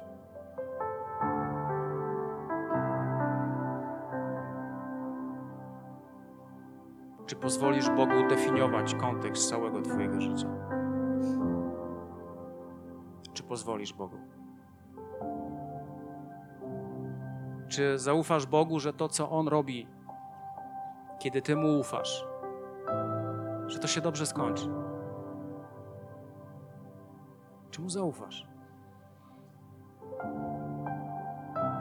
Czy 7.26 7.36
pozwolisz 7.36 7.90
Bogu 7.90 8.28
definiować 8.30 8.96
kontekst 8.96 9.50
całego 9.50 9.82
Twojego 9.82 10.22
życia? 10.22 10.48
Czy 13.34 13.44
pozwolisz 13.44 13.94
Bogu? 13.94 14.37
Czy 17.68 18.00
zaufasz 18.00 18.46
Bogu, 18.46 18.80
że 18.80 18.94
to, 18.94 19.10
co 19.10 19.30
On 19.30 19.48
robi, 19.48 19.88
kiedy 21.20 21.42
Ty 21.42 21.56
Mu 21.56 21.80
ufasz, 21.80 22.26
że 23.68 23.80
to 23.80 23.88
się 23.88 24.02
dobrze 24.02 24.26
skończy? 24.26 24.70
Czy 27.72 27.82
Mu 27.82 27.90
zaufasz? 27.90 28.48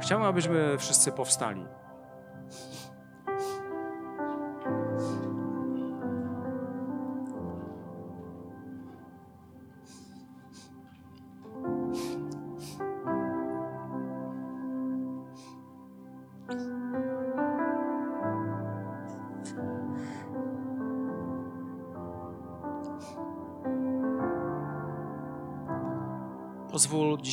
Chciałbym, 0.01 0.29
abyśmy 0.29 0.79
wszyscy 0.79 1.13
powstali. 1.13 1.67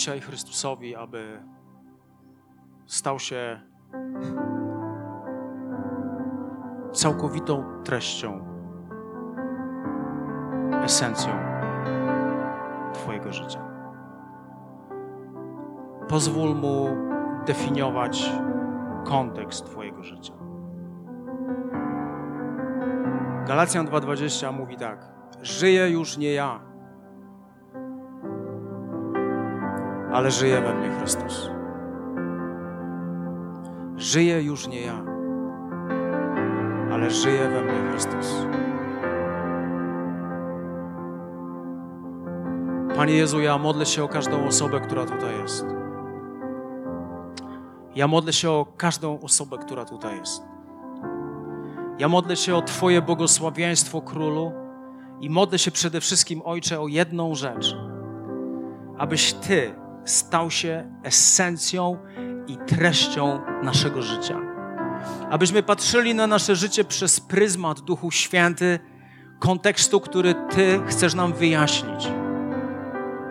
Dzisiaj 0.03 0.21
Chrystusowi, 0.21 0.95
aby 0.95 1.43
stał 2.85 3.19
się 3.19 3.61
całkowitą 6.93 7.63
treścią, 7.83 8.45
esencją 10.83 11.33
Twojego 12.93 13.33
życia. 13.33 13.59
Pozwól 16.07 16.55
mu 16.55 16.87
definiować 17.45 18.31
kontekst 19.05 19.65
Twojego 19.65 20.03
życia. 20.03 20.33
Galacjan 23.47 23.87
2:20 23.87 24.53
mówi 24.53 24.77
tak: 24.77 25.09
Żyję 25.41 25.89
już 25.89 26.17
nie 26.17 26.33
ja, 26.33 26.72
ale 30.13 30.31
żyje 30.31 30.61
we 30.61 30.73
mnie 30.73 30.89
Chrystus. 30.89 31.49
Żyję 33.97 34.41
już 34.41 34.67
nie 34.67 34.81
ja, 34.81 35.03
ale 36.91 37.11
żyje 37.11 37.49
we 37.49 37.61
mnie 37.61 37.91
Chrystus. 37.91 38.45
Panie 42.95 43.13
Jezu, 43.13 43.39
ja 43.39 43.57
modlę 43.57 43.85
się 43.85 44.03
o 44.03 44.07
każdą 44.07 44.47
osobę, 44.47 44.79
która 44.79 45.05
tutaj 45.05 45.39
jest. 45.41 45.65
Ja 47.95 48.07
modlę 48.07 48.33
się 48.33 48.51
o 48.51 48.65
każdą 48.77 49.19
osobę, 49.19 49.57
która 49.57 49.85
tutaj 49.85 50.19
jest. 50.19 50.43
Ja 51.99 52.07
modlę 52.07 52.35
się 52.35 52.55
o 52.55 52.61
Twoje 52.61 53.01
błogosławieństwo, 53.01 54.01
Królu, 54.01 54.51
i 55.21 55.29
modlę 55.29 55.59
się 55.59 55.71
przede 55.71 56.01
wszystkim, 56.01 56.41
Ojcze, 56.45 56.79
o 56.79 56.87
jedną 56.87 57.35
rzecz. 57.35 57.77
Abyś 58.97 59.33
Ty 59.33 59.82
stał 60.05 60.51
się 60.51 60.91
esencją 61.03 61.97
i 62.47 62.57
treścią 62.57 63.41
naszego 63.63 64.01
życia. 64.01 64.39
Abyśmy 65.29 65.63
patrzyli 65.63 66.15
na 66.15 66.27
nasze 66.27 66.55
życie 66.55 66.83
przez 66.83 67.19
pryzmat 67.19 67.81
Duchu 67.81 68.11
Święty, 68.11 68.79
kontekstu, 69.39 69.99
który 69.99 70.35
Ty 70.49 70.81
chcesz 70.87 71.13
nam 71.13 71.33
wyjaśnić. 71.33 72.07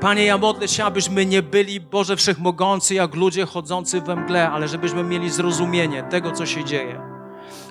Panie, 0.01 0.25
ja 0.25 0.39
modlę 0.39 0.69
się, 0.69 0.85
abyśmy 0.85 1.27
nie 1.27 1.43
byli, 1.43 1.81
Boże 1.81 2.17
Wszechmogący, 2.17 2.95
jak 2.95 3.15
ludzie 3.15 3.47
chodzący 3.47 4.01
we 4.01 4.17
mgle, 4.17 4.51
ale 4.51 4.69
żebyśmy 4.69 5.05
mieli 5.05 5.31
zrozumienie 5.31 6.03
tego, 6.03 6.33
co 6.33 6.47
się 6.47 6.65
dzieje. 6.65 7.01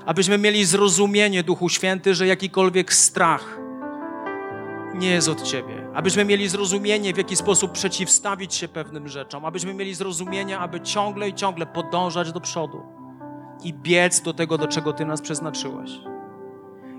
Abyśmy 0.06 0.38
mieli 0.38 0.66
zrozumienie, 0.66 1.43
Duchu 1.43 1.70
Święty, 1.70 2.16
że 2.16 2.28
jakikolwiek 2.28 2.93
strach 2.93 3.60
nie 4.93 5.10
jest 5.10 5.28
od 5.28 5.41
Ciebie. 5.41 5.81
Abyśmy 5.94 6.26
mieli 6.26 6.50
zrozumienie, 6.50 7.14
w 7.14 7.18
jaki 7.18 7.36
sposób 7.36 7.72
przeciwstawić 7.72 8.56
się 8.56 8.68
pewnym 8.68 9.08
rzeczom. 9.08 9.46
Abyśmy 9.46 9.74
mieli 9.74 9.94
zrozumienie, 9.94 10.60
aby 10.60 10.82
ciągle 10.82 11.30
i 11.30 11.34
ciągle 11.34 11.66
podążać 11.66 12.32
do 12.32 12.42
przodu 12.42 12.84
i 13.64 13.74
biec 13.74 14.22
do 14.22 14.34
tego, 14.34 14.58
do 14.58 14.68
czego 14.68 14.94
Ty 14.94 15.06
nas 15.06 15.22
przeznaczyłeś. 15.22 15.92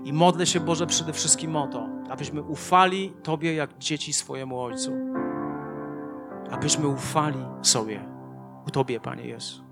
I 0.03 0.13
modlę 0.13 0.45
się, 0.45 0.59
Boże, 0.59 0.87
przede 0.87 1.13
wszystkim 1.13 1.55
o 1.55 1.67
to, 1.67 1.89
abyśmy 2.09 2.41
ufali 2.41 3.13
Tobie 3.23 3.53
jak 3.53 3.77
dzieci 3.77 4.13
swojemu 4.13 4.61
Ojcu 4.61 4.91
abyśmy 6.53 6.87
ufali 6.87 7.45
sobie, 7.61 7.99
u 8.67 8.71
Tobie, 8.71 8.99
Panie 8.99 9.27
Jezu. 9.27 9.63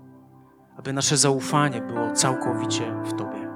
Aby 0.76 0.92
nasze 0.92 1.16
zaufanie 1.16 1.82
było 1.82 2.12
całkowicie 2.12 2.94
w 3.04 3.12
Tobie. 3.12 3.48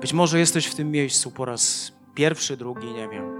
Być 0.00 0.12
może 0.12 0.38
jesteś 0.38 0.66
w 0.66 0.74
tym 0.74 0.90
miejscu 0.90 1.30
po 1.30 1.44
raz 1.44 1.92
pierwszy, 2.14 2.56
drugi, 2.56 2.92
nie 2.92 3.08
wiem. 3.08 3.38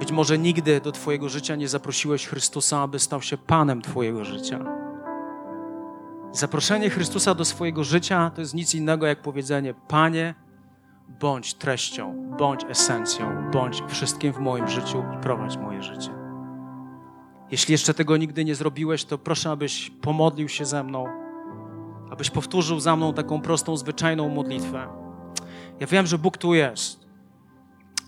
Być 0.00 0.12
może 0.12 0.38
nigdy 0.38 0.80
do 0.80 0.92
Twojego 0.92 1.28
życia 1.28 1.56
nie 1.56 1.68
zaprosiłeś 1.68 2.26
Chrystusa, 2.26 2.80
aby 2.80 2.98
stał 2.98 3.22
się 3.22 3.38
Panem 3.38 3.82
Twojego 3.82 4.24
życia. 4.24 4.64
Zaproszenie 6.32 6.90
Chrystusa 6.90 7.34
do 7.34 7.44
swojego 7.44 7.84
życia 7.84 8.30
to 8.34 8.40
jest 8.40 8.54
nic 8.54 8.74
innego 8.74 9.06
jak 9.06 9.22
powiedzenie: 9.22 9.74
Panie, 9.88 10.34
bądź 11.20 11.54
treścią, 11.54 12.30
bądź 12.38 12.64
esencją, 12.68 13.50
bądź 13.52 13.82
wszystkim 13.88 14.32
w 14.32 14.38
moim 14.38 14.68
życiu 14.68 15.04
i 15.18 15.22
prowadź 15.22 15.56
moje 15.56 15.82
życie. 15.82 16.10
Jeśli 17.50 17.72
jeszcze 17.72 17.94
tego 17.94 18.16
nigdy 18.16 18.44
nie 18.44 18.54
zrobiłeś, 18.54 19.04
to 19.04 19.18
proszę, 19.18 19.50
abyś 19.50 19.90
pomodlił 19.90 20.48
się 20.48 20.64
ze 20.64 20.84
mną, 20.84 21.06
abyś 22.10 22.30
powtórzył 22.30 22.80
za 22.80 22.96
mną 22.96 23.14
taką 23.14 23.40
prostą, 23.40 23.76
zwyczajną 23.76 24.28
modlitwę. 24.28 24.88
Ja 25.80 25.86
wiem, 25.86 26.06
że 26.06 26.18
Bóg 26.18 26.38
tu 26.38 26.54
jest. 26.54 26.99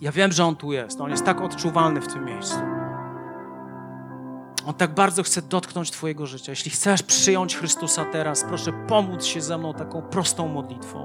Ja 0.02 0.12
wiem, 0.12 0.32
że 0.32 0.44
On 0.44 0.56
tu 0.56 0.72
jest. 0.72 1.00
On 1.00 1.10
jest 1.10 1.24
tak 1.24 1.40
odczuwalny 1.40 2.00
w 2.00 2.12
tym 2.12 2.24
miejscu. 2.24 2.58
On 4.66 4.74
tak 4.74 4.94
bardzo 4.94 5.22
chce 5.22 5.42
dotknąć 5.42 5.90
Twojego 5.90 6.26
życia. 6.26 6.52
Jeśli 6.52 6.70
chcesz 6.70 7.02
przyjąć 7.02 7.56
Chrystusa 7.56 8.04
teraz, 8.04 8.44
proszę 8.44 8.72
pomóc 8.88 9.24
się 9.24 9.40
ze 9.40 9.58
mną 9.58 9.74
taką 9.74 10.02
prostą 10.02 10.48
modlitwą. 10.48 11.04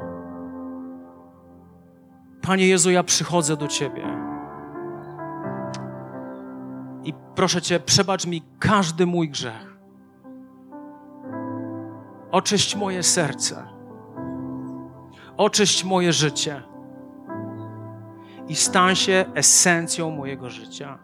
Panie 2.41 2.67
Jezu, 2.67 2.91
ja 2.91 3.03
przychodzę 3.03 3.57
do 3.57 3.67
Ciebie. 3.67 4.03
I 7.03 7.13
proszę 7.35 7.61
Cię, 7.61 7.79
przebacz 7.79 8.25
mi 8.25 8.43
każdy 8.59 9.05
mój 9.05 9.29
grzech. 9.29 9.77
Oczyść 12.31 12.75
moje 12.75 13.03
serce. 13.03 13.67
Oczyść 15.37 15.83
moje 15.83 16.13
życie. 16.13 16.66
I 18.47 18.55
stań 18.55 18.95
się 18.95 19.25
esencją 19.33 20.11
mojego 20.11 20.49
życia. 20.49 20.97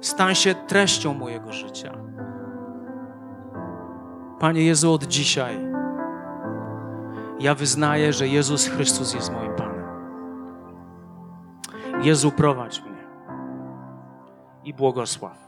Stań 0.00 0.34
się 0.34 0.54
treścią 0.54 1.14
mojego 1.14 1.52
życia. 1.52 1.94
Panie 4.40 4.64
Jezu, 4.64 4.92
od 4.92 5.04
dzisiaj 5.04 5.74
ja 7.40 7.54
wyznaję, 7.54 8.12
że 8.12 8.28
Jezus 8.28 8.68
Chrystus 8.68 9.14
jest 9.14 9.32
moim 9.32 9.52
Panem. 9.54 9.84
Jezu, 12.02 12.30
prowadź 12.30 12.82
mnie 12.82 13.04
i 14.64 14.74
błogosław. 14.74 15.38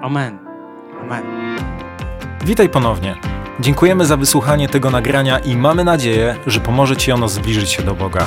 Amen. 0.00 0.38
Amen. 1.02 1.24
Witaj 2.44 2.68
ponownie. 2.68 3.16
Dziękujemy 3.60 4.06
za 4.06 4.16
wysłuchanie 4.16 4.68
tego 4.68 4.90
nagrania 4.90 5.38
i 5.38 5.56
mamy 5.56 5.84
nadzieję, 5.84 6.36
że 6.46 6.60
pomoże 6.60 6.96
Ci 6.96 7.12
ono 7.12 7.28
zbliżyć 7.28 7.70
się 7.70 7.82
do 7.82 7.94
Boga. 7.94 8.26